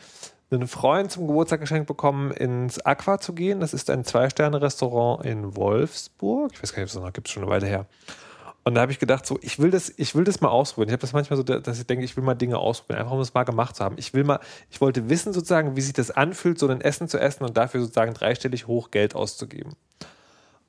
ein 0.50 0.66
Freund 0.66 1.10
zum 1.10 1.26
Geburtstag 1.26 1.60
geschenkt 1.60 1.86
bekommen, 1.86 2.30
ins 2.30 2.84
Aqua 2.84 3.20
zu 3.20 3.34
gehen. 3.34 3.60
Das 3.60 3.74
ist 3.74 3.90
ein 3.90 4.04
Zwei-Sterne-Restaurant 4.04 5.24
in 5.24 5.56
Wolfsburg. 5.56 6.52
Ich 6.54 6.62
weiß 6.62 6.72
gar 6.72 6.82
nicht, 6.82 6.94
ob 6.94 6.98
es 6.98 7.04
noch 7.04 7.12
gibt, 7.12 7.28
schon 7.28 7.42
eine 7.42 7.52
Weile 7.52 7.66
her. 7.66 7.86
Und 8.62 8.74
da 8.74 8.82
habe 8.82 8.92
ich 8.92 8.98
gedacht, 8.98 9.24
so, 9.24 9.38
ich 9.40 9.58
will 9.58 9.70
das, 9.70 9.92
ich 9.96 10.14
will 10.14 10.24
das 10.24 10.42
mal 10.42 10.48
ausprobieren. 10.48 10.90
Ich 10.90 10.92
habe 10.92 11.00
das 11.00 11.14
manchmal 11.14 11.38
so, 11.38 11.42
dass 11.42 11.78
ich 11.78 11.86
denke, 11.86 12.04
ich 12.04 12.16
will 12.16 12.22
mal 12.22 12.34
Dinge 12.34 12.58
ausprobieren, 12.58 13.00
einfach 13.00 13.14
um 13.14 13.20
es 13.20 13.32
mal 13.32 13.44
gemacht 13.44 13.74
zu 13.74 13.82
haben. 13.82 13.96
Ich 13.98 14.12
will 14.12 14.22
mal, 14.22 14.38
ich 14.68 14.80
wollte 14.82 15.08
wissen 15.08 15.32
sozusagen, 15.32 15.76
wie 15.76 15.80
sich 15.80 15.94
das 15.94 16.10
anfühlt, 16.10 16.58
so 16.58 16.68
ein 16.68 16.82
Essen 16.82 17.08
zu 17.08 17.18
essen 17.18 17.44
und 17.44 17.56
dafür 17.56 17.80
sozusagen 17.80 18.12
dreistellig 18.12 18.66
hoch 18.66 18.90
Geld 18.90 19.14
auszugeben. 19.14 19.72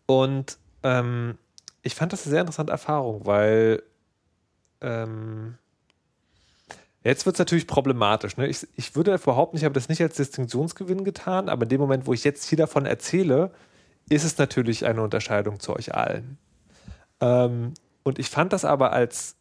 Und 0.06 0.58
ähm, 0.84 1.38
ich 1.82 1.96
fand 1.96 2.14
das 2.14 2.24
eine 2.24 2.32
sehr 2.32 2.42
interessante 2.42 2.72
Erfahrung, 2.72 3.26
weil 3.26 3.84
ähm, 4.80 5.58
jetzt 7.04 7.26
wird 7.26 7.36
es 7.36 7.40
natürlich 7.40 7.68
problematisch. 7.68 8.38
Ne? 8.38 8.48
Ich, 8.48 8.68
ich 8.78 8.96
würde 8.96 9.14
überhaupt 9.14 9.54
nicht, 9.54 9.64
ich 9.64 9.66
habe 9.66 9.76
das 9.76 9.90
nicht 9.90 10.02
als 10.02 10.16
Distinktionsgewinn 10.16 11.04
getan, 11.04 11.50
aber 11.50 11.64
in 11.64 11.70
dem 11.70 11.82
Moment, 11.82 12.08
wo 12.08 12.14
ich 12.14 12.24
jetzt 12.24 12.46
hier 12.46 12.58
davon 12.58 12.86
erzähle, 12.86 13.52
ist 14.10 14.24
es 14.24 14.38
natürlich 14.38 14.86
eine 14.86 15.02
Unterscheidung 15.02 15.60
zu 15.60 15.76
euch 15.76 15.94
allen. 15.94 16.38
Ähm, 17.22 17.74
und 18.04 18.20
ich 18.20 18.30
fand 18.30 18.52
das 18.52 18.66
aber 18.66 18.92
als 18.92 19.36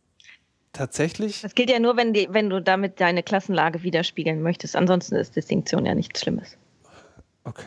tatsächlich. 0.73 1.43
Das 1.43 1.55
gilt 1.55 1.71
ja 1.71 1.79
nur, 1.79 1.97
wenn, 1.97 2.13
die, 2.13 2.29
wenn 2.31 2.51
du 2.51 2.61
damit 2.61 3.01
deine 3.01 3.23
Klassenlage 3.23 3.83
widerspiegeln 3.83 4.43
möchtest. 4.43 4.77
Ansonsten 4.77 5.17
ist 5.17 5.35
Distinktion 5.35 5.87
ja 5.87 5.95
nichts 5.95 6.21
Schlimmes. 6.21 6.57
Okay. 7.45 7.65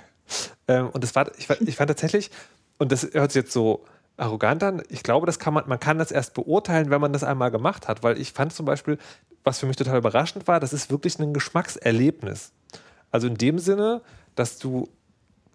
Ähm, 0.67 0.89
und 0.89 1.03
das 1.03 1.15
war, 1.15 1.31
ich, 1.37 1.49
ich 1.49 1.75
fand 1.75 1.89
tatsächlich, 1.89 2.31
und 2.77 2.91
das 2.91 3.09
hört 3.13 3.31
sich 3.31 3.41
jetzt 3.41 3.51
so 3.51 3.83
arrogant 4.17 4.63
an, 4.63 4.83
ich 4.89 5.03
glaube, 5.03 5.25
das 5.25 5.39
kann 5.39 5.53
man, 5.53 5.67
man 5.67 5.79
kann 5.79 5.97
das 5.97 6.11
erst 6.11 6.33
beurteilen, 6.33 6.89
wenn 6.89 7.01
man 7.01 7.13
das 7.13 7.23
einmal 7.23 7.51
gemacht 7.51 7.87
hat, 7.87 8.03
weil 8.03 8.19
ich 8.19 8.31
fand 8.31 8.53
zum 8.53 8.65
Beispiel, 8.65 8.97
was 9.43 9.59
für 9.59 9.65
mich 9.65 9.75
total 9.75 9.97
überraschend 9.97 10.47
war, 10.47 10.59
das 10.59 10.71
ist 10.71 10.91
wirklich 10.91 11.19
ein 11.19 11.33
Geschmackserlebnis. 11.33 12.51
Also 13.11 13.27
in 13.27 13.35
dem 13.35 13.59
Sinne, 13.59 14.01
dass 14.35 14.59
du 14.59 14.87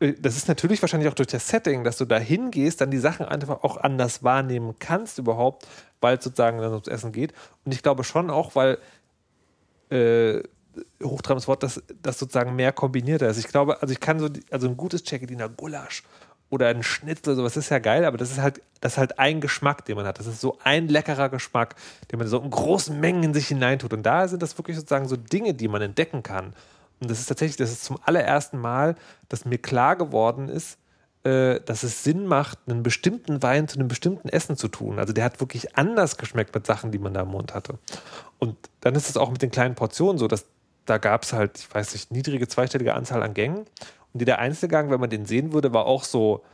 das 0.00 0.36
ist 0.36 0.48
natürlich 0.48 0.80
wahrscheinlich 0.82 1.08
auch 1.08 1.14
durch 1.14 1.28
das 1.28 1.48
Setting, 1.48 1.82
dass 1.82 1.98
du 1.98 2.04
da 2.04 2.18
hingehst, 2.18 2.80
dann 2.80 2.90
die 2.90 2.98
Sachen 2.98 3.26
einfach 3.26 3.64
auch 3.64 3.76
anders 3.76 4.22
wahrnehmen 4.22 4.76
kannst 4.78 5.18
überhaupt, 5.18 5.66
weil 6.00 6.18
es 6.18 6.24
sozusagen 6.24 6.58
dann 6.58 6.72
ums 6.72 6.86
Essen 6.86 7.12
geht. 7.12 7.32
Und 7.64 7.72
ich 7.72 7.82
glaube 7.82 8.04
schon 8.04 8.30
auch, 8.30 8.54
weil 8.54 8.78
äh, 9.90 10.42
hochtreibendes 11.02 11.48
Wort, 11.48 11.62
dass 11.62 11.82
das 12.02 12.18
sozusagen 12.18 12.54
mehr 12.54 12.72
kombinierter 12.72 13.28
ist. 13.28 13.38
Ich 13.38 13.48
glaube, 13.48 13.82
also 13.82 13.90
ich 13.92 14.00
kann 14.00 14.20
so, 14.20 14.28
also 14.50 14.68
ein 14.68 14.76
gutes 14.76 15.04
Cecchediner 15.04 15.48
Gulasch 15.48 16.04
oder 16.50 16.68
ein 16.68 16.82
Schnitzel, 16.82 17.34
sowas 17.34 17.56
ist 17.56 17.68
ja 17.70 17.78
geil, 17.78 18.04
aber 18.04 18.16
das 18.16 18.30
ist 18.30 18.38
halt, 18.38 18.62
das 18.80 18.92
ist 18.92 18.98
halt 18.98 19.18
ein 19.18 19.40
Geschmack, 19.40 19.84
den 19.84 19.96
man 19.96 20.06
hat. 20.06 20.18
Das 20.18 20.26
ist 20.26 20.40
so 20.40 20.58
ein 20.62 20.88
leckerer 20.88 21.28
Geschmack, 21.28 21.74
den 22.10 22.18
man 22.18 22.28
so 22.28 22.38
in 22.38 22.50
großen 22.50 22.98
Mengen 22.98 23.24
in 23.24 23.34
sich 23.34 23.48
hineintut. 23.48 23.92
Und 23.92 24.04
da 24.04 24.28
sind 24.28 24.42
das 24.42 24.56
wirklich 24.56 24.76
sozusagen 24.76 25.08
so 25.08 25.16
Dinge, 25.16 25.54
die 25.54 25.68
man 25.68 25.82
entdecken 25.82 26.22
kann. 26.22 26.54
Und 27.00 27.10
das 27.10 27.20
ist 27.20 27.26
tatsächlich, 27.26 27.56
das 27.56 27.70
ist 27.70 27.84
zum 27.84 27.98
allerersten 28.04 28.58
Mal, 28.58 28.96
dass 29.28 29.44
mir 29.44 29.58
klar 29.58 29.96
geworden 29.96 30.48
ist, 30.48 30.78
äh, 31.24 31.60
dass 31.60 31.82
es 31.82 32.04
Sinn 32.04 32.26
macht, 32.26 32.58
einen 32.66 32.82
bestimmten 32.82 33.42
Wein 33.42 33.68
zu 33.68 33.78
einem 33.78 33.88
bestimmten 33.88 34.28
Essen 34.28 34.56
zu 34.56 34.68
tun. 34.68 34.98
Also 34.98 35.12
der 35.12 35.24
hat 35.24 35.40
wirklich 35.40 35.76
anders 35.76 36.16
geschmeckt 36.16 36.54
mit 36.54 36.66
Sachen, 36.66 36.90
die 36.90 36.98
man 36.98 37.14
da 37.14 37.22
im 37.22 37.28
Mund 37.28 37.54
hatte. 37.54 37.78
Und 38.38 38.56
dann 38.80 38.94
ist 38.94 39.08
es 39.08 39.16
auch 39.16 39.30
mit 39.30 39.42
den 39.42 39.50
kleinen 39.50 39.74
Portionen 39.74 40.18
so, 40.18 40.28
dass 40.28 40.46
da 40.86 40.98
gab 40.98 41.24
es 41.24 41.32
halt, 41.32 41.58
ich 41.58 41.72
weiß 41.74 41.92
nicht, 41.92 42.10
niedrige 42.10 42.48
zweistellige 42.48 42.94
Anzahl 42.94 43.22
an 43.22 43.34
Gängen. 43.34 43.66
Und 44.12 44.20
jeder 44.20 44.38
Einzelgang, 44.38 44.90
wenn 44.90 45.00
man 45.00 45.10
den 45.10 45.26
sehen 45.26 45.52
würde, 45.52 45.74
war 45.74 45.86
auch 45.86 46.04
so, 46.04 46.44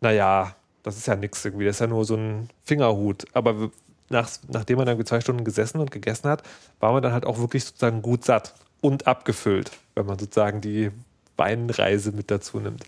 naja, 0.00 0.56
das 0.82 0.96
ist 0.96 1.06
ja 1.06 1.16
nichts 1.16 1.44
irgendwie, 1.44 1.66
das 1.66 1.76
ist 1.76 1.80
ja 1.80 1.86
nur 1.86 2.04
so 2.04 2.16
ein 2.16 2.48
Fingerhut. 2.64 3.26
Aber 3.34 3.70
nach, 4.08 4.30
nachdem 4.48 4.78
man 4.78 4.86
dann 4.86 5.04
zwei 5.04 5.20
Stunden 5.20 5.44
gesessen 5.44 5.80
und 5.80 5.90
gegessen 5.90 6.30
hat, 6.30 6.42
war 6.80 6.92
man 6.92 7.02
dann 7.02 7.12
halt 7.12 7.26
auch 7.26 7.38
wirklich 7.38 7.64
sozusagen 7.64 8.02
gut 8.02 8.24
satt 8.24 8.54
und 8.80 9.06
abgefüllt, 9.06 9.70
wenn 9.94 10.06
man 10.06 10.18
sozusagen 10.18 10.60
die 10.60 10.90
Weinreise 11.36 12.12
mit 12.12 12.30
dazu 12.30 12.60
nimmt. 12.60 12.84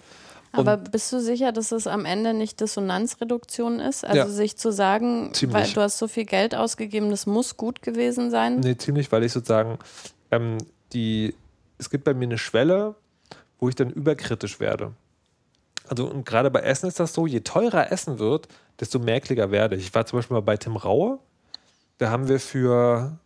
Aber 0.53 0.77
bist 0.77 1.13
du 1.13 1.21
sicher, 1.21 1.53
dass 1.53 1.73
es 1.73 1.87
am 1.87 2.05
Ende 2.05 2.33
nicht 2.33 2.61
Dissonanzreduktion 2.61 3.81
ist? 3.81 4.05
Also 4.05 4.17
ja, 4.17 4.29
sich 4.29 4.57
zu 4.57 4.73
sagen, 4.73 5.31
weil 5.49 5.71
du 5.71 5.81
hast 5.81 5.99
so 5.99 6.09
viel 6.09 6.25
Geld 6.25 6.55
ausgegeben, 6.55 7.11
das 7.11 7.27
muss 7.27 7.57
gut 7.57 7.83
gewesen 7.83 8.31
sein? 8.31 8.61
Nee, 8.61 8.77
ziemlich, 8.77 9.13
weil 9.13 9.25
ich 9.25 9.33
sozusagen 9.33 9.79
ähm, 10.31 10.59
die, 10.93 11.35
es 11.77 11.91
gibt 11.91 12.05
bei 12.05 12.15
mir 12.15 12.25
eine 12.25 12.39
Schwelle, 12.39 12.95
wo 13.61 13.69
ich 13.69 13.75
dann 13.75 13.91
überkritisch 13.91 14.59
werde. 14.59 14.93
Also 15.89 16.07
und 16.07 16.25
gerade 16.25 16.51
bei 16.51 16.61
Essen 16.61 16.87
ist 16.87 17.01
das 17.01 17.13
so, 17.13 17.27
je 17.27 17.41
teurer 17.41 17.93
Essen 17.93 18.19
wird, 18.19 18.49
desto 18.81 18.99
merklicher 18.99 19.51
werde 19.51 19.77
ich. 19.77 19.87
Ich 19.87 19.95
war 19.95 20.07
zum 20.07 20.19
Beispiel 20.19 20.35
mal 20.35 20.43
bei 20.43 20.57
Tim 20.57 20.77
Raue, 20.77 21.19
da 21.99 22.11
haben 22.11 22.29
wir 22.29 22.41
für 22.41 23.19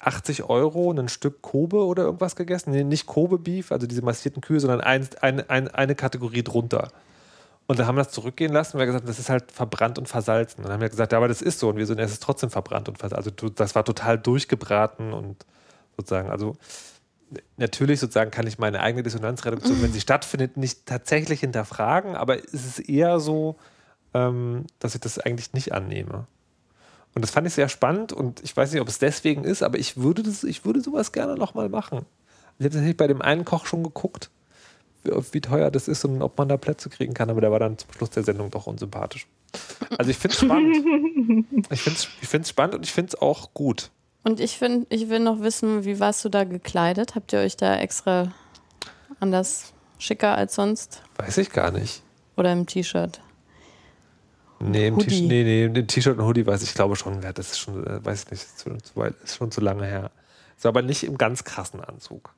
80 0.00 0.44
Euro 0.44 0.92
ein 0.92 1.08
Stück 1.08 1.42
Kobe 1.42 1.84
oder 1.84 2.04
irgendwas 2.04 2.36
gegessen. 2.36 2.70
Nee, 2.70 2.84
nicht 2.84 3.06
Kobe 3.06 3.38
Beef, 3.38 3.72
also 3.72 3.86
diese 3.86 4.02
massierten 4.02 4.40
Kühe, 4.40 4.60
sondern 4.60 4.80
ein, 4.80 5.08
ein, 5.20 5.48
ein, 5.48 5.68
eine 5.68 5.94
Kategorie 5.94 6.42
drunter. 6.42 6.88
Und 7.66 7.78
dann 7.78 7.86
haben 7.86 7.96
wir 7.96 8.04
das 8.04 8.12
zurückgehen 8.12 8.52
lassen 8.52 8.76
und 8.76 8.80
wir 8.80 8.86
haben 8.86 8.92
gesagt, 8.92 9.08
das 9.08 9.18
ist 9.18 9.28
halt 9.28 9.50
verbrannt 9.50 9.98
und 9.98 10.08
versalzen. 10.08 10.58
Und 10.58 10.64
dann 10.64 10.74
haben 10.74 10.80
wir 10.80 10.88
gesagt, 10.88 11.12
ja, 11.12 11.18
aber 11.18 11.28
das 11.28 11.42
ist 11.42 11.58
so. 11.58 11.68
Und 11.68 11.76
wir 11.76 11.86
so, 11.86 11.94
es 11.94 12.12
ist 12.12 12.22
trotzdem 12.22 12.50
verbrannt 12.50 12.88
und 12.88 12.98
versalzen. 12.98 13.32
Also 13.32 13.48
das 13.50 13.74
war 13.74 13.84
total 13.84 14.18
durchgebraten 14.18 15.12
und 15.12 15.44
sozusagen, 15.96 16.30
also 16.30 16.56
natürlich 17.56 17.98
sozusagen 18.00 18.30
kann 18.30 18.46
ich 18.46 18.58
meine 18.58 18.80
eigene 18.80 19.02
Dissonanzreduktion, 19.02 19.82
wenn 19.82 19.92
sie 19.92 20.00
stattfindet, 20.00 20.56
nicht 20.56 20.86
tatsächlich 20.86 21.40
hinterfragen, 21.40 22.14
aber 22.14 22.38
es 22.38 22.54
ist 22.54 22.88
eher 22.88 23.18
so, 23.18 23.56
ähm, 24.14 24.66
dass 24.78 24.94
ich 24.94 25.00
das 25.00 25.18
eigentlich 25.18 25.52
nicht 25.52 25.72
annehme. 25.72 26.26
Und 27.16 27.22
das 27.22 27.30
fand 27.30 27.46
ich 27.46 27.54
sehr 27.54 27.70
spannend 27.70 28.12
und 28.12 28.44
ich 28.44 28.54
weiß 28.54 28.72
nicht, 28.72 28.82
ob 28.82 28.88
es 28.88 28.98
deswegen 28.98 29.44
ist, 29.44 29.62
aber 29.62 29.78
ich 29.78 29.96
würde 29.96 30.22
das, 30.22 30.44
ich 30.44 30.66
würde 30.66 30.82
sowas 30.82 31.12
gerne 31.12 31.34
nochmal 31.34 31.70
machen. 31.70 32.04
Ich 32.58 32.64
habe 32.64 32.74
tatsächlich 32.74 32.98
bei 32.98 33.06
dem 33.06 33.22
einen 33.22 33.46
Koch 33.46 33.64
schon 33.64 33.82
geguckt, 33.82 34.28
wie, 35.02 35.12
wie, 35.32 35.40
teuer 35.40 35.70
das 35.70 35.88
ist 35.88 36.04
und 36.04 36.20
ob 36.20 36.36
man 36.36 36.46
da 36.50 36.58
Plätze 36.58 36.90
kriegen 36.90 37.14
kann, 37.14 37.30
aber 37.30 37.40
der 37.40 37.50
war 37.50 37.58
dann 37.58 37.78
zum 37.78 37.90
Schluss 37.90 38.10
der 38.10 38.22
Sendung 38.22 38.50
doch 38.50 38.66
unsympathisch. 38.66 39.26
Also 39.96 40.10
ich 40.10 40.18
finde 40.18 40.34
es 40.34 40.40
spannend. 40.42 40.76
ich 41.70 41.80
finde 41.80 41.98
es 41.98 42.08
ich 42.20 42.48
spannend 42.48 42.74
und 42.74 42.84
ich 42.84 42.92
finde 42.92 43.14
es 43.14 43.22
auch 43.22 43.54
gut. 43.54 43.90
Und 44.22 44.38
ich 44.38 44.58
finde, 44.58 44.86
ich 44.90 45.08
will 45.08 45.20
noch 45.20 45.40
wissen, 45.40 45.86
wie 45.86 45.98
warst 45.98 46.22
du 46.22 46.28
da 46.28 46.44
gekleidet? 46.44 47.14
Habt 47.14 47.32
ihr 47.32 47.38
euch 47.38 47.56
da 47.56 47.78
extra 47.78 48.34
anders 49.20 49.72
schicker 49.98 50.36
als 50.36 50.54
sonst? 50.54 51.02
Weiß 51.16 51.38
ich 51.38 51.48
gar 51.48 51.70
nicht. 51.70 52.02
Oder 52.36 52.52
im 52.52 52.66
T-Shirt? 52.66 53.22
Nee, 54.58 54.88
im 54.88 54.98
T-Shirt 54.98 55.28
nee, 55.28 55.82
T-Shirt 55.82 56.18
und 56.18 56.24
Hoodie 56.24 56.46
weiß 56.46 56.62
ich 56.62 56.74
glaube 56.74 56.96
schon, 56.96 57.20
das 57.20 57.38
ist 57.38 57.58
schon, 57.58 57.86
äh, 57.86 58.04
weiß 58.04 58.24
ich 58.24 58.30
nicht, 58.30 58.42
ist, 58.42 58.58
zu, 58.58 58.70
ist 59.22 59.36
schon 59.36 59.50
zu 59.50 59.60
lange 59.60 59.84
her. 59.84 60.10
Ist 60.56 60.64
aber 60.64 60.82
nicht 60.82 61.04
im 61.04 61.18
ganz 61.18 61.44
krassen 61.44 61.80
Anzug. 61.80 62.34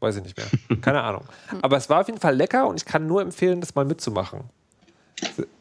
Weiß 0.00 0.16
ich 0.16 0.22
nicht 0.22 0.36
mehr. 0.36 0.46
Keine 0.80 1.02
Ahnung. 1.02 1.24
Aber 1.62 1.76
es 1.76 1.88
war 1.88 2.00
auf 2.00 2.08
jeden 2.08 2.20
Fall 2.20 2.34
lecker 2.34 2.66
und 2.66 2.76
ich 2.76 2.84
kann 2.84 3.06
nur 3.06 3.22
empfehlen, 3.22 3.60
das 3.60 3.74
mal 3.74 3.84
mitzumachen. 3.84 4.40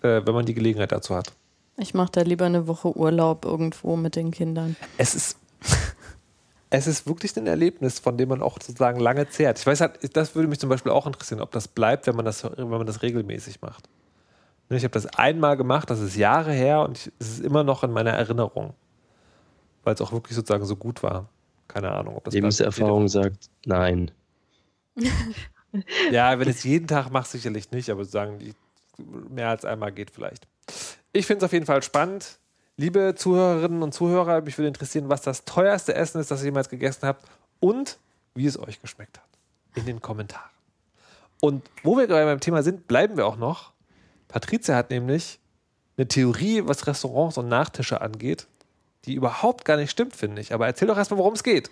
Äh, 0.01 0.26
wenn 0.26 0.34
man 0.34 0.45
die 0.45 0.53
Gelegenheit 0.53 0.91
dazu 0.91 1.15
hat. 1.15 1.34
Ich 1.78 1.93
mache 1.93 2.11
da 2.11 2.22
lieber 2.22 2.45
eine 2.45 2.67
Woche 2.67 2.95
Urlaub 2.95 3.45
irgendwo 3.45 3.95
mit 3.95 4.15
den 4.15 4.32
Kindern. 4.32 4.76
Es 4.97 5.15
ist, 5.15 5.38
es 6.70 6.88
ist 6.88 7.07
wirklich 7.07 7.36
ein 7.38 7.47
Erlebnis, 7.47 7.99
von 7.99 8.17
dem 8.17 8.30
man 8.30 8.41
auch 8.41 8.57
sozusagen 8.61 8.99
lange 8.99 9.30
zehrt. 9.30 9.59
Ich 9.59 9.65
weiß 9.65 9.82
halt, 9.82 10.15
das 10.15 10.36
würde 10.36 10.47
mich 10.47 10.59
zum 10.59 10.70
Beispiel 10.70 10.91
auch 10.91 11.07
interessieren, 11.07 11.41
ob 11.41 11.51
das 11.51 11.67
bleibt, 11.67 12.07
wenn 12.07 12.15
man 12.15 12.26
das, 12.26 12.43
wenn 12.43 12.70
man 12.70 12.86
das 12.86 13.01
regelmäßig 13.01 13.61
macht. 13.61 13.89
Ne, 14.70 14.78
ich 14.78 14.84
habe 14.84 14.91
das 14.91 15.07
einmal 15.07 15.57
gemacht, 15.57 15.89
das 15.89 15.99
ist 15.99 16.15
Jahre 16.15 16.51
her 16.53 16.82
und 16.82 16.97
ich, 16.97 17.11
es 17.20 17.30
ist 17.32 17.39
immer 17.41 17.63
noch 17.63 17.84
in 17.84 17.91
meiner 17.91 18.11
Erinnerung, 18.11 18.76
weil 19.84 19.95
es 19.95 20.01
auch 20.01 20.11
wirklich 20.11 20.36
sozusagen 20.36 20.65
so 20.65 20.76
gut 20.76 21.01
war. 21.01 21.28
Keine 21.67 21.91
Ahnung, 21.91 22.17
ob 22.17 22.24
das 22.24 22.34
Lebenserfahrung 22.36 23.07
sagt 23.07 23.49
nein. 23.65 24.11
ja, 26.11 26.39
wenn 26.39 26.47
es 26.47 26.63
jeden 26.63 26.88
Tag 26.88 27.11
macht, 27.11 27.28
sicherlich 27.28 27.72
nicht, 27.72 27.89
aber 27.89 28.03
sozusagen 28.03 28.53
mehr 29.30 29.49
als 29.49 29.65
einmal 29.65 29.91
geht 29.91 30.11
vielleicht. 30.11 30.47
Ich 31.13 31.26
finde 31.26 31.43
es 31.43 31.49
auf 31.49 31.53
jeden 31.53 31.65
Fall 31.65 31.82
spannend. 31.82 32.38
Liebe 32.78 33.13
Zuhörerinnen 33.15 33.82
und 33.82 33.93
Zuhörer, 33.93 34.41
mich 34.41 34.57
würde 34.57 34.67
interessieren, 34.67 35.09
was 35.09 35.22
das 35.22 35.45
teuerste 35.45 35.95
Essen 35.95 36.22
ist, 36.22 36.32
das 36.32 36.41
ihr 36.41 36.45
jemals 36.45 36.70
gegessen 36.70 37.07
habt 37.07 37.26
und 37.59 37.97
wie 38.36 38.45
es 38.45 38.57
euch 38.57 38.82
geschmeckt 38.82 39.17
hat. 39.17 39.28
In 39.76 39.86
den 39.86 40.01
Kommentaren. 40.01 40.49
Und 41.41 41.70
wo 41.84 41.97
wir 41.97 42.07
gerade 42.07 42.26
beim 42.26 42.39
Thema 42.39 42.63
sind, 42.63 42.88
bleiben 42.88 43.17
wir 43.17 43.26
auch 43.26 43.38
noch 43.38 43.74
Patricia 44.30 44.75
hat 44.75 44.91
nämlich 44.91 45.39
eine 45.97 46.07
Theorie, 46.07 46.61
was 46.65 46.88
Restaurants 46.88 47.38
und 47.38 47.49
Nachtische 47.49 47.99
angeht, 47.99 48.47
die 49.05 49.15
überhaupt 49.15 49.65
gar 49.65 49.75
nicht 49.75 49.91
stimmt, 49.91 50.15
finde 50.15 50.41
ich. 50.41 50.53
Aber 50.53 50.65
erzähl 50.65 50.88
doch 50.88 50.97
erstmal, 50.97 51.17
worum 51.17 51.34
es 51.34 51.43
geht. 51.43 51.69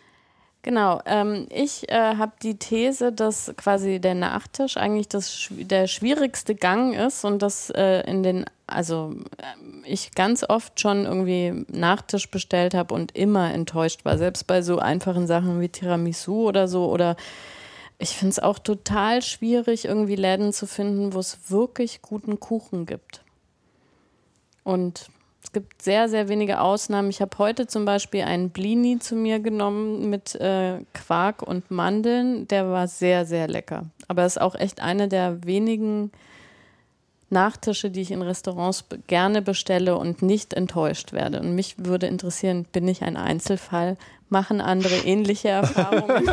Genau, 0.64 1.02
ähm, 1.06 1.48
ich 1.50 1.88
äh, 1.90 2.16
habe 2.16 2.34
die 2.42 2.58
These, 2.58 3.14
dass 3.14 3.54
quasi 3.56 4.00
der 4.00 4.16
Nachtisch 4.16 4.76
eigentlich 4.76 5.08
das, 5.08 5.48
der 5.50 5.88
schwierigste 5.88 6.56
Gang 6.56 6.94
ist 6.94 7.24
und 7.24 7.42
dass 7.42 7.70
äh, 7.70 8.02
in 8.02 8.22
den, 8.24 8.44
also 8.66 9.16
äh, 9.38 9.90
ich 9.90 10.14
ganz 10.14 10.44
oft 10.44 10.80
schon 10.82 11.06
irgendwie 11.06 11.66
Nachtisch 11.70 12.30
bestellt 12.30 12.74
habe 12.74 12.94
und 12.94 13.16
immer 13.16 13.54
enttäuscht 13.54 14.04
war, 14.04 14.18
selbst 14.18 14.46
bei 14.48 14.62
so 14.62 14.80
einfachen 14.80 15.26
Sachen 15.26 15.62
wie 15.62 15.70
Tiramisu 15.70 16.48
oder 16.48 16.68
so 16.68 16.92
oder 16.92 17.16
ich 18.00 18.10
finde 18.10 18.32
es 18.32 18.40
auch 18.40 18.60
total 18.60 19.22
schwierig, 19.22 19.86
irgendwie 19.86 20.16
Läden 20.16 20.54
zu 20.54 20.68
finden, 20.68 21.14
wo 21.14 21.20
es 21.20 21.50
wirklich 21.50 22.02
guten 22.02 22.40
Kuchen 22.40 22.86
gibt. 22.86 23.24
Und 24.64 25.10
es 25.44 25.52
gibt 25.52 25.82
sehr, 25.82 26.10
sehr 26.10 26.28
wenige 26.28 26.60
Ausnahmen. 26.60 27.10
Ich 27.10 27.22
habe 27.22 27.38
heute 27.38 27.68
zum 27.68 27.86
Beispiel 27.86 28.24
einen 28.24 28.50
Blini 28.50 29.00
zu 29.00 29.16
mir 29.16 29.40
genommen 29.40 30.10
mit 30.10 30.36
äh, 30.36 30.80
Quark 30.94 31.42
und 31.42 31.72
Mandeln. 31.72 32.48
Der 32.50 32.70
war 32.70 32.88
sehr, 32.88 33.26
sehr 33.26 33.48
lecker. 33.48 33.86
Aber 34.08 34.24
es 34.24 34.36
ist 34.36 34.42
auch 34.42 34.56
echt 34.56 34.82
eine 34.82 35.08
der 35.08 35.46
wenigen 35.46 36.12
Nachtische, 37.30 37.90
die 37.90 38.02
ich 38.02 38.12
in 38.12 38.22
Restaurants 38.22 38.86
gerne 39.08 39.42
bestelle 39.42 39.98
und 39.98 40.22
nicht 40.22 40.54
enttäuscht 40.54 41.12
werde. 41.12 41.40
Und 41.42 41.56
mich 41.56 41.76
würde 41.78 42.08
interessieren, 42.08 42.66
bin 42.72 42.88
ich 42.88 43.04
ein 43.04 43.18
Einzelfall? 43.18 43.98
Machen 44.30 44.62
andere 44.62 44.96
ähnliche 44.96 45.50
Erfahrungen? 45.50 46.30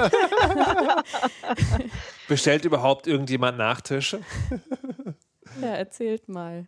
Bestellt 2.29 2.65
überhaupt 2.65 3.07
irgendjemand 3.07 3.59
Nachtische? 3.59 4.21
ja, 5.61 5.69
erzählt 5.69 6.29
mal. 6.29 6.67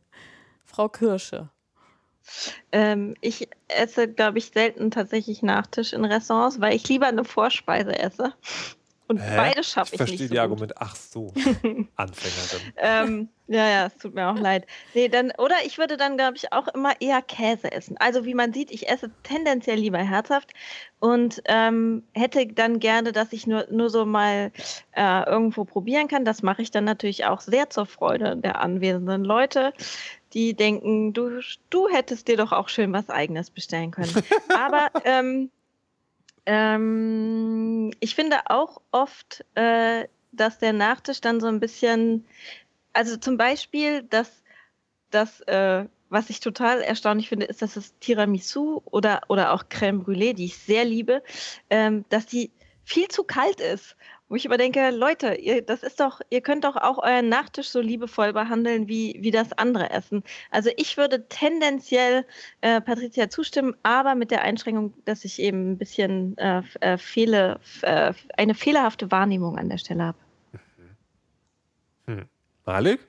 Frau 0.64 0.88
Kirsche. 0.88 1.48
Ähm, 2.72 3.14
ich 3.20 3.48
esse, 3.68 4.08
glaube 4.08 4.38
ich, 4.38 4.46
selten 4.46 4.90
tatsächlich 4.90 5.42
Nachtisch 5.42 5.92
in 5.92 6.04
Restaurants, 6.04 6.60
weil 6.60 6.74
ich 6.74 6.88
lieber 6.88 7.06
eine 7.06 7.24
Vorspeise 7.24 7.96
esse. 7.98 8.32
Und 9.08 9.18
Hä? 9.18 9.36
beide 9.36 9.62
schaffe 9.62 9.94
ich, 9.94 10.00
ich 10.00 10.00
nicht. 10.00 10.12
Ich 10.12 10.18
verstehe 10.18 10.28
so 10.28 10.34
die 10.34 10.40
Argumente. 10.40 10.74
Ach 10.78 10.96
so, 10.96 11.32
Anfängerin. 11.96 12.72
ähm, 12.76 13.28
ja, 13.46 13.68
ja, 13.68 13.86
es 13.86 13.96
tut 13.96 14.14
mir 14.14 14.28
auch 14.28 14.38
leid. 14.38 14.66
Nee, 14.94 15.08
dann, 15.08 15.30
oder 15.38 15.54
ich 15.64 15.78
würde 15.78 15.96
dann, 15.96 16.16
glaube 16.16 16.36
ich, 16.36 16.52
auch 16.52 16.66
immer 16.68 17.00
eher 17.00 17.22
Käse 17.22 17.70
essen. 17.70 17.96
Also 17.98 18.24
wie 18.24 18.34
man 18.34 18.52
sieht, 18.52 18.72
ich 18.72 18.88
esse 18.88 19.10
tendenziell 19.22 19.78
lieber 19.78 19.98
herzhaft 19.98 20.52
und 20.98 21.40
ähm, 21.44 22.02
hätte 22.12 22.46
dann 22.48 22.80
gerne, 22.80 23.12
dass 23.12 23.32
ich 23.32 23.46
nur, 23.46 23.66
nur 23.70 23.90
so 23.90 24.04
mal 24.04 24.50
äh, 24.92 25.22
irgendwo 25.28 25.64
probieren 25.64 26.08
kann. 26.08 26.24
Das 26.24 26.42
mache 26.42 26.62
ich 26.62 26.72
dann 26.72 26.84
natürlich 26.84 27.24
auch 27.26 27.40
sehr 27.40 27.70
zur 27.70 27.86
Freude 27.86 28.36
der 28.36 28.60
anwesenden 28.60 29.24
Leute 29.24 29.72
die 30.32 30.54
denken, 30.54 31.14
du, 31.14 31.40
du 31.70 31.88
hättest 31.88 32.28
dir 32.28 32.36
doch 32.36 32.52
auch 32.52 32.68
schön 32.68 32.92
was 32.92 33.08
eigenes 33.08 33.50
bestellen 33.50 33.90
können. 33.90 34.12
Aber 34.54 34.90
ähm, 35.04 35.50
ähm, 36.46 37.92
ich 38.00 38.14
finde 38.14 38.38
auch 38.46 38.80
oft, 38.92 39.44
äh, 39.54 40.06
dass 40.32 40.58
der 40.58 40.72
Nachtisch 40.72 41.20
dann 41.20 41.40
so 41.40 41.48
ein 41.48 41.60
bisschen, 41.60 42.24
also 42.92 43.16
zum 43.16 43.36
Beispiel, 43.36 44.02
dass 44.04 44.42
das, 45.10 45.40
äh, 45.42 45.84
was 46.08 46.30
ich 46.30 46.40
total 46.40 46.82
erstaunlich 46.82 47.28
finde, 47.28 47.46
ist, 47.46 47.62
dass 47.62 47.74
das 47.74 47.98
Tiramisu 47.98 48.82
oder, 48.84 49.22
oder 49.28 49.52
auch 49.52 49.64
Crème 49.64 50.04
Brûlée, 50.04 50.34
die 50.34 50.46
ich 50.46 50.58
sehr 50.58 50.84
liebe, 50.84 51.22
ähm, 51.68 52.04
dass 52.08 52.26
die 52.26 52.50
viel 52.84 53.08
zu 53.08 53.24
kalt 53.24 53.60
ist. 53.60 53.96
Wo 54.28 54.34
ich 54.34 54.44
aber 54.46 54.58
denke, 54.58 54.90
Leute, 54.90 55.34
ihr, 55.34 55.62
das 55.62 55.84
ist 55.84 56.00
doch, 56.00 56.20
ihr 56.30 56.40
könnt 56.40 56.64
doch 56.64 56.74
auch 56.74 56.98
euren 56.98 57.28
Nachtisch 57.28 57.68
so 57.68 57.80
liebevoll 57.80 58.32
behandeln 58.32 58.88
wie, 58.88 59.16
wie 59.20 59.30
das 59.30 59.52
andere 59.52 59.90
Essen. 59.90 60.24
Also 60.50 60.70
ich 60.76 60.96
würde 60.96 61.28
tendenziell 61.28 62.24
äh, 62.60 62.80
Patricia 62.80 63.30
zustimmen, 63.30 63.76
aber 63.84 64.16
mit 64.16 64.32
der 64.32 64.42
Einschränkung, 64.42 64.94
dass 65.04 65.24
ich 65.24 65.38
eben 65.38 65.72
ein 65.72 65.78
bisschen 65.78 66.36
äh, 66.38 66.62
äh, 66.80 66.98
fehle, 66.98 67.60
äh, 67.82 68.12
eine 68.36 68.54
fehlerhafte 68.54 69.12
Wahrnehmung 69.12 69.58
an 69.58 69.68
der 69.68 69.78
Stelle 69.78 70.02
habe. 70.02 70.18
Hm. 72.06 72.24
Malik? 72.64 73.00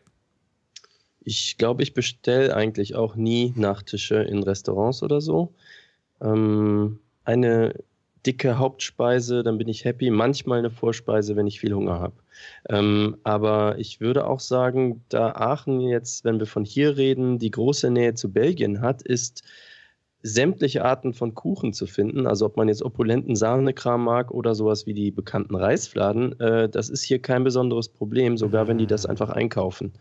Ich 1.21 1.57
glaube, 1.57 1.81
ich 1.81 1.95
bestelle 1.95 2.55
eigentlich 2.55 2.95
auch 2.95 3.15
nie 3.15 3.53
Nachtische 3.55 4.21
in 4.21 4.43
Restaurants 4.43 5.01
oder 5.01 5.19
so. 5.19 5.53
Ähm, 6.21 6.99
eine 7.25 7.73
dicke 8.27 8.57
Hauptspeise, 8.59 9.41
dann 9.41 9.57
bin 9.57 9.69
ich 9.69 9.85
happy. 9.85 10.09
Manchmal 10.09 10.59
eine 10.59 10.69
Vorspeise, 10.69 11.35
wenn 11.35 11.47
ich 11.47 11.59
viel 11.59 11.73
Hunger 11.73 11.99
habe. 11.99 12.15
Ähm, 12.69 13.17
aber 13.23 13.79
ich 13.79 14.01
würde 14.01 14.27
auch 14.27 14.41
sagen, 14.41 15.03
da 15.09 15.31
Aachen 15.31 15.79
jetzt, 15.81 16.25
wenn 16.25 16.39
wir 16.39 16.45
von 16.45 16.65
hier 16.65 16.97
reden, 16.97 17.39
die 17.39 17.51
große 17.51 17.89
Nähe 17.89 18.13
zu 18.13 18.31
Belgien 18.31 18.81
hat, 18.81 19.01
ist 19.01 19.43
sämtliche 20.23 20.83
Arten 20.83 21.13
von 21.13 21.33
Kuchen 21.33 21.73
zu 21.73 21.87
finden. 21.87 22.27
Also 22.27 22.45
ob 22.45 22.57
man 22.57 22.67
jetzt 22.67 22.83
opulenten 22.83 23.35
Sahnekram 23.35 24.03
mag 24.03 24.31
oder 24.31 24.55
sowas 24.55 24.85
wie 24.85 24.93
die 24.93 25.11
bekannten 25.11 25.55
Reisfladen, 25.55 26.39
äh, 26.39 26.69
das 26.69 26.89
ist 26.89 27.03
hier 27.03 27.21
kein 27.21 27.43
besonderes 27.43 27.89
Problem, 27.89 28.37
sogar 28.37 28.67
wenn 28.67 28.77
die 28.77 28.87
das 28.87 29.05
einfach 29.05 29.29
einkaufen. 29.29 29.93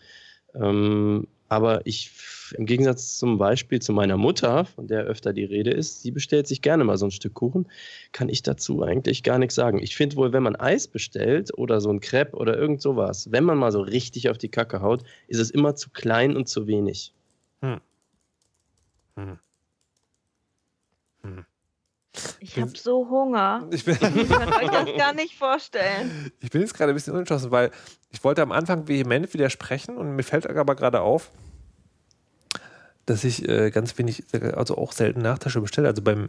Ähm, 0.55 1.29
aber 1.49 1.87
ich, 1.87 2.11
im 2.57 2.67
Gegensatz 2.67 3.19
zum 3.19 3.39
Beispiel 3.39 3.81
zu 3.81 3.93
meiner 3.93 4.17
Mutter, 4.17 4.65
von 4.65 4.87
der 4.87 5.05
öfter 5.05 5.33
die 5.33 5.45
Rede 5.45 5.71
ist, 5.71 6.03
sie 6.03 6.11
bestellt 6.11 6.47
sich 6.47 6.63
gerne 6.63 6.85
mal 6.85 6.97
so 6.99 7.07
ein 7.07 7.11
Stück 7.11 7.35
Kuchen, 7.35 7.69
kann 8.13 8.29
ich 8.29 8.43
dazu 8.43 8.83
eigentlich 8.83 9.23
gar 9.23 9.39
nichts 9.39 9.55
sagen. 9.55 9.83
Ich 9.83 9.97
finde 9.97 10.17
wohl, 10.17 10.33
wenn 10.33 10.43
man 10.43 10.57
Eis 10.57 10.89
bestellt 10.89 11.57
oder 11.57 11.81
so 11.81 11.91
ein 11.91 12.01
Crepe 12.01 12.37
oder 12.37 12.57
irgend 12.57 12.83
sowas, 12.83 13.31
wenn 13.31 13.45
man 13.45 13.59
mal 13.59 13.73
so 13.73 13.81
richtig 13.81 14.29
auf 14.31 14.39
die 14.39 14.49
Kacke 14.49 14.81
haut, 14.81 15.03
ist 15.29 15.39
es 15.41 15.51
immer 15.51 15.77
zu 15.77 15.91
klein 15.91 16.37
und 16.37 16.49
zu 16.49 16.67
wenig. 16.67 17.13
Hm. 17.63 17.81
Hm. 19.17 19.39
Hm. 21.23 21.47
Ich 22.41 22.59
habe 22.59 22.73
so 22.77 23.09
Hunger. 23.09 23.67
Ich, 23.71 23.85
bin, 23.85 23.95
ich 23.95 24.29
kann 24.29 24.53
euch 24.53 24.71
das 24.71 24.97
gar 24.97 25.13
nicht 25.15 25.37
vorstellen. 25.37 26.33
Ich 26.41 26.51
bin 26.51 26.61
jetzt 26.61 26.75
gerade 26.75 26.93
ein 26.93 26.95
bisschen 26.95 27.13
unentschlossen, 27.13 27.51
weil 27.51 27.71
ich 28.11 28.23
wollte 28.25 28.43
am 28.43 28.53
Anfang 28.53 28.89
vehement 28.89 29.33
widersprechen 29.35 29.97
und 29.97 30.17
mir 30.17 30.23
fällt 30.23 30.47
aber 30.49 30.75
gerade 30.75 31.01
auf, 31.01 31.31
dass 33.05 33.25
ich 33.25 33.49
äh, 33.49 33.71
ganz 33.71 33.97
wenig, 33.99 34.25
also 34.55 34.77
auch 34.77 34.93
selten 34.93 35.21
Nachtische 35.21 35.61
bestelle. 35.61 35.89
Also 35.89 36.03
beim, 36.03 36.29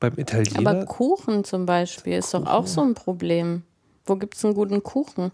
beim 0.00 0.18
Italiener. 0.18 0.70
Aber 0.70 0.84
Kuchen 0.86 1.44
zum 1.44 1.66
Beispiel 1.66 2.18
ist 2.18 2.34
doch 2.34 2.46
auch 2.46 2.66
so 2.66 2.82
ein 2.82 2.94
Problem. 2.94 3.62
Wo 4.04 4.16
gibt 4.16 4.36
es 4.36 4.44
einen 4.44 4.54
guten 4.54 4.82
Kuchen? 4.82 5.32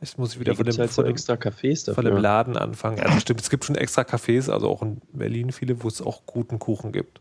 Jetzt 0.00 0.18
muss 0.18 0.34
ich 0.34 0.40
wieder 0.40 0.54
von 0.54 0.64
dem, 0.64 0.76
halt 0.76 0.90
von, 0.90 1.04
so 1.04 1.10
extra 1.10 1.34
Cafés 1.34 1.86
dafür. 1.86 1.94
von 1.94 2.04
dem 2.04 2.16
Laden 2.16 2.56
anfangen. 2.56 3.00
Also 3.00 3.18
stimmt, 3.20 3.40
es 3.40 3.50
gibt 3.50 3.64
schon 3.64 3.74
extra 3.74 4.02
Cafés, 4.02 4.50
also 4.50 4.68
auch 4.68 4.82
in 4.82 5.00
Berlin 5.12 5.50
viele, 5.50 5.82
wo 5.82 5.88
es 5.88 6.00
auch 6.00 6.24
guten 6.26 6.58
Kuchen 6.58 6.92
gibt. 6.92 7.20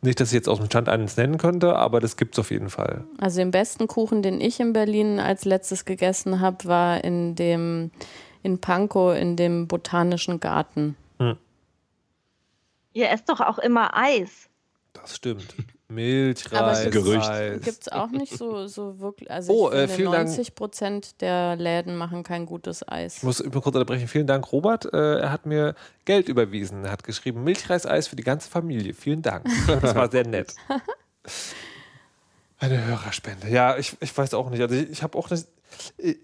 Nicht, 0.00 0.20
dass 0.20 0.28
ich 0.28 0.34
jetzt 0.34 0.48
aus 0.48 0.58
dem 0.58 0.66
Stand 0.66 0.88
eines 0.88 1.16
nennen 1.16 1.38
könnte, 1.38 1.74
aber 1.74 1.98
das 1.98 2.16
gibt 2.16 2.34
es 2.34 2.38
auf 2.38 2.50
jeden 2.50 2.70
Fall. 2.70 3.04
Also 3.18 3.38
den 3.38 3.50
besten 3.50 3.88
Kuchen, 3.88 4.22
den 4.22 4.40
ich 4.40 4.60
in 4.60 4.72
Berlin 4.72 5.18
als 5.18 5.44
letztes 5.44 5.84
gegessen 5.84 6.40
habe, 6.40 6.64
war 6.66 7.02
in 7.02 7.34
dem 7.34 7.90
in 8.42 8.60
Pankow 8.60 9.16
in 9.16 9.36
dem 9.36 9.66
botanischen 9.66 10.38
Garten. 10.38 10.96
Hm. 11.18 11.36
Ihr 12.92 13.10
esst 13.10 13.28
doch 13.28 13.40
auch 13.40 13.58
immer 13.58 13.96
Eis. 13.96 14.48
Das 14.92 15.16
stimmt. 15.16 15.54
Milchreis. 15.90 16.80
Aber 16.80 16.90
Gerücht. 16.90 17.64
Gibt 17.64 17.82
es 17.82 17.88
auch 17.88 18.10
nicht 18.10 18.36
so, 18.36 18.66
so 18.66 19.00
wirklich. 19.00 19.30
Also 19.30 19.52
oh, 19.52 19.72
ich 19.72 19.78
äh, 19.78 19.88
finde, 19.88 20.10
90 20.10 20.54
Prozent 20.54 21.20
der 21.22 21.56
Läden 21.56 21.96
machen 21.96 22.22
kein 22.22 22.44
gutes 22.44 22.86
Eis. 22.86 23.18
Ich 23.18 23.22
muss 23.22 23.42
kurz 23.42 23.66
unterbrechen. 23.66 24.06
Vielen 24.06 24.26
Dank, 24.26 24.52
Robert. 24.52 24.92
Äh, 24.92 25.20
er 25.20 25.32
hat 25.32 25.46
mir 25.46 25.74
Geld 26.04 26.28
überwiesen. 26.28 26.84
Er 26.84 26.92
hat 26.92 27.04
geschrieben: 27.04 27.42
Milchreiseis 27.42 28.06
für 28.08 28.16
die 28.16 28.22
ganze 28.22 28.50
Familie. 28.50 28.92
Vielen 28.94 29.22
Dank. 29.22 29.46
Das 29.80 29.94
war 29.94 30.10
sehr 30.10 30.26
nett. 30.26 30.54
Eine 32.58 32.84
Hörerspende. 32.84 33.48
Ja, 33.48 33.76
ich, 33.76 33.96
ich 34.00 34.16
weiß 34.16 34.34
auch 34.34 34.50
nicht. 34.50 34.60
Also 34.60 34.74
ich, 34.74 34.90
ich 34.90 35.02
habe 35.02 35.16
auch 35.16 35.30
eine, 35.30 35.42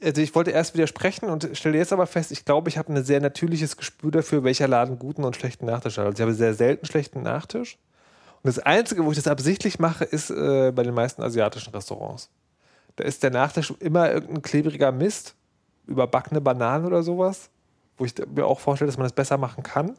also 0.03 0.21
ich 0.21 0.35
wollte 0.35 0.51
erst 0.51 0.75
widersprechen 0.75 1.31
und 1.31 1.49
stelle 1.53 1.79
jetzt 1.79 1.93
aber 1.93 2.07
fest, 2.07 2.33
ich 2.33 2.45
glaube, 2.45 2.69
ich 2.69 2.79
habe 2.79 2.93
ein 2.93 3.05
sehr 3.05 3.21
natürliches 3.21 3.77
Gespür 3.77 4.11
dafür, 4.11 4.43
welcher 4.45 4.67
Laden 4.67 4.99
guten 4.99 5.25
und 5.25 5.37
schlechten 5.37 5.67
Nachtisch 5.67 5.99
hat. 5.99 6.07
Also 6.07 6.17
ich 6.17 6.23
habe 6.23 6.35
sehr 6.35 6.55
selten 6.55 6.87
schlechten 6.87 7.23
Nachtisch. 7.23 7.79
Und 8.45 8.49
das 8.49 8.59
Einzige, 8.59 9.07
wo 9.07 9.11
ich 9.11 9.17
das 9.17 9.27
absichtlich 9.27 9.79
mache, 9.79 10.05
ist 10.05 10.29
äh, 10.29 10.71
bei 10.71 10.83
den 10.83 10.93
meisten 10.93 11.23
asiatischen 11.23 11.73
Restaurants. 11.73 12.29
Da 12.97 13.05
ist 13.05 13.23
der 13.23 13.31
Nachtisch 13.31 13.73
immer 13.81 14.13
irgendein 14.13 14.43
klebriger 14.43 14.93
Mist, 14.93 15.35
überbackene 15.87 16.43
Bananen 16.43 16.85
oder 16.85 17.03
sowas, 17.03 17.49
wo 17.97 18.05
ich 18.05 18.13
mir 18.35 18.45
auch 18.45 18.61
vorstelle, 18.61 18.91
dass 18.91 18.99
man 18.99 19.07
das 19.07 19.15
besser 19.15 19.39
machen 19.39 19.63
kann. 19.63 19.97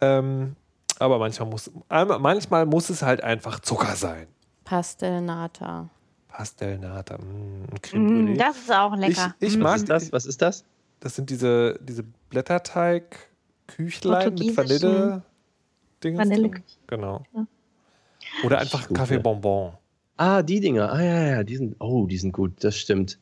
Ähm, 0.00 0.54
aber 1.00 1.18
manchmal 1.18 1.48
muss, 1.48 1.68
manchmal 1.88 2.64
muss 2.64 2.90
es 2.90 3.02
halt 3.02 3.24
einfach 3.24 3.58
Zucker 3.58 3.96
sein. 3.96 4.28
Pastelnata. 4.62 5.88
Pastelnata. 6.28 7.18
Mh, 7.18 7.98
mm, 7.98 8.38
das 8.38 8.56
ist 8.56 8.72
auch 8.72 8.94
lecker. 8.94 9.34
Ich, 9.40 9.54
ich 9.54 9.58
mag 9.58 9.72
Was 9.72 9.80
ist 9.80 9.90
das? 9.90 10.12
Was 10.12 10.26
ist 10.26 10.42
das? 10.42 10.64
Das 11.00 11.16
sind 11.16 11.28
diese, 11.28 11.80
diese 11.82 12.04
Blätterteig-Küchlein 12.30 14.34
mit 14.34 14.56
Vanille. 14.56 15.22
Vanille. 16.00 16.50
Genau. 16.86 17.24
Ja. 17.34 17.46
Oder 18.42 18.58
einfach 18.58 18.88
Kaffeebonbon. 18.92 19.72
Ah, 20.16 20.42
die 20.42 20.60
Dinger. 20.60 20.92
Ah, 20.92 21.02
ja, 21.02 21.26
ja, 21.26 21.44
die 21.44 21.56
sind, 21.56 21.76
oh, 21.80 22.06
die 22.06 22.18
sind 22.18 22.32
gut, 22.32 22.62
das 22.62 22.76
stimmt. 22.76 23.18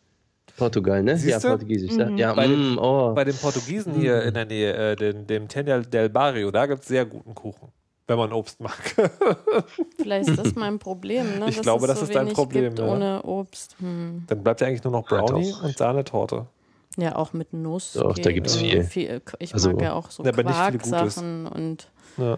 Portugal, 0.57 1.03
ne? 1.03 1.17
Siehst 1.17 1.43
ja, 1.43 1.51
Portugiesisch. 1.51 1.93
Mhm. 1.93 2.19
Ja, 2.19 2.35
bei, 2.35 2.47
den, 2.47 2.75
mm, 2.75 2.79
oh. 2.79 3.15
bei 3.15 3.25
den 3.25 3.37
Portugiesen 3.37 3.95
hier 3.95 4.21
mhm. 4.21 4.29
in 4.29 4.35
der 4.35 4.45
Nähe, 4.45 4.73
äh, 4.75 4.97
dem, 4.97 5.27
dem 5.27 5.49
Tenial 5.49 5.85
del 5.85 6.11
Barrio, 6.11 6.51
da 6.51 6.67
gibt 6.67 6.83
es 6.83 6.89
sehr 6.89 7.07
guten 7.07 7.35
Kuchen, 7.35 7.69
wenn 8.07 8.19
man 8.19 8.33
Obst 8.33 8.61
mag. 8.61 8.77
Vielleicht 9.97 10.29
ist 10.29 10.39
das 10.39 10.55
mein 10.55 10.79
Problem, 10.79 11.39
ne? 11.39 11.49
Ich 11.49 11.57
Dass 11.57 11.63
glaube, 11.63 11.87
das 11.87 12.01
so 12.01 12.05
ist 12.05 12.15
dein 12.15 12.29
Problem. 12.29 12.75
Ja. 12.77 12.87
Ohne 12.87 13.23
Obst. 13.23 13.77
Hm. 13.79 14.25
Dann 14.27 14.43
bleibt 14.43 14.61
ja 14.61 14.67
eigentlich 14.67 14.85
nur 14.85 14.93
noch 14.93 15.07
Brownie 15.07 15.51
ja, 15.51 15.57
und 15.57 15.77
Sahnetorte. 15.77 16.47
Ja, 16.99 17.17
auch 17.17 17.33
mit 17.33 17.55
Nuss. 17.55 17.95
Doch, 17.95 18.19
da 18.19 18.33
gibt 18.33 18.49
es 18.49 18.57
viel. 18.57 18.85
viel. 18.85 19.23
Ich 19.39 19.55
also, 19.55 19.71
mag 19.71 19.81
ja 19.81 19.93
auch 19.95 20.11
so 20.11 20.23
ja, 20.23 20.33
Quark-Sachen 20.33 21.47
und. 21.47 21.91
Ja. 22.19 22.37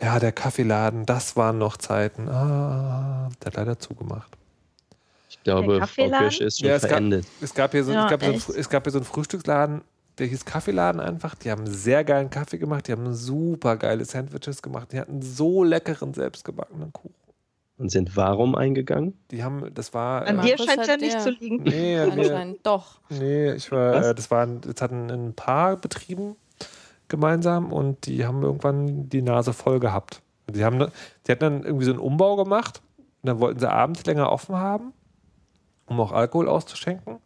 Ja, 0.00 0.18
der 0.18 0.32
Kaffeeladen, 0.32 1.06
das 1.06 1.36
waren 1.36 1.58
noch 1.58 1.76
Zeiten. 1.76 2.28
Ah, 2.28 3.30
der 3.40 3.46
hat 3.46 3.56
leider 3.56 3.78
zugemacht. 3.78 4.36
Ich 5.30 5.42
glaube, 5.42 5.80
Frau 5.86 6.08
Kirsch 6.08 6.40
ist 6.40 6.58
schon 6.60 6.68
ja, 6.68 6.76
es 6.76 6.86
verendet. 6.86 7.24
Gab, 7.24 7.42
es, 7.42 7.54
gab 7.54 7.72
hier 7.72 7.84
so, 7.84 7.92
ja, 7.92 8.04
es, 8.04 8.10
gab 8.10 8.22
so 8.22 8.52
ein, 8.52 8.58
es 8.58 8.68
gab 8.68 8.84
hier 8.84 8.92
so 8.92 8.98
einen 8.98 9.04
Frühstücksladen, 9.04 9.82
der 10.18 10.26
hieß 10.26 10.44
Kaffeeladen 10.44 11.00
einfach. 11.00 11.34
Die 11.34 11.50
haben 11.50 11.66
sehr 11.66 12.04
geilen 12.04 12.30
Kaffee 12.30 12.58
gemacht, 12.58 12.88
die 12.88 12.92
haben 12.92 13.12
super 13.14 13.76
geile 13.76 14.04
Sandwiches 14.04 14.62
gemacht, 14.62 14.92
die 14.92 15.00
hatten 15.00 15.22
so 15.22 15.64
leckeren 15.64 16.14
selbstgebackenen 16.14 16.92
Kuchen. 16.92 17.14
Und 17.76 17.90
sind 17.90 18.16
warum 18.16 18.54
eingegangen? 18.54 19.18
Die 19.32 19.42
haben, 19.42 19.74
das 19.74 19.92
war. 19.92 20.26
An 20.26 20.38
äh, 20.38 20.42
dir 20.42 20.58
scheint 20.58 20.80
es 20.80 20.86
ja 20.86 20.96
nicht 20.96 21.20
zu 21.20 21.30
liegen. 21.30 21.62
Nee, 21.64 21.98
anscheinend 21.98 22.64
doch. 22.64 23.00
Nee, 23.08 23.52
ich 23.52 23.72
war, 23.72 24.10
äh, 24.10 24.14
das 24.14 24.30
waren, 24.30 24.60
das 24.60 24.80
hatten 24.80 25.10
ein 25.10 25.34
paar 25.34 25.76
betrieben 25.76 26.36
gemeinsam 27.08 27.72
und 27.72 28.06
die 28.06 28.26
haben 28.26 28.42
irgendwann 28.42 29.08
die 29.08 29.22
Nase 29.22 29.52
voll 29.52 29.80
gehabt. 29.80 30.22
Die, 30.48 30.64
haben, 30.64 30.78
die 31.26 31.32
hatten 31.32 31.40
dann 31.40 31.62
irgendwie 31.64 31.84
so 31.84 31.92
einen 31.92 32.00
Umbau 32.00 32.36
gemacht 32.36 32.82
und 33.22 33.28
dann 33.28 33.40
wollten 33.40 33.60
sie 33.60 33.70
abends 33.70 34.04
länger 34.04 34.30
offen 34.30 34.56
haben, 34.56 34.92
um 35.86 36.00
auch 36.00 36.12
Alkohol 36.12 36.48
auszuschenken. 36.48 37.18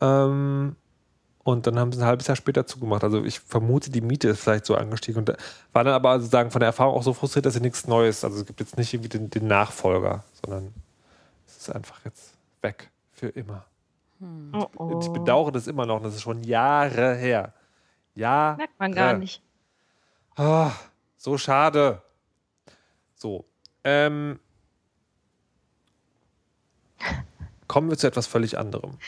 Ähm, 0.00 0.76
und 1.42 1.66
dann 1.66 1.78
haben 1.78 1.90
sie 1.90 2.00
ein 2.00 2.06
halbes 2.06 2.26
Jahr 2.26 2.36
später 2.36 2.66
zugemacht. 2.66 3.02
Also 3.02 3.24
ich 3.24 3.40
vermute, 3.40 3.90
die 3.90 4.02
Miete 4.02 4.28
ist 4.28 4.40
vielleicht 4.40 4.66
so 4.66 4.74
angestiegen. 4.74 5.20
Und 5.20 5.34
war 5.72 5.84
dann 5.84 5.94
aber 5.94 6.18
sozusagen 6.18 6.50
von 6.50 6.60
der 6.60 6.68
Erfahrung 6.68 6.94
auch 6.94 7.02
so 7.02 7.14
frustriert, 7.14 7.46
dass 7.46 7.54
sie 7.54 7.60
nichts 7.60 7.86
Neues. 7.86 8.24
Also 8.24 8.40
es 8.40 8.46
gibt 8.46 8.60
jetzt 8.60 8.76
nicht 8.76 8.92
irgendwie 8.92 9.08
den, 9.08 9.30
den 9.30 9.46
Nachfolger, 9.46 10.22
sondern 10.42 10.74
es 11.46 11.56
ist 11.56 11.74
einfach 11.74 12.04
jetzt 12.04 12.34
weg 12.60 12.90
für 13.12 13.28
immer. 13.28 13.64
Hm. 14.20 14.52
Oh 14.52 14.66
oh. 14.76 15.00
Ich 15.00 15.08
bedauere 15.08 15.50
das 15.50 15.66
immer 15.66 15.86
noch. 15.86 16.02
Das 16.02 16.14
ist 16.14 16.22
schon 16.22 16.42
Jahre 16.44 17.14
her. 17.16 17.54
Ja. 18.20 18.54
Merkt 18.58 18.78
man 18.78 18.94
gar 18.94 19.14
nicht. 19.14 19.40
Ah, 20.36 20.72
so 21.16 21.38
schade. 21.38 22.02
So. 23.14 23.46
Ähm, 23.82 24.38
kommen 27.66 27.88
wir 27.88 27.96
zu 27.96 28.06
etwas 28.06 28.26
völlig 28.26 28.58
anderem. 28.58 28.98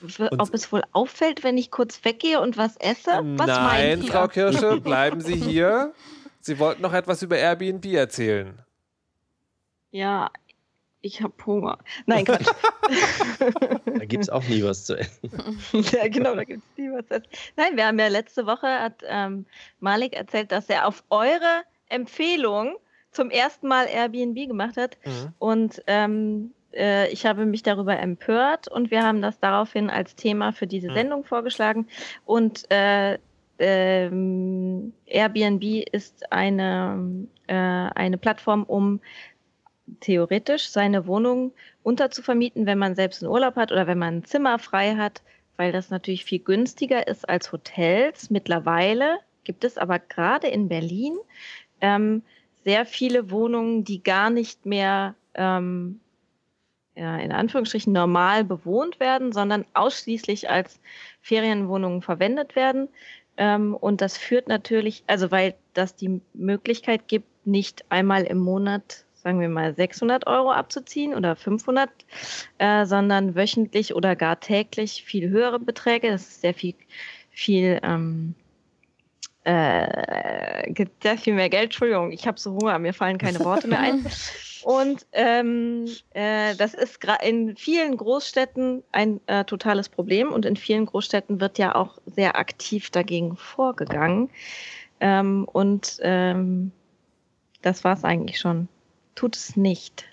Und 0.00 0.40
Ob 0.40 0.54
es 0.54 0.70
wohl 0.70 0.84
auffällt, 0.92 1.42
wenn 1.42 1.58
ich 1.58 1.72
kurz 1.72 2.04
weggehe 2.04 2.40
und 2.40 2.56
was 2.56 2.76
esse? 2.76 3.10
Was 3.10 3.48
Nein, 3.48 4.04
Frau 4.04 4.28
Kirsche, 4.28 4.80
bleiben 4.80 5.20
Sie 5.20 5.34
hier. 5.34 5.92
Sie 6.40 6.60
wollten 6.60 6.82
noch 6.82 6.92
etwas 6.92 7.22
über 7.22 7.36
Airbnb 7.36 7.84
erzählen. 7.86 8.56
Ja, 9.90 10.30
ich 11.02 11.22
habe 11.22 11.34
Hunger. 11.46 11.78
Nein, 12.06 12.24
Quatsch. 12.24 12.46
da 13.84 14.04
gibt 14.04 14.22
es 14.22 14.30
auch 14.30 14.44
nie 14.44 14.62
was 14.62 14.84
zu 14.84 14.96
essen. 14.96 15.30
ja, 15.72 16.08
genau, 16.08 16.34
da 16.34 16.44
gibt 16.44 16.62
es 16.62 16.78
nie 16.78 16.90
was 16.90 17.06
zu 17.06 17.14
essen. 17.14 17.28
Nein, 17.56 17.76
wir 17.76 17.86
haben 17.86 17.98
ja 17.98 18.08
letzte 18.08 18.46
Woche, 18.46 18.66
hat 18.66 19.02
ähm, 19.06 19.46
Malik 19.80 20.14
erzählt, 20.14 20.52
dass 20.52 20.68
er 20.68 20.86
auf 20.86 21.04
eure 21.10 21.62
Empfehlung 21.88 22.76
zum 23.10 23.30
ersten 23.30 23.68
Mal 23.68 23.86
Airbnb 23.86 24.46
gemacht 24.46 24.76
hat. 24.76 24.96
Mhm. 25.04 25.32
Und 25.38 25.82
ähm, 25.86 26.52
äh, 26.72 27.10
ich 27.10 27.26
habe 27.26 27.46
mich 27.46 27.62
darüber 27.62 27.98
empört 27.98 28.68
und 28.68 28.90
wir 28.90 29.02
haben 29.02 29.22
das 29.22 29.38
daraufhin 29.40 29.90
als 29.90 30.14
Thema 30.14 30.52
für 30.52 30.66
diese 30.66 30.90
mhm. 30.90 30.94
Sendung 30.94 31.24
vorgeschlagen. 31.24 31.88
Und 32.24 32.70
äh, 32.70 33.18
ähm, 33.58 34.92
Airbnb 35.06 35.84
ist 35.92 36.32
eine, 36.32 37.26
äh, 37.46 37.54
eine 37.54 38.16
Plattform, 38.16 38.64
um 38.64 39.00
theoretisch 40.00 40.68
seine 40.68 41.06
Wohnung 41.06 41.52
unterzuvermieten, 41.82 42.66
wenn 42.66 42.78
man 42.78 42.94
selbst 42.94 43.22
einen 43.22 43.32
Urlaub 43.32 43.56
hat 43.56 43.72
oder 43.72 43.86
wenn 43.86 43.98
man 43.98 44.18
ein 44.18 44.24
Zimmer 44.24 44.58
frei 44.58 44.96
hat, 44.96 45.22
weil 45.56 45.72
das 45.72 45.90
natürlich 45.90 46.24
viel 46.24 46.38
günstiger 46.38 47.06
ist 47.08 47.28
als 47.28 47.52
Hotels. 47.52 48.30
Mittlerweile 48.30 49.18
gibt 49.44 49.64
es 49.64 49.78
aber 49.78 49.98
gerade 49.98 50.48
in 50.48 50.68
Berlin 50.68 51.18
ähm, 51.80 52.22
sehr 52.64 52.86
viele 52.86 53.30
Wohnungen, 53.30 53.84
die 53.84 54.02
gar 54.02 54.30
nicht 54.30 54.66
mehr 54.66 55.14
ähm, 55.34 56.00
ja, 56.94 57.16
in 57.18 57.32
Anführungsstrichen 57.32 57.92
normal 57.92 58.44
bewohnt 58.44 59.00
werden, 59.00 59.32
sondern 59.32 59.64
ausschließlich 59.74 60.50
als 60.50 60.80
Ferienwohnungen 61.22 62.02
verwendet 62.02 62.56
werden. 62.56 62.88
Ähm, 63.36 63.74
und 63.74 64.00
das 64.00 64.18
führt 64.18 64.48
natürlich, 64.48 65.04
also 65.06 65.30
weil 65.30 65.54
das 65.72 65.96
die 65.96 66.20
Möglichkeit 66.34 67.08
gibt, 67.08 67.26
nicht 67.46 67.84
einmal 67.90 68.24
im 68.24 68.38
Monat, 68.38 69.04
sagen 69.22 69.40
wir 69.40 69.48
mal, 69.48 69.74
600 69.74 70.26
Euro 70.26 70.52
abzuziehen 70.52 71.14
oder 71.14 71.36
500, 71.36 71.90
äh, 72.58 72.84
sondern 72.86 73.34
wöchentlich 73.34 73.94
oder 73.94 74.16
gar 74.16 74.40
täglich 74.40 75.04
viel 75.04 75.28
höhere 75.28 75.58
Beträge. 75.58 76.10
Das 76.10 76.22
ist 76.22 76.40
sehr 76.40 76.54
viel, 76.54 76.74
viel 77.30 77.80
ähm, 77.82 78.34
äh, 79.44 80.70
gibt 80.72 81.02
sehr 81.02 81.16
viel 81.16 81.34
mehr 81.34 81.48
Geld. 81.48 81.64
Entschuldigung, 81.64 82.12
ich 82.12 82.26
habe 82.26 82.38
so 82.38 82.52
Hunger, 82.52 82.78
mir 82.78 82.92
fallen 82.92 83.18
keine 83.18 83.40
Worte 83.40 83.68
mehr 83.68 83.80
ein. 83.80 84.06
Und 84.62 85.06
ähm, 85.12 85.86
äh, 86.12 86.54
das 86.56 86.74
ist 86.74 86.98
in 87.22 87.56
vielen 87.56 87.96
Großstädten 87.96 88.82
ein 88.92 89.20
äh, 89.26 89.44
totales 89.46 89.88
Problem 89.88 90.30
und 90.32 90.44
in 90.44 90.54
vielen 90.54 90.84
Großstädten 90.84 91.40
wird 91.40 91.56
ja 91.56 91.74
auch 91.74 91.96
sehr 92.04 92.38
aktiv 92.38 92.90
dagegen 92.90 93.38
vorgegangen. 93.38 94.28
Ähm, 95.00 95.46
und 95.50 95.98
ähm, 96.02 96.72
das 97.62 97.84
war 97.84 97.94
es 97.94 98.04
eigentlich 98.04 98.38
schon. 98.38 98.68
Tut 99.20 99.36
es 99.36 99.54
nicht. 99.54 100.06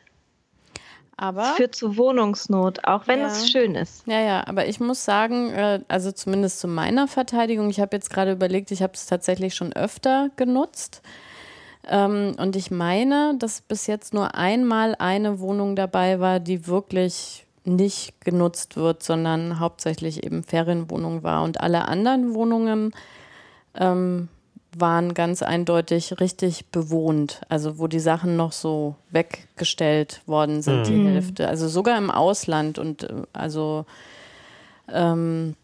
Aber 1.16 1.44
es 1.44 1.50
führt 1.52 1.76
zu 1.76 1.96
Wohnungsnot, 1.96 2.84
auch 2.84 3.08
wenn 3.08 3.22
ja. 3.22 3.28
es 3.28 3.50
schön 3.50 3.74
ist. 3.74 4.06
Ja, 4.06 4.20
ja, 4.20 4.46
aber 4.46 4.68
ich 4.68 4.82
muss 4.82 5.06
sagen, 5.06 5.50
äh, 5.54 5.80
also 5.88 6.12
zumindest 6.12 6.60
zu 6.60 6.68
meiner 6.68 7.08
Verteidigung, 7.08 7.70
ich 7.70 7.80
habe 7.80 7.96
jetzt 7.96 8.10
gerade 8.10 8.34
überlegt, 8.34 8.70
ich 8.70 8.84
habe 8.84 8.92
es 8.96 9.06
tatsächlich 9.06 9.56
schon 9.56 9.72
öfter 9.72 10.30
genutzt. 10.36 11.02
Ähm, 11.88 12.36
und 12.38 12.58
ich 12.58 12.70
meine, 12.70 13.36
dass 13.40 13.62
bis 13.62 13.88
jetzt 13.88 14.14
nur 14.14 14.36
einmal 14.36 14.94
eine 15.00 15.40
Wohnung 15.40 15.78
dabei 15.78 16.20
war, 16.20 16.42
die 16.42 16.68
wirklich 16.68 17.46
nicht 17.64 18.20
genutzt 18.26 18.76
wird, 18.76 19.04
sondern 19.04 19.62
hauptsächlich 19.62 20.26
eben 20.26 20.44
Ferienwohnung 20.44 21.24
war. 21.24 21.44
Und 21.44 21.62
alle 21.62 21.88
anderen 21.88 22.34
Wohnungen 22.34 22.92
ähm, 23.74 24.28
waren 24.76 25.14
ganz 25.14 25.42
eindeutig 25.42 26.20
richtig 26.20 26.68
bewohnt, 26.68 27.42
also 27.50 27.80
wo 27.80 27.88
die 27.88 28.00
Sachen 28.00 28.36
noch 28.36 28.52
so 28.52 28.96
weggestellt 29.10 30.22
worden 30.26 30.62
sind, 30.62 30.82
mhm. 30.82 30.84
die 30.84 31.08
Hälfte. 31.08 31.48
Also 31.48 31.68
sogar 31.68 31.98
im 31.98 32.12
Ausland 32.12 32.80
und 32.80 33.04
äh, 33.04 33.24
also 33.34 33.86
ähm, 34.92 35.56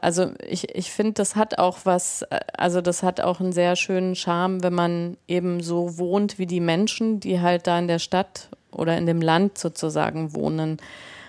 also 0.00 0.30
ich, 0.46 0.74
ich 0.74 0.90
finde, 0.90 1.12
das 1.12 1.36
hat 1.36 1.58
auch 1.58 1.78
was, 1.84 2.24
also 2.56 2.80
das 2.80 3.02
hat 3.02 3.20
auch 3.20 3.40
einen 3.40 3.52
sehr 3.52 3.76
schönen 3.76 4.14
Charme, 4.14 4.62
wenn 4.62 4.72
man 4.72 5.16
eben 5.28 5.62
so 5.62 5.98
wohnt 5.98 6.38
wie 6.38 6.46
die 6.46 6.60
Menschen, 6.60 7.20
die 7.20 7.40
halt 7.40 7.66
da 7.66 7.78
in 7.78 7.88
der 7.88 7.98
Stadt 7.98 8.48
oder 8.70 8.96
in 8.96 9.06
dem 9.06 9.20
Land 9.20 9.58
sozusagen 9.58 10.34
wohnen. 10.34 10.78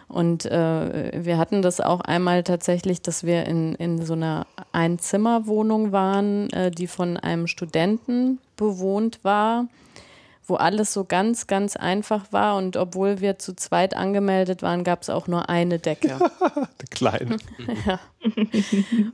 Und 0.08 0.45
äh, 0.45 1.12
wir 1.26 1.38
hatten 1.38 1.62
das 1.62 1.82
auch 1.82 2.01
einmal 2.01 2.43
tatsächlich, 2.43 3.01
dass 3.01 3.24
wir 3.24 3.45
in, 3.45 3.76
in 3.76 4.06
so 4.06 4.14
einer 4.14 4.45
Einzimmerwohnung 4.72 5.91
waren, 5.91 6.49
äh, 6.51 6.72
die 6.72 6.88
von 6.88 7.18
einem 7.18 7.47
Studenten 7.47 8.39
bewohnt 8.56 9.20
war 9.24 9.68
wo 10.47 10.56
alles 10.56 10.93
so 10.93 11.06
ganz, 11.06 11.47
ganz 11.47 11.76
einfach 11.76 12.32
war. 12.32 12.56
Und 12.58 12.78
obwohl 12.78 13.22
wir 13.22 13.39
zu 13.39 13.56
zweit 13.56 13.95
angemeldet 13.95 14.62
waren, 14.62 14.84
gab 14.84 15.01
es 15.01 15.10
auch 15.10 15.28
nur 15.28 15.49
eine 15.49 15.80
Decke. 15.80 16.20
Die 16.82 16.88
kleine. 16.88 17.38
ja. 17.86 17.99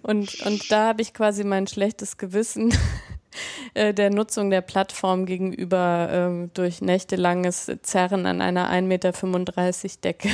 Und, 0.03 0.41
und 0.45 0.71
da 0.71 0.89
habe 0.89 1.01
ich 1.01 1.13
quasi 1.13 1.43
mein 1.43 1.67
schlechtes 1.67 2.17
Gewissen 2.17 2.73
äh, 3.73 3.93
der 3.93 4.09
Nutzung 4.09 4.49
der 4.49 4.61
Plattform 4.61 5.25
gegenüber 5.25 6.09
ähm, 6.11 6.51
durch 6.53 6.81
nächtelanges 6.81 7.71
Zerren 7.81 8.25
an 8.25 8.41
einer 8.41 8.69
1,35 8.69 8.81
Meter 8.81 9.11
Decke. 10.03 10.29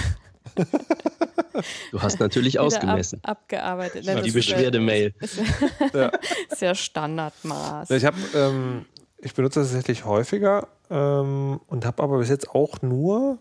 Du 1.91 1.99
hast 1.99 2.19
natürlich 2.19 2.59
ausgemessen. 2.59 3.19
Ab, 3.23 3.39
abgearbeitet. 3.41 4.05
Ja, 4.05 4.21
die 4.21 4.29
Beschwerdemail. 4.29 5.15
Ist, 5.19 5.39
ja. 5.93 6.11
ist 6.51 6.61
ja 6.61 6.75
Standardmaß. 6.75 7.89
Ich 7.89 8.05
habe 8.05 8.17
ähm, 8.35 8.85
ich 9.19 9.33
benutze 9.33 9.59
das 9.59 9.69
tatsächlich 9.69 10.05
häufiger 10.05 10.67
ähm, 10.89 11.59
und 11.67 11.85
habe 11.85 12.03
aber 12.03 12.19
bis 12.19 12.29
jetzt 12.29 12.51
auch 12.51 12.81
nur, 12.81 13.39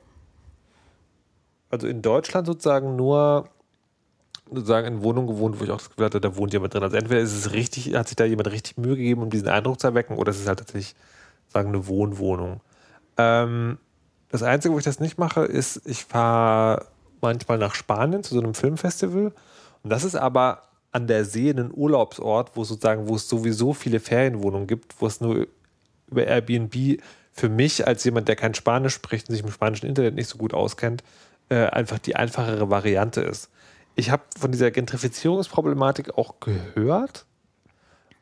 also 1.71 1.87
in 1.87 2.03
Deutschland 2.03 2.47
sozusagen 2.47 2.97
nur 2.97 3.49
sozusagen 4.51 4.87
in 4.87 5.03
Wohnungen 5.03 5.27
gewohnt, 5.27 5.59
wo 5.61 5.65
ich 5.65 5.71
auch 5.71 5.79
das 5.79 5.91
Gefühl 5.91 6.07
hatte, 6.07 6.21
da 6.21 6.37
wohnt 6.37 6.53
jemand 6.53 6.73
drin. 6.73 6.85
Also 6.85 6.97
entweder 6.97 7.21
ist 7.21 7.35
es 7.35 7.53
richtig, 7.53 7.95
hat 7.95 8.09
sich 8.09 8.17
da 8.17 8.25
jemand 8.25 8.51
richtig 8.51 8.77
Mühe 8.77 8.97
gegeben, 8.97 9.23
um 9.23 9.31
diesen 9.31 9.49
Eindruck 9.49 9.81
zu 9.81 9.89
erwecken, 9.89 10.17
oder 10.17 10.31
es 10.31 10.39
ist 10.39 10.47
halt 10.47 10.61
tatsächlich 10.61 10.95
sagen 11.49 11.69
eine 11.69 11.87
Wohnwohnung. 11.89 12.61
Ähm, 13.17 13.79
das 14.31 14.43
Einzige, 14.43 14.73
wo 14.73 14.79
ich 14.79 14.85
das 14.85 15.01
nicht 15.01 15.19
mache, 15.19 15.45
ist, 15.45 15.83
ich 15.85 16.05
fahre 16.05 16.87
manchmal 17.21 17.59
nach 17.59 17.75
Spanien 17.75 18.23
zu 18.23 18.35
so 18.35 18.41
einem 18.41 18.55
Filmfestival. 18.55 19.33
Und 19.83 19.91
das 19.91 20.05
ist 20.05 20.17
aber 20.17 20.63
an 20.93 21.07
der 21.07 21.25
See 21.25 21.51
ein 21.51 21.71
Urlaubsort, 21.73 22.53
wo 22.57 22.65
sozusagen, 22.65 23.09
wo 23.09 23.17
es 23.17 23.29
sowieso 23.29 23.73
viele 23.75 24.01
Ferienwohnungen 24.01 24.67
gibt, 24.67 25.01
wo 25.01 25.07
es 25.07 25.21
nur 25.21 25.47
über 26.09 26.27
Airbnb 26.27 27.03
für 27.33 27.49
mich 27.49 27.87
als 27.87 28.03
jemand, 28.05 28.29
der 28.29 28.37
kein 28.37 28.55
Spanisch 28.55 28.95
spricht 28.95 29.29
und 29.29 29.35
sich 29.35 29.45
im 29.45 29.51
spanischen 29.51 29.87
Internet 29.87 30.15
nicht 30.15 30.29
so 30.29 30.39
gut 30.39 30.55
auskennt, 30.55 31.05
äh, 31.51 31.67
einfach 31.67 31.99
die 31.99 32.17
einfachere 32.17 32.71
Variante 32.71 33.21
ist. 33.21 33.51
Ich 33.95 34.11
habe 34.11 34.23
von 34.39 34.53
dieser 34.53 34.71
Gentrifizierungsproblematik 34.71 36.17
auch 36.17 36.41
gehört. 36.41 37.27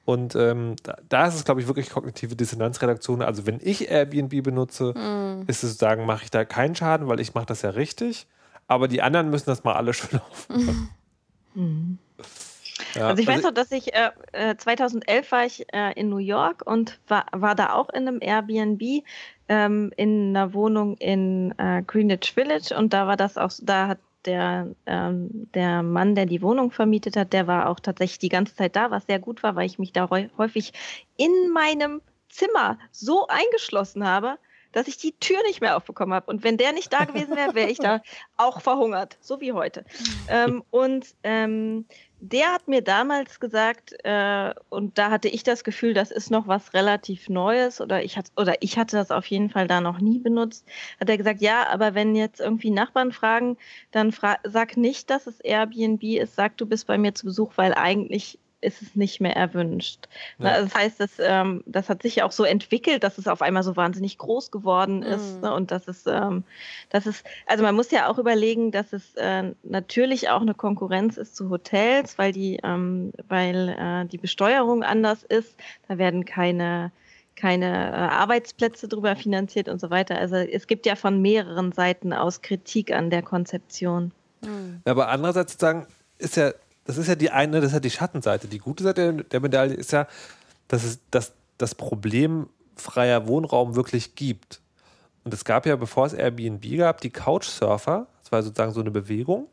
Und 0.05 0.35
ähm, 0.35 0.77
da, 0.83 0.97
da, 1.09 1.27
ist 1.27 1.37
es, 1.37 1.45
glaube 1.45 1.61
ich, 1.61 1.67
wirklich 1.67 1.91
kognitive 1.91 2.37
Dissonanzredaktion. 2.37 3.23
Also 3.23 3.47
wenn 3.47 3.59
ich 3.63 3.91
Airbnb 3.91 4.43
benutze, 4.43 4.93
mm. 4.93 5.45
ist 5.47 5.63
es 5.63 5.71
sozusagen, 5.71 6.05
mache 6.05 6.25
ich 6.25 6.31
da 6.31 6.45
keinen 6.45 6.75
Schaden, 6.75 7.09
weil 7.09 7.21
ich 7.21 7.35
mache 7.35 7.47
das 7.47 7.63
ja 7.63 7.71
richtig. 7.71 8.27
Aber 8.67 8.89
die 8.89 9.03
anderen 9.03 9.31
müssen 9.31 9.47
das 9.47 9.65
mal 9.65 9.75
alle 9.75 9.93
schön 9.95 10.21
aufmachen. 10.21 10.91
Mm. 11.55 11.99
Ja, 12.95 13.09
also 13.09 13.23
ich 13.23 13.29
weiß 13.29 13.37
also 13.37 13.49
noch, 13.49 13.55
dass 13.55 13.73
ich 13.73 13.93
äh, 13.95 14.57
2011 14.57 15.27
äh, 15.27 15.33
war 15.33 15.47
ich 15.47 15.67
äh, 15.73 15.93
in 15.99 16.09
New 16.09 16.19
York 16.19 16.63
und 16.67 16.99
war, 17.09 17.27
war 17.33 17.55
da 17.55 17.73
auch 17.73 17.89
in 17.91 18.09
einem 18.09 18.19
Airbnb 18.21 19.05
ähm, 19.49 19.93
in 19.97 20.37
einer 20.37 20.55
Wohnung 20.55 20.97
in 20.99 21.55
äh, 21.59 21.83
Greenwich 21.87 22.33
Village 22.33 22.77
und 22.77 22.93
da 22.93 23.07
war 23.07 23.17
das 23.17 23.37
auch, 23.37 23.51
da 23.63 23.89
hat 23.89 23.99
der, 24.25 24.69
ähm, 24.87 25.49
der 25.55 25.83
Mann, 25.83 26.15
der 26.15 26.27
die 26.27 26.43
Wohnung 26.43 26.71
vermietet 26.71 27.17
hat, 27.17 27.33
der 27.33 27.47
war 27.47 27.69
auch 27.69 27.81
tatsächlich 27.81 28.19
die 28.19 28.29
ganze 28.29 28.55
Zeit 28.55 28.75
da, 28.77 28.91
was 28.91 29.07
sehr 29.07 29.19
gut 29.19 29.43
war, 29.43 29.55
weil 29.55 29.67
ich 29.67 29.79
mich 29.79 29.93
da 29.93 30.09
häufig 30.11 30.73
in 31.17 31.51
meinem 31.53 32.01
Zimmer 32.31 32.79
so 32.91 33.27
eingeschlossen 33.29 34.07
habe, 34.07 34.39
dass 34.75 34.89
ich 34.89 34.97
die 34.97 35.13
Tür 35.13 35.39
nicht 35.47 35.61
mehr 35.61 35.77
aufbekommen 35.77 36.13
habe. 36.13 36.31
Und 36.31 36.43
wenn 36.43 36.57
der 36.57 36.73
nicht 36.73 36.93
da 36.93 37.05
gewesen 37.05 37.37
wäre, 37.37 37.55
wäre 37.55 37.71
ich 37.71 37.79
da 37.79 38.03
auch 38.37 38.61
verhungert, 38.61 39.17
so 39.21 39.41
wie 39.41 39.53
heute. 39.53 39.85
Ähm, 40.27 40.65
und 40.71 41.07
ähm, 41.23 41.85
der 42.19 42.55
hat 42.55 42.67
mir 42.67 42.81
damals 42.81 43.41
gesagt, 43.41 43.95
äh, 44.05 44.55
und 44.71 44.97
da 44.97 45.11
hatte 45.11 45.29
ich 45.29 45.43
das 45.43 45.65
Gefühl, 45.65 45.93
das 45.93 46.11
ist 46.11 46.31
noch 46.31 46.49
was 46.49 46.73
relativ 46.73 47.29
Neues 47.29 47.81
oder 47.81 48.03
ich 48.03 48.17
hatte, 48.17 48.31
oder 48.37 48.55
ich 48.63 48.79
hatte 48.79 48.97
das 48.97 49.11
auf 49.11 49.27
jeden 49.27 49.51
Fall 49.51 49.67
da 49.67 49.83
noch 49.83 50.01
nie 50.01 50.19
benutzt, 50.19 50.67
hat 50.99 51.11
er 51.11 51.19
gesagt, 51.19 51.43
ja, 51.43 51.69
aber 51.69 51.95
wenn 51.95 52.15
jetzt 52.15 52.41
irgendwie 52.41 52.71
Nachbarn 52.71 53.13
fragen, 53.13 53.59
dann 53.91 54.13
fra 54.13 54.39
sag 54.45 54.79
nicht, 54.79 55.11
dass 55.11 55.27
es 55.27 55.41
Airbnb 55.41 56.03
ist, 56.03 56.37
sag, 56.37 56.57
du 56.57 56.65
bist 56.65 56.87
bei 56.87 56.97
mir 56.97 57.15
zu 57.15 57.27
Besuch, 57.27 57.53
weil 57.57 57.75
eigentlich 57.75 58.39
ist 58.65 58.83
es 58.83 58.97
nicht 58.97 59.21
mehr 59.21 59.37
erwünscht. 59.37 60.09
Ja. 60.39 60.51
Also 60.51 60.65
das 60.65 60.75
heißt, 60.75 61.01
das, 61.01 61.11
ähm, 61.19 61.63
das 61.67 61.89
hat 61.89 62.03
sich 62.03 62.17
ja 62.17 62.25
auch 62.25 62.33
so 62.33 62.45
entwickelt, 62.45 63.05
dass 63.05 63.19
es 63.19 63.29
auf 63.29 63.43
einmal 63.43 63.63
so 63.63 63.77
wahnsinnig 63.77 64.19
groß 64.19 64.51
geworden 64.51 65.03
ist. 65.03 65.37
Mhm. 65.37 65.41
Ne? 65.43 65.55
Und 65.55 65.71
das 65.71 65.87
ist, 65.87 66.07
ähm, 66.07 66.45
das 66.91 67.07
ist, 67.07 67.25
also 67.47 67.63
man 67.63 67.75
muss 67.75 67.91
ja 67.91 68.09
auch 68.09 68.19
überlegen, 68.19 68.73
dass 68.73 68.93
es 68.93 69.15
äh, 69.15 69.53
natürlich 69.63 70.31
auch 70.31 70.41
eine 70.41 70.55
Konkurrenz 70.55 71.17
ist 71.17 71.37
zu 71.37 71.51
Hotels, 71.51 72.19
weil 72.19 72.33
die, 72.33 72.59
ähm, 72.65 73.13
weil 73.29 73.69
äh, 73.69 74.09
die 74.09 74.19
Besteuerung 74.19 74.83
anders 74.83 75.23
ist. 75.23 75.55
Da 75.89 75.99
werden 75.99 76.25
keine 76.25 76.91
keine 77.37 77.91
äh, 77.91 77.95
Arbeitsplätze 77.95 78.87
drüber 78.87 79.17
finanziert 79.17 79.69
und 79.69 79.81
so 79.81 79.91
weiter. 79.91 80.19
Also 80.19 80.37
es 80.37 80.69
gibt 80.69 80.87
ja 80.87 80.95
von 80.95 81.21
mehreren 81.21 81.73
Seiten 81.73 82.13
aus 82.13 82.43
Kritik 82.43 82.93
an 82.93 83.11
der 83.11 83.23
Konzeption. 83.23 84.13
Mhm. 84.43 84.81
Aber 84.85 85.09
andererseits 85.09 85.53
sozusagen 85.53 85.87
ist 86.19 86.37
ja 86.37 86.53
das 86.85 86.99
ist 86.99 87.09
ja 87.09 87.15
die 87.15 87.31
eine, 87.31 87.61
das 87.61 87.71
ist 87.71 87.75
ja 87.75 87.81
die 87.81 87.91
Schattenseite. 87.91 88.49
Die 88.49 88.59
gute 88.59 88.85
Seite 88.85 89.25
der 89.25 89.41
Medaille 89.41 89.75
ist 89.75 89.93
ja, 89.93 90.07
dass 90.69 90.85
es 90.85 91.01
dass 91.11 91.33
das 91.59 91.75
Problem 91.75 92.49
freier 92.77 93.27
Wohnraum 93.27 93.77
wirklich 93.77 94.15
gibt. 94.15 94.61
Und 95.25 95.33
es 95.33 95.45
gab 95.45 95.67
ja, 95.67 95.77
bevor 95.77 96.07
es 96.07 96.13
Airbnb 96.13 96.77
gab, 96.77 97.01
die 97.01 97.11
Couchsurfer. 97.11 98.07
Das 98.23 98.33
war 98.33 98.43
sozusagen 98.43 98.73
so 98.73 98.81
eine 98.81 98.91
Bewegung, 98.91 99.49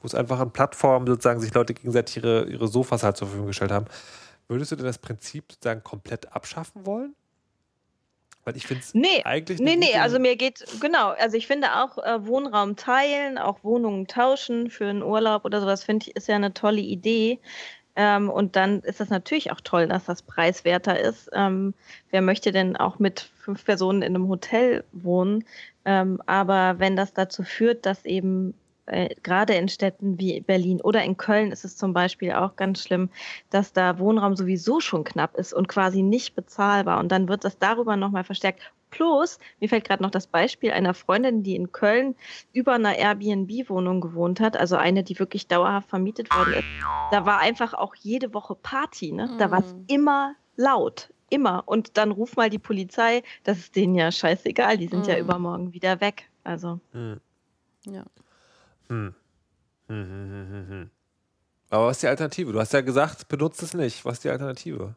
wo 0.00 0.06
es 0.06 0.14
einfach 0.14 0.38
an 0.38 0.52
Plattformen 0.52 1.06
sozusagen 1.06 1.40
sich 1.40 1.52
Leute 1.54 1.74
gegenseitig 1.74 2.18
ihre, 2.18 2.44
ihre 2.44 2.68
Sofas 2.68 3.02
halt 3.02 3.16
zur 3.16 3.26
Verfügung 3.28 3.48
gestellt 3.48 3.72
haben. 3.72 3.86
Würdest 4.46 4.72
du 4.72 4.76
denn 4.76 4.86
das 4.86 4.98
Prinzip 4.98 5.52
sozusagen 5.52 5.82
komplett 5.82 6.32
abschaffen 6.32 6.86
wollen? 6.86 7.14
Weil 8.48 8.56
ich 8.56 8.66
finde 8.66 8.82
es 8.82 8.94
nee, 8.94 9.22
eigentlich. 9.26 9.60
Nee, 9.60 9.76
nee, 9.76 9.94
also 9.98 10.18
mir 10.18 10.34
geht, 10.34 10.64
genau, 10.80 11.10
also 11.10 11.36
ich 11.36 11.46
finde 11.46 11.82
auch 11.82 11.98
äh, 11.98 12.26
Wohnraum 12.26 12.76
teilen, 12.76 13.36
auch 13.36 13.62
Wohnungen 13.62 14.06
tauschen 14.06 14.70
für 14.70 14.86
einen 14.86 15.02
Urlaub 15.02 15.44
oder 15.44 15.60
sowas, 15.60 15.84
finde 15.84 16.06
ich, 16.06 16.16
ist 16.16 16.28
ja 16.28 16.36
eine 16.36 16.54
tolle 16.54 16.80
Idee. 16.80 17.40
Ähm, 17.94 18.30
und 18.30 18.56
dann 18.56 18.80
ist 18.80 19.00
das 19.00 19.10
natürlich 19.10 19.52
auch 19.52 19.60
toll, 19.60 19.86
dass 19.86 20.06
das 20.06 20.22
preiswerter 20.22 20.98
ist. 20.98 21.28
Ähm, 21.34 21.74
wer 22.08 22.22
möchte 22.22 22.50
denn 22.50 22.74
auch 22.74 22.98
mit 22.98 23.28
fünf 23.36 23.66
Personen 23.66 24.00
in 24.00 24.14
einem 24.14 24.28
Hotel 24.28 24.82
wohnen? 24.92 25.44
Ähm, 25.84 26.22
aber 26.24 26.78
wenn 26.78 26.96
das 26.96 27.12
dazu 27.12 27.42
führt, 27.42 27.84
dass 27.84 28.06
eben 28.06 28.54
äh, 28.88 29.14
gerade 29.22 29.54
in 29.54 29.68
Städten 29.68 30.18
wie 30.18 30.40
Berlin 30.40 30.80
oder 30.80 31.02
in 31.04 31.16
Köln 31.16 31.52
ist 31.52 31.64
es 31.64 31.76
zum 31.76 31.92
Beispiel 31.92 32.32
auch 32.32 32.56
ganz 32.56 32.82
schlimm, 32.82 33.10
dass 33.50 33.72
da 33.72 33.98
Wohnraum 33.98 34.36
sowieso 34.36 34.80
schon 34.80 35.04
knapp 35.04 35.36
ist 35.36 35.52
und 35.52 35.68
quasi 35.68 36.02
nicht 36.02 36.34
bezahlbar. 36.34 36.98
Und 37.00 37.12
dann 37.12 37.28
wird 37.28 37.44
das 37.44 37.58
darüber 37.58 37.96
nochmal 37.96 38.24
verstärkt. 38.24 38.60
Plus, 38.90 39.38
mir 39.60 39.68
fällt 39.68 39.84
gerade 39.86 40.02
noch 40.02 40.10
das 40.10 40.26
Beispiel 40.26 40.70
einer 40.70 40.94
Freundin, 40.94 41.42
die 41.42 41.54
in 41.54 41.72
Köln 41.72 42.14
über 42.54 42.74
einer 42.74 42.96
Airbnb-Wohnung 42.96 44.00
gewohnt 44.00 44.40
hat, 44.40 44.56
also 44.56 44.76
eine, 44.76 45.02
die 45.04 45.18
wirklich 45.18 45.46
dauerhaft 45.46 45.90
vermietet 45.90 46.34
worden 46.34 46.54
ist. 46.54 46.64
Da 47.10 47.26
war 47.26 47.38
einfach 47.40 47.74
auch 47.74 47.94
jede 47.94 48.32
Woche 48.32 48.54
Party, 48.54 49.12
ne? 49.12 49.30
Da 49.38 49.50
war 49.50 49.60
es 49.60 49.74
immer 49.88 50.34
laut. 50.56 51.12
Immer. 51.30 51.62
Und 51.66 51.98
dann 51.98 52.10
ruf 52.10 52.36
mal 52.36 52.48
die 52.48 52.58
Polizei, 52.58 53.22
das 53.44 53.58
ist 53.58 53.76
denen 53.76 53.94
ja 53.94 54.10
scheißegal, 54.10 54.78
die 54.78 54.88
sind 54.88 55.06
ja 55.06 55.14
Mhm. 55.16 55.20
übermorgen 55.20 55.72
wieder 55.74 56.00
weg. 56.00 56.30
Also. 56.44 56.80
Ja. 57.84 58.04
Hm. 58.88 59.14
Hm, 59.88 60.04
hm, 60.04 60.48
hm, 60.50 60.68
hm. 60.68 60.90
Aber 61.70 61.86
was 61.86 61.98
ist 61.98 62.02
die 62.02 62.08
Alternative? 62.08 62.52
Du 62.52 62.60
hast 62.60 62.72
ja 62.72 62.80
gesagt, 62.80 63.28
benutzt 63.28 63.62
es 63.62 63.74
nicht. 63.74 64.04
Was 64.04 64.14
ist 64.14 64.24
die 64.24 64.30
Alternative? 64.30 64.94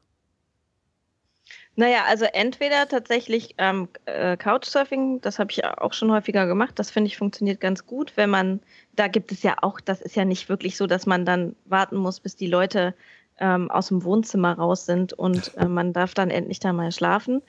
Naja, 1.76 2.04
also 2.08 2.26
entweder 2.26 2.88
tatsächlich 2.88 3.56
ähm, 3.58 3.88
äh, 4.06 4.36
Couchsurfing, 4.36 5.22
das 5.22 5.40
habe 5.40 5.52
ich 5.52 5.64
auch 5.64 5.94
schon 5.94 6.12
häufiger 6.12 6.46
gemacht, 6.46 6.78
das 6.78 6.92
finde 6.92 7.08
ich 7.08 7.18
funktioniert 7.18 7.62
ganz 7.62 7.86
gut, 7.86 8.14
wenn 8.18 8.30
man, 8.30 8.60
da 8.94 9.08
gibt 9.08 9.32
es 9.32 9.42
ja 9.42 9.56
auch, 9.62 9.80
das 9.80 10.02
ist 10.02 10.16
ja 10.16 10.26
nicht 10.26 10.50
wirklich 10.50 10.76
so, 10.76 10.86
dass 10.86 11.06
man 11.06 11.26
dann 11.26 11.56
warten 11.66 11.96
muss, 11.96 12.20
bis 12.20 12.36
die 12.36 12.48
Leute 12.48 12.94
ähm, 13.40 13.72
aus 13.72 13.88
dem 13.88 14.04
Wohnzimmer 14.04 14.54
raus 14.54 14.86
sind 14.86 15.14
und 15.14 15.56
äh, 15.56 15.66
man 15.66 15.94
darf 15.94 16.14
dann 16.14 16.30
endlich 16.30 16.60
da 16.60 16.74
mal 16.74 16.92
schlafen. 16.92 17.42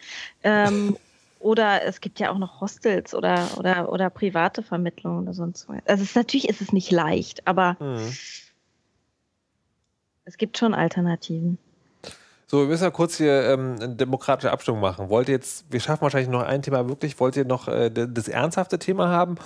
Ähm, 0.45 0.97
oder 1.43 1.85
es 1.85 2.01
gibt 2.01 2.21
ja 2.21 2.31
auch 2.31 2.39
noch 2.39 2.61
Hostels 2.61 3.15
oder, 3.15 3.49
oder, 3.59 3.93
oder 3.93 4.11
private 4.11 4.63
Vermittlungen 4.63 5.25
oder 5.25 5.35
sonst 5.35 5.69
was. 5.69 5.79
Also 5.87 6.03
es 6.03 6.11
ist, 6.11 6.17
natürlich 6.17 6.49
ist 6.49 6.61
es 6.61 6.73
nicht 6.73 6.91
leicht, 6.91 7.47
aber 7.47 7.77
Hm. 7.79 8.13
es 10.25 10.37
gibt 10.39 10.59
schon 10.59 10.75
Alternativen. 10.75 11.59
So, 12.47 12.61
wir 12.61 12.67
müssen 12.67 12.85
ja 12.85 12.91
kurz 12.91 13.17
hier 13.17 13.45
ähm, 13.45 13.77
eine 13.81 13.97
demokratische 13.97 14.53
Abstimmung 14.53 14.81
machen. 14.81 15.09
Wollt 15.09 15.29
ihr 15.29 15.35
jetzt, 15.35 15.65
wir 15.71 15.81
schaffen 15.81 16.03
wahrscheinlich 16.03 16.29
noch 16.29 16.43
ein 16.43 16.61
Thema 16.63 16.87
wirklich, 16.87 17.19
wollt 17.19 17.37
ihr 17.37 17.47
noch 17.47 17.67
äh, 17.67 17.91
das 17.91 18.29
ernsthafte 18.29 18.79
Thema 18.79 19.09
haben 19.09 19.37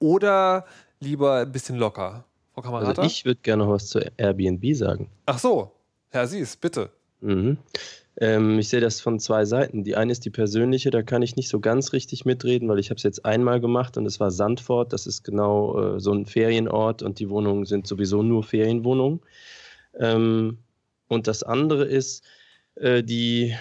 oder 0.00 0.66
lieber 0.98 1.36
ein 1.36 1.52
bisschen 1.52 1.76
locker? 1.76 2.24
Frau 2.54 2.62
Kamerata? 2.62 3.02
Also 3.02 3.02
ich 3.02 3.24
würde 3.24 3.40
gerne 3.42 3.64
noch 3.64 3.72
was 3.72 3.86
zu 3.86 4.00
Airbnb 4.16 4.74
sagen. 4.74 5.08
Ach 5.26 5.38
so, 5.38 5.72
Herr 6.10 6.26
Sies, 6.26 6.56
bitte. 6.56 6.90
Mhm. 7.20 7.58
Ähm, 8.18 8.58
ich 8.58 8.68
sehe 8.68 8.80
das 8.80 9.00
von 9.00 9.18
zwei 9.20 9.44
Seiten. 9.44 9.84
Die 9.84 9.96
eine 9.96 10.12
ist 10.12 10.24
die 10.24 10.30
persönliche, 10.30 10.90
da 10.90 11.02
kann 11.02 11.22
ich 11.22 11.36
nicht 11.36 11.48
so 11.48 11.60
ganz 11.60 11.92
richtig 11.92 12.24
mitreden, 12.24 12.68
weil 12.68 12.78
ich 12.78 12.90
habe 12.90 12.96
es 12.96 13.02
jetzt 13.02 13.24
einmal 13.24 13.60
gemacht 13.60 13.96
und 13.96 14.06
es 14.06 14.20
war 14.20 14.30
Sandford. 14.30 14.92
Das 14.92 15.06
ist 15.06 15.22
genau 15.22 15.96
äh, 15.96 16.00
so 16.00 16.12
ein 16.12 16.26
Ferienort 16.26 17.02
und 17.02 17.18
die 17.18 17.28
Wohnungen 17.28 17.66
sind 17.66 17.86
sowieso 17.86 18.22
nur 18.22 18.42
Ferienwohnungen. 18.42 19.20
Ähm, 19.98 20.58
und 21.08 21.26
das 21.26 21.42
andere 21.42 21.84
ist, 21.84 22.24
äh, 22.76 23.02
die 23.02 23.54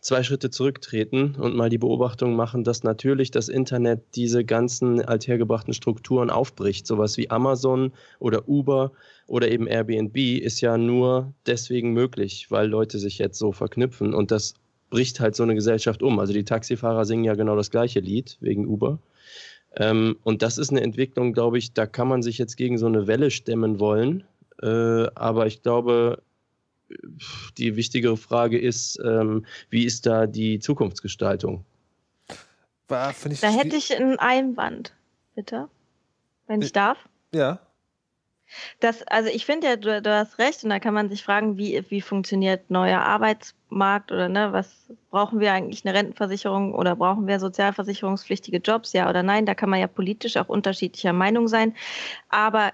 zwei 0.00 0.22
Schritte 0.22 0.50
zurücktreten 0.50 1.34
und 1.38 1.56
mal 1.56 1.68
die 1.68 1.78
Beobachtung 1.78 2.36
machen, 2.36 2.64
dass 2.64 2.82
natürlich 2.82 3.30
das 3.30 3.48
Internet 3.48 4.00
diese 4.14 4.44
ganzen 4.44 5.04
althergebrachten 5.04 5.74
Strukturen 5.74 6.30
aufbricht. 6.30 6.86
Sowas 6.86 7.16
wie 7.16 7.30
Amazon 7.30 7.92
oder 8.18 8.48
Uber 8.48 8.92
oder 9.26 9.50
eben 9.50 9.66
Airbnb 9.66 10.16
ist 10.16 10.60
ja 10.60 10.78
nur 10.78 11.32
deswegen 11.46 11.92
möglich, 11.92 12.50
weil 12.50 12.68
Leute 12.68 12.98
sich 12.98 13.18
jetzt 13.18 13.38
so 13.38 13.52
verknüpfen 13.52 14.14
und 14.14 14.30
das 14.30 14.54
bricht 14.90 15.20
halt 15.20 15.36
so 15.36 15.42
eine 15.42 15.54
Gesellschaft 15.54 16.02
um. 16.02 16.18
Also 16.18 16.32
die 16.32 16.44
Taxifahrer 16.44 17.04
singen 17.04 17.24
ja 17.24 17.34
genau 17.34 17.56
das 17.56 17.70
gleiche 17.70 18.00
Lied 18.00 18.38
wegen 18.40 18.66
Uber. 18.66 18.98
Ähm, 19.76 20.16
und 20.24 20.42
das 20.42 20.58
ist 20.58 20.70
eine 20.70 20.80
Entwicklung, 20.80 21.32
glaube 21.32 21.58
ich, 21.58 21.72
da 21.72 21.86
kann 21.86 22.08
man 22.08 22.22
sich 22.22 22.38
jetzt 22.38 22.56
gegen 22.56 22.78
so 22.78 22.86
eine 22.86 23.06
Welle 23.06 23.30
stemmen 23.30 23.80
wollen. 23.80 24.24
Äh, 24.62 25.06
aber 25.14 25.46
ich 25.46 25.62
glaube, 25.62 26.22
die 27.56 27.76
wichtigere 27.76 28.16
Frage 28.16 28.58
ist, 28.58 28.98
ähm, 29.04 29.44
wie 29.70 29.84
ist 29.84 30.06
da 30.06 30.26
die 30.26 30.58
Zukunftsgestaltung? 30.58 31.64
War, 32.88 33.14
ich 33.30 33.40
Da 33.40 33.48
hätte 33.50 33.76
ich 33.76 33.94
einen 33.94 34.18
Einwand, 34.18 34.94
bitte, 35.34 35.68
wenn 36.46 36.62
ich 36.62 36.72
darf. 36.72 36.98
Ja. 37.34 37.60
Das, 38.80 39.02
also 39.02 39.28
ich 39.28 39.44
finde 39.44 39.66
ja, 39.66 39.76
du, 39.76 40.00
du 40.00 40.10
hast 40.10 40.38
recht 40.38 40.64
und 40.64 40.70
da 40.70 40.78
kann 40.78 40.94
man 40.94 41.10
sich 41.10 41.22
fragen, 41.22 41.58
wie, 41.58 41.84
wie 41.90 42.00
funktioniert 42.00 42.70
neuer 42.70 43.00
Arbeitsmarkt 43.00 44.10
oder 44.10 44.30
ne, 44.30 44.54
was 44.54 44.90
brauchen 45.10 45.38
wir 45.38 45.52
eigentlich 45.52 45.84
eine 45.84 45.94
Rentenversicherung 45.94 46.74
oder 46.74 46.96
brauchen 46.96 47.26
wir 47.26 47.40
sozialversicherungspflichtige 47.40 48.58
Jobs, 48.58 48.94
ja 48.94 49.08
oder 49.10 49.22
nein? 49.22 49.44
Da 49.44 49.54
kann 49.54 49.68
man 49.68 49.80
ja 49.80 49.86
politisch 49.86 50.38
auch 50.38 50.48
unterschiedlicher 50.48 51.12
Meinung 51.12 51.46
sein. 51.46 51.74
Aber 52.30 52.72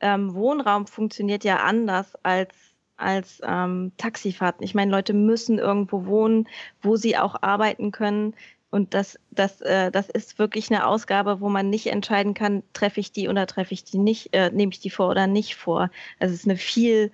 ähm, 0.00 0.34
Wohnraum 0.34 0.86
funktioniert 0.86 1.42
ja 1.42 1.56
anders 1.56 2.14
als 2.22 2.54
als 2.96 3.40
ähm, 3.44 3.92
Taxifahrten. 3.96 4.64
Ich 4.64 4.74
meine, 4.74 4.90
Leute 4.90 5.12
müssen 5.12 5.58
irgendwo 5.58 6.06
wohnen, 6.06 6.48
wo 6.82 6.96
sie 6.96 7.16
auch 7.16 7.36
arbeiten 7.42 7.92
können. 7.92 8.34
Und 8.70 8.94
das, 8.94 9.18
das, 9.30 9.60
äh, 9.60 9.90
das 9.90 10.08
ist 10.10 10.38
wirklich 10.38 10.70
eine 10.70 10.86
Ausgabe, 10.86 11.40
wo 11.40 11.48
man 11.48 11.70
nicht 11.70 11.86
entscheiden 11.86 12.34
kann, 12.34 12.62
treffe 12.72 13.00
ich 13.00 13.12
die 13.12 13.28
oder 13.28 13.46
treffe 13.46 13.74
ich 13.74 13.84
die 13.84 13.98
nicht, 13.98 14.34
äh, 14.34 14.50
nehme 14.50 14.72
ich 14.72 14.80
die 14.80 14.90
vor 14.90 15.08
oder 15.08 15.26
nicht 15.26 15.54
vor. 15.56 15.90
Also 16.18 16.34
es 16.34 16.40
ist 16.40 16.46
eine 16.46 16.56
viel 16.56 17.12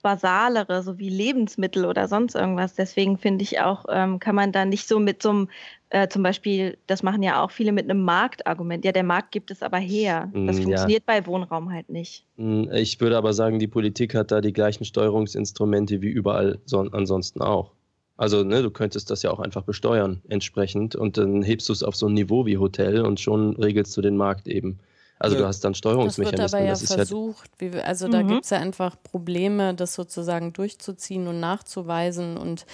basalere, 0.00 0.82
so 0.82 0.98
wie 0.98 1.08
Lebensmittel 1.08 1.84
oder 1.84 2.08
sonst 2.08 2.34
irgendwas. 2.34 2.74
Deswegen 2.74 3.18
finde 3.18 3.42
ich 3.42 3.60
auch, 3.60 3.84
ähm, 3.88 4.18
kann 4.18 4.34
man 4.34 4.52
da 4.52 4.64
nicht 4.64 4.86
so 4.88 4.98
mit 4.98 5.22
so 5.22 5.30
einem, 5.30 5.48
äh, 5.90 6.08
zum 6.08 6.22
Beispiel, 6.22 6.78
das 6.86 7.02
machen 7.02 7.22
ja 7.22 7.42
auch 7.42 7.50
viele 7.50 7.72
mit 7.72 7.88
einem 7.88 8.02
Marktargument. 8.04 8.84
Ja, 8.84 8.92
der 8.92 9.02
Markt 9.04 9.32
gibt 9.32 9.50
es 9.50 9.62
aber 9.62 9.78
her. 9.78 10.30
Das 10.32 10.56
Mm, 10.56 10.58
ja. 10.58 10.62
funktioniert 10.64 11.06
bei 11.06 11.26
Wohnraum 11.26 11.72
halt 11.72 11.88
nicht. 11.90 12.24
Hm, 12.36 12.70
Ich 12.72 13.00
würde 13.00 13.16
aber 13.16 13.32
sagen, 13.32 13.58
die 13.58 13.68
Politik 13.68 14.14
hat 14.14 14.30
da 14.30 14.40
die 14.40 14.52
gleichen 14.52 14.84
Steuerungsinstrumente 14.84 16.00
wie 16.02 16.08
überall 16.08 16.58
son 16.64 16.92
ansonsten 16.92 17.42
auch. 17.42 17.72
Also, 18.16 18.44
ne, 18.44 18.62
du 18.62 18.70
könntest 18.70 19.10
das 19.10 19.22
ja 19.22 19.30
auch 19.30 19.40
einfach 19.40 19.62
besteuern 19.62 20.20
entsprechend 20.28 20.94
und 20.94 21.16
dann 21.16 21.42
hebst 21.42 21.68
du 21.68 21.72
es 21.72 21.82
auf 21.82 21.96
so 21.96 22.06
ein 22.06 22.12
Niveau 22.14 22.44
wie 22.44 22.58
Hotel 22.58 23.00
und 23.00 23.18
schon 23.18 23.56
regelst 23.56 23.96
du 23.96 24.02
den 24.02 24.16
Markt 24.16 24.46
eben. 24.46 24.78
Also 25.20 25.36
Ja. 25.36 25.42
du 25.42 25.46
hast 25.48 25.60
dann 25.62 25.72
Das 25.72 25.76
wird 25.76 25.78
Steuerungsmechanismen. 25.78 26.60
aber 26.60 26.64
ja 26.64 26.70
das 26.72 26.88
ja 26.88 26.96
versucht. 26.96 27.50
Wie, 27.58 27.72
wir- 27.74 27.86
also 27.86 28.08
da 28.08 28.22
Mhm. 28.22 28.28
gibt 28.28 28.44
es 28.44 28.50
ja 28.50 28.58
einfach 28.58 28.96
Probleme, 29.02 29.74
das 29.74 29.94
sozusagen 29.94 30.52
durchzuziehen 30.52 31.28
und 31.28 31.38
nachzuweisen 31.40 32.36
und 32.36 32.66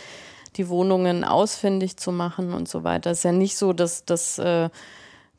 die 0.56 0.68
Wohnungen 0.68 1.24
ausfindig 1.24 1.96
zu 1.98 2.12
machen 2.12 2.54
und 2.54 2.68
so 2.68 2.82
weiter. 2.84 3.10
Es 3.10 3.18
ist 3.18 3.24
ja 3.24 3.32
nicht 3.32 3.56
so, 3.58 3.72
dass, 3.74 4.04
dass, 4.06 4.38
äh, 4.38 4.70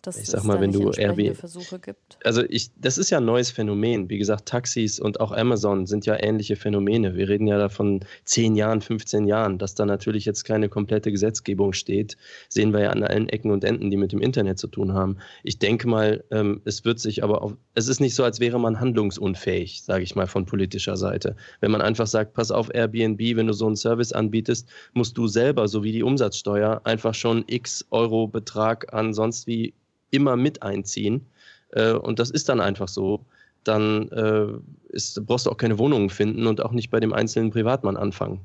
dass 0.02 0.18
Ich 0.18 0.28
sag 0.28 0.44
mal, 0.44 0.60
wenn 0.62 0.72
du 0.72 0.92
Airbnb 0.92 1.36
Versuche 1.36 1.80
gibt. 1.80 2.18
also 2.24 2.44
ich, 2.48 2.72
das 2.80 2.98
ist 2.98 3.10
ja 3.10 3.18
ein 3.18 3.26
neues 3.26 3.52
Phänomen. 3.52 4.10
Wie 4.10 4.18
gesagt, 4.18 4.48
Taxis 4.48 5.00
und 5.00 5.20
auch 5.20 5.32
Amazon 5.32 5.86
sind 5.86 6.06
ja 6.06 6.22
ähnliche 6.22 6.56
Phänomene. 6.56 7.16
Wir 7.16 7.30
reden 7.30 7.48
ja 7.48 7.58
davon 7.58 8.02
10 8.26 8.56
Jahren, 8.56 8.82
15 8.82 9.28
Jahren, 9.28 9.58
dass 9.58 9.76
da 9.76 9.86
natürlich 9.86 10.26
jetzt 10.26 10.44
keine 10.44 10.70
komplette 10.70 11.12
Gesetzgebung 11.12 11.74
steht. 11.74 12.18
Sehen 12.50 12.74
wir 12.74 12.82
ja 12.82 12.90
an 12.90 13.04
allen 13.04 13.30
Ecken 13.30 13.52
und 13.52 13.64
Enden, 13.64 13.90
die 13.90 13.98
mit 13.98 14.12
dem 14.12 14.22
Internet 14.22 14.60
zu 14.60 14.68
tun 14.68 14.94
haben. 14.94 15.18
Ich 15.44 15.60
denke 15.60 15.88
mal, 15.88 16.24
ähm, 16.32 16.62
es 16.66 16.86
wird 16.86 17.00
sich 17.00 17.24
aber 17.24 17.42
auf, 17.42 17.56
es 17.74 17.88
ist 17.88 18.00
nicht 18.00 18.16
so, 18.16 18.24
als 18.24 18.40
wäre 18.40 18.60
man 18.60 18.80
handlungsunfähig, 18.80 19.84
sage 19.84 20.04
ich 20.04 20.16
mal, 20.16 20.28
von 20.28 20.46
politischer 20.46 20.98
Seite. 20.98 21.36
Wenn 21.60 21.72
man 21.72 21.82
einfach 21.82 22.08
sagt, 22.08 22.34
pass 22.34 22.52
auf 22.52 22.74
Airbnb, 22.74 23.20
wenn 23.36 23.48
du 23.48 23.54
so 23.54 23.66
einen 23.68 23.76
Service 23.76 24.12
anbietest, 24.12 24.68
musst 24.94 25.18
du 25.18 25.28
selber, 25.28 25.68
so 25.68 25.84
wie 25.84 25.92
die 25.92 26.04
Umsatzsteuer, 26.04 26.82
einfach 26.84 27.14
schon 27.14 27.44
x 27.48 27.86
Euro 27.92 28.28
Betrag 28.28 28.94
an 28.94 29.14
sonst 29.14 29.48
wie 29.48 29.74
immer 30.12 30.36
mit 30.36 30.64
einziehen. 30.64 31.26
Äh, 31.72 31.94
und 31.94 32.20
das 32.20 32.30
ist 32.30 32.50
dann 32.50 32.62
einfach 32.62 32.88
so. 32.88 33.22
Dann 33.64 34.10
äh, 34.10 34.48
ist, 34.94 35.26
brauchst 35.26 35.46
du 35.46 35.52
auch 35.52 35.58
keine 35.58 35.78
Wohnungen 35.78 36.10
finden 36.10 36.48
und 36.48 36.62
auch 36.62 36.72
nicht 36.72 36.90
bei 36.90 37.00
dem 37.00 37.12
einzelnen 37.14 37.52
Privatmann 37.52 37.98
anfangen. 37.98 38.42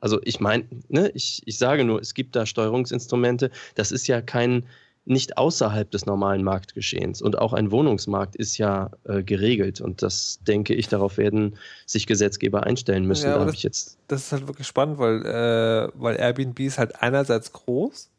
Also 0.00 0.20
ich 0.24 0.40
meine, 0.40 0.64
ne, 0.88 1.10
ich, 1.14 1.42
ich 1.46 1.56
sage 1.58 1.84
nur, 1.84 2.00
es 2.00 2.12
gibt 2.12 2.36
da 2.36 2.44
Steuerungsinstrumente. 2.44 3.50
Das 3.76 3.92
ist 3.92 4.06
ja 4.06 4.20
kein, 4.20 4.66
nicht 5.06 5.38
außerhalb 5.38 5.90
des 5.90 6.04
normalen 6.04 6.44
Marktgeschehens. 6.44 7.22
Und 7.22 7.38
auch 7.38 7.54
ein 7.54 7.70
Wohnungsmarkt 7.70 8.36
ist 8.36 8.58
ja 8.58 8.90
äh, 9.04 9.22
geregelt. 9.22 9.80
Und 9.80 10.02
das 10.02 10.40
denke 10.46 10.74
ich, 10.74 10.88
darauf 10.88 11.16
werden 11.16 11.56
sich 11.86 12.06
Gesetzgeber 12.06 12.64
einstellen 12.64 13.06
müssen. 13.06 13.28
Ja, 13.30 13.38
da 13.38 13.46
das- 13.46 13.54
ich 13.54 13.62
jetzt. 13.62 13.96
Das 14.08 14.20
ist 14.26 14.32
halt 14.32 14.46
wirklich 14.46 14.66
spannend, 14.66 14.98
weil, 14.98 15.24
äh, 15.24 15.88
weil 15.94 16.16
Airbnb 16.16 16.60
ist 16.60 16.76
halt 16.78 17.00
einerseits 17.00 17.52
groß 17.52 18.10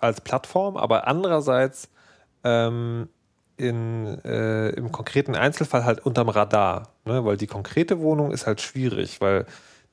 als 0.00 0.20
Plattform, 0.20 0.76
aber 0.76 1.06
andererseits 1.06 1.88
ähm, 2.44 3.08
in, 3.56 4.06
äh, 4.24 4.70
im 4.70 4.90
konkreten 4.92 5.34
Einzelfall 5.34 5.84
halt 5.84 6.00
unterm 6.06 6.28
Radar. 6.30 6.94
Ne? 7.04 7.24
Weil 7.24 7.36
die 7.36 7.46
konkrete 7.46 8.00
Wohnung 8.00 8.32
ist 8.32 8.46
halt 8.46 8.60
schwierig, 8.60 9.20
weil 9.20 9.46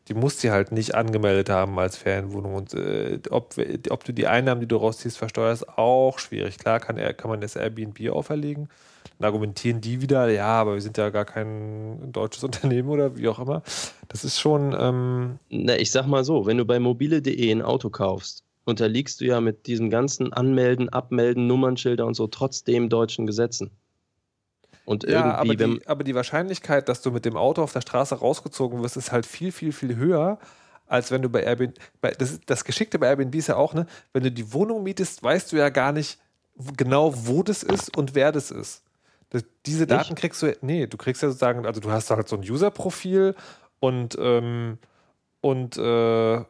die 0.07 0.13
muss 0.13 0.37
die 0.37 0.51
halt 0.51 0.71
nicht 0.71 0.95
angemeldet 0.95 1.49
haben 1.49 1.77
als 1.79 1.97
Ferienwohnung. 1.97 2.55
Und 2.55 2.73
äh, 2.73 3.19
ob, 3.29 3.55
ob 3.89 4.03
du 4.05 4.13
die 4.13 4.27
Einnahmen, 4.27 4.61
die 4.61 4.67
du 4.67 4.77
rausziehst, 4.77 5.17
versteuerst, 5.17 5.67
auch 5.77 6.19
schwierig. 6.19 6.57
Klar 6.59 6.79
kann, 6.79 6.97
kann 7.17 7.29
man 7.29 7.41
das 7.41 7.55
Airbnb 7.57 8.09
auferlegen, 8.09 8.69
Dann 9.19 9.25
argumentieren 9.27 9.81
die 9.81 10.01
wieder, 10.01 10.29
ja, 10.29 10.47
aber 10.47 10.75
wir 10.75 10.81
sind 10.81 10.97
ja 10.97 11.09
gar 11.09 11.25
kein 11.25 12.11
deutsches 12.13 12.43
Unternehmen 12.45 12.89
oder 12.89 13.17
wie 13.17 13.27
auch 13.27 13.39
immer. 13.39 13.63
Das 14.07 14.23
ist 14.23 14.39
schon. 14.39 14.75
Ähm 14.79 15.39
Na, 15.49 15.75
ich 15.77 15.91
sag 15.91 16.07
mal 16.07 16.23
so, 16.23 16.45
wenn 16.45 16.57
du 16.57 16.65
bei 16.65 16.79
mobile.de 16.79 17.51
ein 17.51 17.61
Auto 17.61 17.89
kaufst, 17.89 18.43
unterliegst 18.67 19.21
du 19.21 19.25
ja 19.25 19.39
mit 19.41 19.65
diesem 19.67 19.89
ganzen 19.89 20.33
Anmelden, 20.33 20.89
Abmelden, 20.89 21.47
Nummernschilder 21.47 22.05
und 22.05 22.15
so 22.15 22.27
trotzdem 22.27 22.89
deutschen 22.89 23.25
Gesetzen. 23.25 23.71
Und 24.85 25.03
ja, 25.03 25.35
aber 25.35 25.55
die, 25.55 25.81
aber 25.85 26.03
die 26.03 26.15
Wahrscheinlichkeit, 26.15 26.87
dass 26.87 27.01
du 27.01 27.11
mit 27.11 27.25
dem 27.25 27.35
Auto 27.35 27.61
auf 27.61 27.73
der 27.73 27.81
Straße 27.81 28.15
rausgezogen 28.15 28.81
wirst, 28.81 28.97
ist 28.97 29.11
halt 29.11 29.25
viel, 29.25 29.51
viel, 29.51 29.71
viel 29.71 29.95
höher, 29.95 30.39
als 30.85 31.11
wenn 31.11 31.21
du 31.21 31.29
bei 31.29 31.43
Airbnb. 31.43 31.77
Bei, 31.99 32.11
das, 32.11 32.39
das 32.45 32.63
Geschickte 32.63 32.99
bei 32.99 33.07
Airbnb 33.07 33.35
ist 33.35 33.47
ja 33.47 33.55
auch, 33.55 33.73
ne, 33.73 33.85
wenn 34.13 34.23
du 34.23 34.31
die 34.31 34.53
Wohnung 34.53 34.83
mietest, 34.83 35.23
weißt 35.23 35.51
du 35.51 35.57
ja 35.57 35.69
gar 35.69 35.91
nicht 35.91 36.19
genau, 36.75 37.13
wo 37.15 37.43
das 37.43 37.63
ist 37.63 37.95
und 37.97 38.15
wer 38.15 38.31
das 38.31 38.51
ist. 38.51 38.83
Das, 39.29 39.43
diese 39.65 39.87
Daten 39.87 40.13
Nicht? 40.13 40.21
kriegst 40.21 40.41
du, 40.41 40.57
nee, 40.61 40.87
du 40.87 40.97
kriegst 40.97 41.21
ja 41.21 41.29
sozusagen, 41.29 41.65
also 41.65 41.81
du 41.81 41.91
hast 41.91 42.09
halt 42.09 42.29
so 42.29 42.37
ein 42.37 42.41
User-Profil 42.41 43.35
und, 43.79 44.17
ähm, 44.19 44.77
und, 45.41 45.77
äh, 45.77 46.43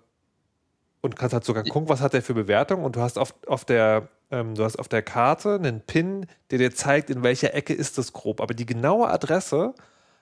und 1.01 1.15
kannst 1.15 1.33
halt 1.33 1.45
sogar 1.45 1.63
gucken, 1.63 1.89
was 1.89 2.01
hat 2.01 2.13
der 2.13 2.21
für 2.21 2.33
Bewertung 2.33 2.83
und 2.83 2.95
du 2.95 3.01
hast 3.01 3.17
auf, 3.17 3.33
auf 3.45 3.65
der 3.65 4.09
ähm, 4.29 4.55
du 4.55 4.63
hast 4.63 4.77
auf 4.77 4.87
der 4.87 5.01
Karte 5.01 5.55
einen 5.55 5.81
Pin, 5.81 6.25
der 6.51 6.57
dir 6.57 6.73
zeigt, 6.73 7.09
in 7.09 7.23
welcher 7.23 7.53
Ecke 7.53 7.73
ist 7.73 7.97
das 7.97 8.13
grob. 8.13 8.41
Aber 8.41 8.53
die 8.53 8.65
genaue 8.65 9.07
Adresse 9.07 9.73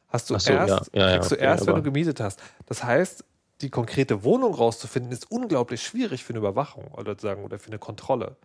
hast 0.09 0.30
du 0.30 0.38
so, 0.38 0.51
erst, 0.51 0.91
ja. 0.93 1.01
Ja, 1.01 1.13
kriegst 1.13 1.32
ja, 1.32 1.38
du 1.38 1.43
erst, 1.43 1.67
wenn 1.67 1.76
du 1.76 1.84
gemietet 1.84 2.19
hast. 2.19 2.39
Das 2.67 2.84
heißt, 2.84 3.23
die 3.61 3.69
konkrete 3.69 4.23
Wohnung 4.23 4.53
rauszufinden, 4.53 5.11
ist 5.11 5.32
unglaublich 5.32 5.82
schwierig 5.82 6.23
für 6.23 6.34
eine 6.34 6.39
Überwachung 6.39 6.88
oder, 6.89 7.17
sagen, 7.17 7.43
oder 7.43 7.57
für 7.57 7.67
eine 7.67 7.80
Kontrolle. 7.80 8.36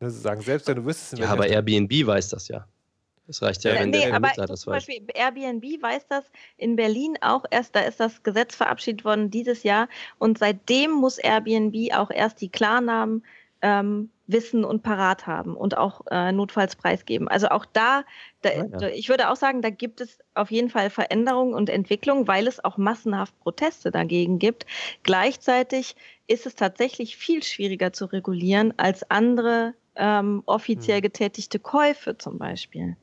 Ne, 0.00 0.10
sagen, 0.10 0.40
selbst 0.40 0.66
wenn 0.66 0.76
du 0.76 0.84
wüsstest, 0.84 1.14
in 1.14 1.20
Ja, 1.20 1.30
aber 1.30 1.46
Airbnb 1.46 2.06
weiß 2.06 2.30
das 2.30 2.48
ja. 2.48 2.66
Das 3.26 3.40
reicht 3.40 3.64
ja, 3.64 3.74
wenn 3.74 3.90
nee, 3.90 4.00
der 4.00 4.10
Vermittler 4.10 4.46
das 4.46 4.66
weiß. 4.66 4.84
Zum 4.84 4.94
Beispiel 4.94 5.06
Airbnb 5.14 5.82
weiß 5.82 6.06
das 6.08 6.30
in 6.56 6.76
Berlin 6.76 7.16
auch 7.22 7.44
erst, 7.50 7.74
da 7.74 7.80
ist 7.80 8.00
das 8.00 8.22
Gesetz 8.22 8.54
verabschiedet 8.54 9.04
worden 9.04 9.30
dieses 9.30 9.62
Jahr 9.62 9.88
und 10.18 10.38
seitdem 10.38 10.90
muss 10.90 11.18
Airbnb 11.18 11.94
auch 11.94 12.10
erst 12.10 12.40
die 12.40 12.50
Klarnamen 12.50 13.24
ähm, 13.62 14.10
wissen 14.26 14.64
und 14.64 14.82
parat 14.82 15.26
haben 15.26 15.56
und 15.56 15.76
auch 15.76 16.02
äh, 16.10 16.32
notfalls 16.32 16.76
preisgeben. 16.76 17.28
Also 17.28 17.48
auch 17.48 17.66
da, 17.66 18.04
da 18.42 18.50
ah, 18.50 18.78
ja. 18.80 18.88
ich 18.88 19.08
würde 19.08 19.30
auch 19.30 19.36
sagen, 19.36 19.62
da 19.62 19.70
gibt 19.70 20.00
es 20.00 20.18
auf 20.34 20.50
jeden 20.50 20.70
Fall 20.70 20.90
Veränderungen 20.90 21.54
und 21.54 21.70
Entwicklungen, 21.70 22.28
weil 22.28 22.46
es 22.46 22.62
auch 22.62 22.76
massenhaft 22.76 23.38
Proteste 23.40 23.90
dagegen 23.90 24.38
gibt. 24.38 24.66
Gleichzeitig 25.02 25.96
ist 26.26 26.46
es 26.46 26.54
tatsächlich 26.54 27.16
viel 27.16 27.42
schwieriger 27.42 27.92
zu 27.92 28.06
regulieren 28.06 28.74
als 28.76 29.10
andere 29.10 29.74
ähm, 29.96 30.42
offiziell 30.46 30.98
hm. 30.98 31.02
getätigte 31.02 31.58
Käufe 31.58 32.18
zum 32.18 32.38
Beispiel. 32.38 32.96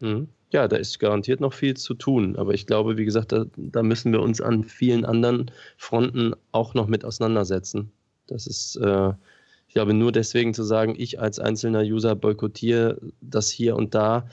Ja. 0.00 0.08
Mhm. 0.08 0.28
Ja, 0.52 0.68
da 0.68 0.76
ist 0.76 1.00
garantiert 1.00 1.40
noch 1.40 1.52
viel 1.52 1.74
zu 1.74 1.94
tun. 1.94 2.36
Aber 2.36 2.54
ich 2.54 2.66
glaube, 2.66 2.96
wie 2.96 3.04
gesagt, 3.04 3.32
da, 3.32 3.46
da 3.56 3.82
müssen 3.82 4.12
wir 4.12 4.22
uns 4.22 4.40
an 4.40 4.62
vielen 4.62 5.04
anderen 5.04 5.50
Fronten 5.76 6.34
auch 6.52 6.72
noch 6.74 6.86
mit 6.86 7.04
auseinandersetzen. 7.04 7.90
Das 8.28 8.46
ist, 8.46 8.76
äh, 8.76 9.12
ich 9.66 9.74
glaube, 9.74 9.92
nur 9.92 10.12
deswegen 10.12 10.54
zu 10.54 10.62
sagen, 10.62 10.94
ich 10.96 11.20
als 11.20 11.40
einzelner 11.40 11.82
User 11.82 12.14
boykottiere 12.14 13.00
das 13.20 13.50
hier 13.50 13.74
und 13.76 13.94
da, 13.94 14.28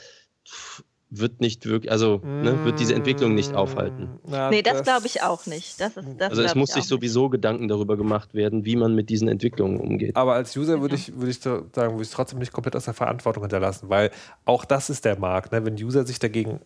wird 1.20 1.42
nicht 1.42 1.66
wirklich, 1.66 1.92
also 1.92 2.22
ne, 2.24 2.66
wird 2.66 2.80
diese 2.80 2.96
Entwicklung 2.96 3.36
nicht 3.36 3.54
aufhalten. 3.54 4.20
Na, 4.28 4.50
nee, 4.50 4.62
das, 4.62 4.78
das 4.78 4.84
glaube 4.84 5.08
ich 5.08 5.22
auch 5.22 5.46
nicht. 5.46 5.80
Das 5.80 5.96
ist, 5.98 6.08
das 6.18 6.32
also 6.32 6.42
es 6.44 6.56
muss 6.56 6.72
sich 6.72 6.86
sowieso 6.86 7.24
nicht. 7.24 7.34
Gedanken 7.34 7.68
darüber 7.68 7.98
gemacht 7.98 8.34
werden, 8.34 8.66
wie 8.66 8.76
man 8.76 8.96
mit 8.96 9.10
diesen 9.10 9.28
Entwicklungen 9.28 9.80
umgeht. 9.80 10.16
Aber 10.16 10.34
als 10.34 10.56
User 10.58 10.82
würde 10.82 10.96
ich, 10.96 11.16
würde 11.16 11.32
ich 11.32 11.40
sagen, 11.40 11.68
würde 11.74 12.02
ich 12.02 12.10
es 12.10 12.12
trotzdem 12.12 12.40
nicht 12.40 12.52
komplett 12.52 12.76
aus 12.76 12.86
der 12.86 12.94
Verantwortung 12.94 13.44
hinterlassen, 13.44 13.90
weil 13.90 14.12
auch 14.46 14.66
das 14.66 14.90
ist 14.90 15.06
der 15.06 15.20
Markt. 15.20 15.52
Ne? 15.52 15.66
Wenn 15.66 15.76
User 15.76 16.06
sich 16.06 16.20
dagegen 16.20 16.60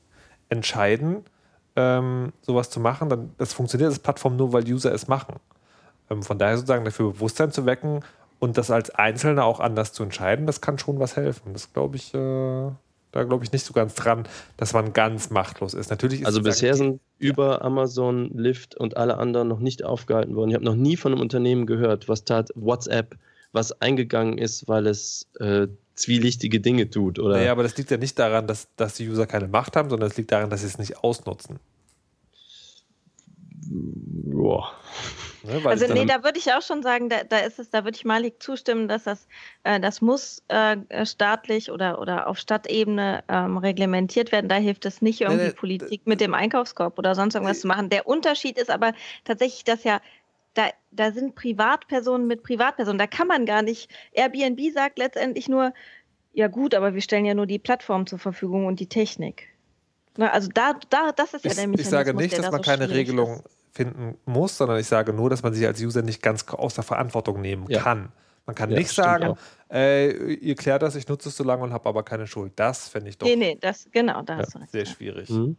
entscheiden, 0.49 1.23
ähm, 1.75 2.33
sowas 2.41 2.69
zu 2.69 2.79
machen, 2.79 3.09
dann 3.09 3.31
das 3.37 3.53
funktioniert 3.53 3.89
als 3.89 3.99
Plattform 3.99 4.35
nur, 4.35 4.53
weil 4.53 4.63
User 4.63 4.93
es 4.93 5.07
machen. 5.07 5.35
Ähm, 6.09 6.23
von 6.23 6.37
daher 6.37 6.57
sozusagen 6.57 6.85
dafür 6.85 7.11
Bewusstsein 7.11 7.51
zu 7.51 7.65
wecken 7.65 8.01
und 8.39 8.57
das 8.57 8.71
als 8.71 8.89
Einzelner 8.91 9.45
auch 9.45 9.59
anders 9.59 9.93
zu 9.93 10.03
entscheiden, 10.03 10.45
das 10.45 10.61
kann 10.61 10.77
schon 10.79 10.99
was 10.99 11.15
helfen. 11.15 11.53
Das 11.53 11.73
glaube 11.73 11.97
ich, 11.97 12.13
äh, 12.13 12.71
da 13.11 13.23
glaube 13.23 13.43
ich 13.43 13.51
nicht 13.51 13.65
so 13.65 13.73
ganz 13.73 13.95
dran, 13.95 14.27
dass 14.57 14.73
man 14.73 14.93
ganz 14.93 15.29
machtlos 15.29 15.73
ist. 15.73 15.89
Natürlich 15.89 16.21
ist 16.21 16.27
also 16.27 16.41
bisher 16.41 16.75
sind 16.75 16.99
über 17.17 17.61
Amazon, 17.63 18.29
Lyft 18.33 18.75
und 18.75 18.97
alle 18.97 19.17
anderen 19.17 19.47
noch 19.47 19.59
nicht 19.59 19.83
aufgehalten 19.83 20.35
worden. 20.35 20.49
Ich 20.49 20.55
habe 20.55 20.65
noch 20.65 20.75
nie 20.75 20.97
von 20.97 21.13
einem 21.13 21.21
Unternehmen 21.21 21.65
gehört, 21.65 22.07
was 22.09 22.25
tat 22.25 22.49
WhatsApp, 22.55 23.15
was 23.53 23.81
eingegangen 23.81 24.37
ist, 24.37 24.67
weil 24.67 24.87
es 24.87 25.27
äh, 25.39 25.67
zwielichtige 25.95 26.59
Dinge 26.59 26.89
tut. 26.89 27.19
Oder? 27.19 27.37
Naja, 27.37 27.51
aber 27.51 27.63
das 27.63 27.77
liegt 27.77 27.91
ja 27.91 27.97
nicht 27.97 28.19
daran, 28.19 28.47
dass, 28.47 28.67
dass 28.75 28.95
die 28.95 29.09
User 29.09 29.25
keine 29.25 29.47
Macht 29.47 29.75
haben, 29.75 29.89
sondern 29.89 30.09
es 30.09 30.17
liegt 30.17 30.31
daran, 30.31 30.49
dass 30.49 30.61
sie 30.61 30.67
es 30.67 30.77
nicht 30.77 30.97
ausnutzen. 30.97 31.59
Boah. 33.65 34.71
Ne, 35.43 35.61
also 35.65 35.91
nee, 35.93 36.05
da 36.05 36.23
würde 36.23 36.39
ich 36.39 36.51
auch 36.53 36.61
schon 36.61 36.83
sagen, 36.83 37.09
da, 37.09 37.23
da 37.23 37.39
ist 37.39 37.59
es, 37.59 37.69
da 37.69 37.83
würde 37.83 37.95
ich 37.95 38.05
Malik 38.05 38.41
zustimmen, 38.41 38.87
dass 38.87 39.03
das, 39.03 39.27
äh, 39.63 39.79
das 39.79 40.01
muss 40.01 40.43
äh, 40.49 40.77
staatlich 41.05 41.71
oder, 41.71 41.99
oder 42.01 42.27
auf 42.27 42.37
Stadtebene 42.37 43.23
ähm, 43.27 43.57
reglementiert 43.57 44.31
werden. 44.31 44.49
Da 44.49 44.55
hilft 44.55 44.85
es 44.85 45.01
nicht 45.01 45.21
irgendwie 45.21 45.45
nee, 45.45 45.51
Politik 45.51 46.01
mit 46.05 46.21
dem 46.21 46.33
Einkaufskorb 46.33 46.97
oder 46.99 47.15
sonst 47.15 47.35
irgendwas 47.35 47.61
zu 47.61 47.67
machen. 47.67 47.89
Der 47.89 48.07
Unterschied 48.07 48.57
ist 48.57 48.69
aber 48.69 48.93
tatsächlich, 49.23 49.63
dass 49.63 49.83
ja 49.83 50.01
da, 50.53 50.69
da 50.91 51.11
sind 51.11 51.35
Privatpersonen 51.35 52.27
mit 52.27 52.43
Privatpersonen. 52.43 52.97
Da 52.97 53.07
kann 53.07 53.27
man 53.27 53.45
gar 53.45 53.61
nicht. 53.61 53.89
Airbnb 54.11 54.59
sagt 54.73 54.97
letztendlich 54.97 55.47
nur, 55.47 55.73
ja 56.33 56.47
gut, 56.47 56.73
aber 56.73 56.93
wir 56.93 57.01
stellen 57.01 57.25
ja 57.25 57.33
nur 57.33 57.45
die 57.45 57.59
Plattform 57.59 58.05
zur 58.07 58.19
Verfügung 58.19 58.65
und 58.65 58.79
die 58.79 58.89
Technik. 58.89 59.49
Na, 60.17 60.31
also 60.31 60.49
da, 60.53 60.73
da, 60.89 61.11
das 61.15 61.33
ist 61.33 61.45
ja 61.45 61.53
der 61.53 61.67
Mechanismus. 61.67 61.79
Ich 61.79 61.89
sage 61.89 62.13
nicht, 62.13 62.37
dass 62.37 62.51
man 62.51 62.63
so 62.63 62.69
keine 62.69 62.89
Regelung 62.89 63.37
ist 63.37 63.57
finden 63.77 64.17
muss, 64.25 64.57
sondern 64.57 64.79
ich 64.79 64.87
sage 64.87 65.13
nur, 65.13 65.29
dass 65.29 65.43
man 65.43 65.53
sich 65.53 65.65
als 65.65 65.79
User 65.79 66.01
nicht 66.01 66.21
ganz 66.21 66.45
aus 66.49 66.73
der 66.73 66.83
Verantwortung 66.83 67.39
nehmen 67.39 67.65
ja. 67.69 67.81
kann. 67.81 68.11
Man 68.47 68.55
kann 68.55 68.71
ja, 68.71 68.77
nicht 68.79 68.89
sagen, 68.89 69.35
äh, 69.71 70.33
ihr 70.33 70.55
klärt 70.55 70.81
das, 70.81 70.95
ich 70.95 71.07
nutze 71.07 71.29
es 71.29 71.37
so 71.37 71.43
lange 71.43 71.63
und 71.63 71.73
habe 71.73 71.87
aber 71.87 72.03
keine 72.03 72.25
Schuld. 72.27 72.53
Das 72.55 72.87
fände 72.87 73.09
ich 73.09 73.17
doch. 73.17 73.27
Nee, 73.27 73.35
nee, 73.35 73.57
das, 73.59 73.87
genau, 73.91 74.21
da 74.23 74.39
ja. 74.39 74.45
Sehr 74.71 74.85
schwierig. 74.85 75.29
Mhm. 75.29 75.57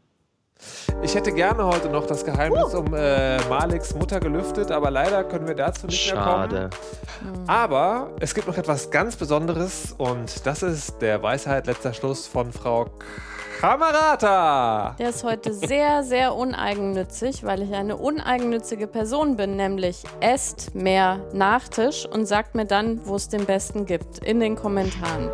Ich 1.02 1.14
hätte 1.14 1.32
gerne 1.32 1.64
heute 1.64 1.88
noch 1.88 2.06
das 2.06 2.24
Geheimnis 2.24 2.74
uh. 2.74 2.78
um 2.78 2.94
äh, 2.94 3.38
Maliks 3.48 3.94
Mutter 3.94 4.20
gelüftet, 4.20 4.70
aber 4.70 4.90
leider 4.90 5.24
können 5.24 5.46
wir 5.46 5.54
dazu 5.54 5.86
nicht 5.86 6.00
Schade. 6.00 6.54
mehr 6.54 6.70
kommen. 6.70 7.48
Aber 7.48 8.10
es 8.20 8.34
gibt 8.34 8.46
noch 8.46 8.56
etwas 8.56 8.90
ganz 8.90 9.16
Besonderes 9.16 9.94
und 9.96 10.46
das 10.46 10.62
ist 10.62 11.00
der 11.00 11.22
Weisheit 11.22 11.66
letzter 11.66 11.92
Schluss 11.92 12.26
von 12.26 12.52
Frau 12.52 12.86
Kamerata. 13.60 14.94
Der 14.98 15.08
ist 15.08 15.24
heute 15.24 15.52
sehr, 15.52 16.04
sehr 16.04 16.34
uneigennützig, 16.34 17.42
weil 17.44 17.62
ich 17.62 17.74
eine 17.74 17.96
uneigennützige 17.96 18.86
Person 18.86 19.36
bin, 19.36 19.56
nämlich 19.56 20.04
esst 20.20 20.74
mehr 20.74 21.20
Nachtisch 21.32 22.06
und 22.06 22.26
sagt 22.26 22.54
mir 22.54 22.66
dann, 22.66 23.00
wo 23.04 23.16
es 23.16 23.28
den 23.28 23.46
besten 23.46 23.84
gibt, 23.84 24.18
in 24.18 24.38
den 24.38 24.54
Kommentaren. 24.54 25.30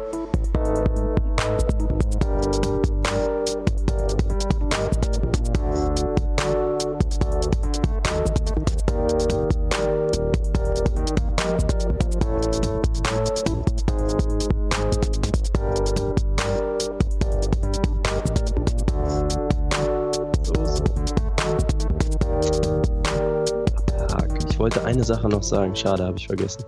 Eine 25.05 25.17
Sache 25.17 25.29
noch 25.29 25.43
sagen. 25.43 25.77
Schade, 25.77 26.05
habe 26.05 26.19
ich 26.19 26.27
vergessen. 26.27 26.65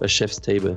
Bei 0.00 0.08
Chef's 0.08 0.40
Table. 0.40 0.76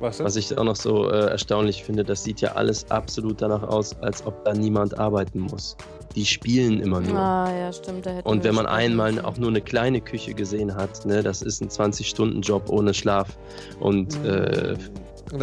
Was, 0.00 0.18
Was 0.18 0.36
ich 0.36 0.56
auch 0.58 0.64
noch 0.64 0.76
so 0.76 1.08
äh, 1.10 1.30
erstaunlich 1.30 1.84
finde, 1.84 2.02
das 2.02 2.24
sieht 2.24 2.40
ja 2.40 2.52
alles 2.52 2.90
absolut 2.90 3.40
danach 3.40 3.62
aus, 3.62 3.96
als 4.00 4.26
ob 4.26 4.44
da 4.44 4.52
niemand 4.52 4.98
arbeiten 4.98 5.38
muss. 5.38 5.76
Die 6.16 6.26
spielen 6.26 6.80
immer 6.80 7.00
nur. 7.00 7.16
Ah, 7.16 7.50
ja, 7.56 7.72
stimmt. 7.72 8.06
Und 8.24 8.42
wenn 8.42 8.54
man 8.54 8.66
einmal 8.66 9.20
auch 9.20 9.36
nur 9.38 9.48
eine 9.48 9.60
kleine 9.60 10.00
Küche 10.00 10.34
gesehen 10.34 10.74
hat, 10.74 11.06
ne, 11.06 11.22
das 11.22 11.40
ist 11.40 11.62
ein 11.62 11.68
20-Stunden-Job 11.68 12.68
ohne 12.68 12.92
Schlaf 12.92 13.38
und 13.78 14.20
mhm. 14.22 14.28
äh, 14.28 14.76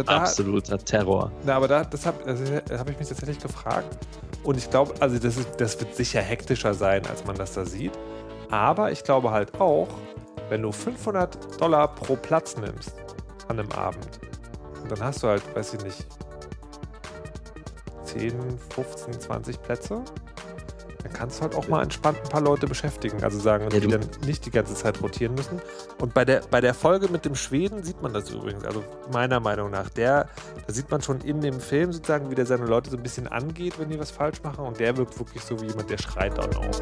absoluter 0.06 0.78
Terror. 0.78 1.32
Na, 1.44 1.54
aber 1.56 1.66
da, 1.66 1.84
das 1.84 2.04
habe 2.04 2.22
also, 2.26 2.44
hab 2.54 2.90
ich 2.90 2.98
mich 2.98 3.08
tatsächlich 3.08 3.38
gefragt. 3.40 3.96
Und 4.44 4.58
ich 4.58 4.68
glaube, 4.68 4.92
also 5.00 5.18
das, 5.18 5.38
ist, 5.38 5.48
das 5.56 5.80
wird 5.80 5.96
sicher 5.96 6.20
hektischer 6.20 6.74
sein, 6.74 7.06
als 7.06 7.24
man 7.24 7.34
das 7.36 7.54
da 7.54 7.64
sieht. 7.64 7.92
Aber 8.50 8.92
ich 8.92 9.02
glaube 9.04 9.30
halt 9.30 9.58
auch, 9.58 9.88
wenn 10.50 10.62
du 10.62 10.72
500 10.72 11.60
Dollar 11.60 11.94
pro 11.94 12.16
Platz 12.16 12.56
nimmst 12.56 12.94
an 13.48 13.58
einem 13.58 13.72
Abend, 13.72 14.20
und 14.82 14.90
dann 14.90 15.00
hast 15.00 15.22
du 15.22 15.28
halt, 15.28 15.42
weiß 15.54 15.74
ich 15.74 15.84
nicht, 15.84 16.06
10, 18.04 18.58
15, 18.74 19.20
20 19.20 19.62
Plätze, 19.62 20.02
dann 21.02 21.12
kannst 21.12 21.38
du 21.38 21.42
halt 21.42 21.54
auch 21.54 21.68
mal 21.68 21.82
entspannt 21.82 22.18
ein 22.22 22.28
paar 22.28 22.40
Leute 22.40 22.66
beschäftigen. 22.66 23.22
Also 23.22 23.38
sagen, 23.38 23.68
Ja, 23.72 23.80
die 23.80 23.88
dann 23.88 24.06
nicht 24.26 24.44
die 24.44 24.50
ganze 24.50 24.74
Zeit 24.74 25.00
rotieren 25.00 25.34
müssen. 25.34 25.60
Und 25.98 26.12
bei 26.12 26.24
der, 26.24 26.42
bei 26.50 26.60
der 26.60 26.74
Folge 26.74 27.08
mit 27.08 27.24
dem 27.24 27.34
Schweden 27.34 27.82
sieht 27.82 28.02
man 28.02 28.12
das 28.12 28.30
übrigens. 28.30 28.64
Also 28.64 28.84
meiner 29.12 29.40
Meinung 29.40 29.70
nach. 29.70 29.88
Der, 29.90 30.28
da 30.66 30.72
sieht 30.72 30.90
man 30.90 31.00
schon 31.00 31.20
in 31.20 31.40
dem 31.40 31.60
Film 31.60 31.92
sozusagen, 31.92 32.30
wie 32.30 32.34
der 32.34 32.46
seine 32.46 32.66
Leute 32.66 32.90
so 32.90 32.96
ein 32.96 33.02
bisschen 33.02 33.28
angeht, 33.28 33.78
wenn 33.78 33.88
die 33.88 33.98
was 33.98 34.10
falsch 34.10 34.42
machen. 34.42 34.64
Und 34.66 34.78
der 34.78 34.96
wirkt 34.96 35.18
wirklich 35.18 35.42
so 35.42 35.60
wie 35.60 35.66
jemand, 35.66 35.88
der 35.88 35.98
schreit 35.98 36.36
dann 36.36 36.54
auch. 36.56 36.80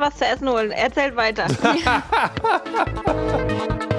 Was 0.00 0.16
zu 0.16 0.26
essen 0.26 0.48
holen. 0.48 0.70
Erzählt 0.70 1.16
weiter. 1.16 1.46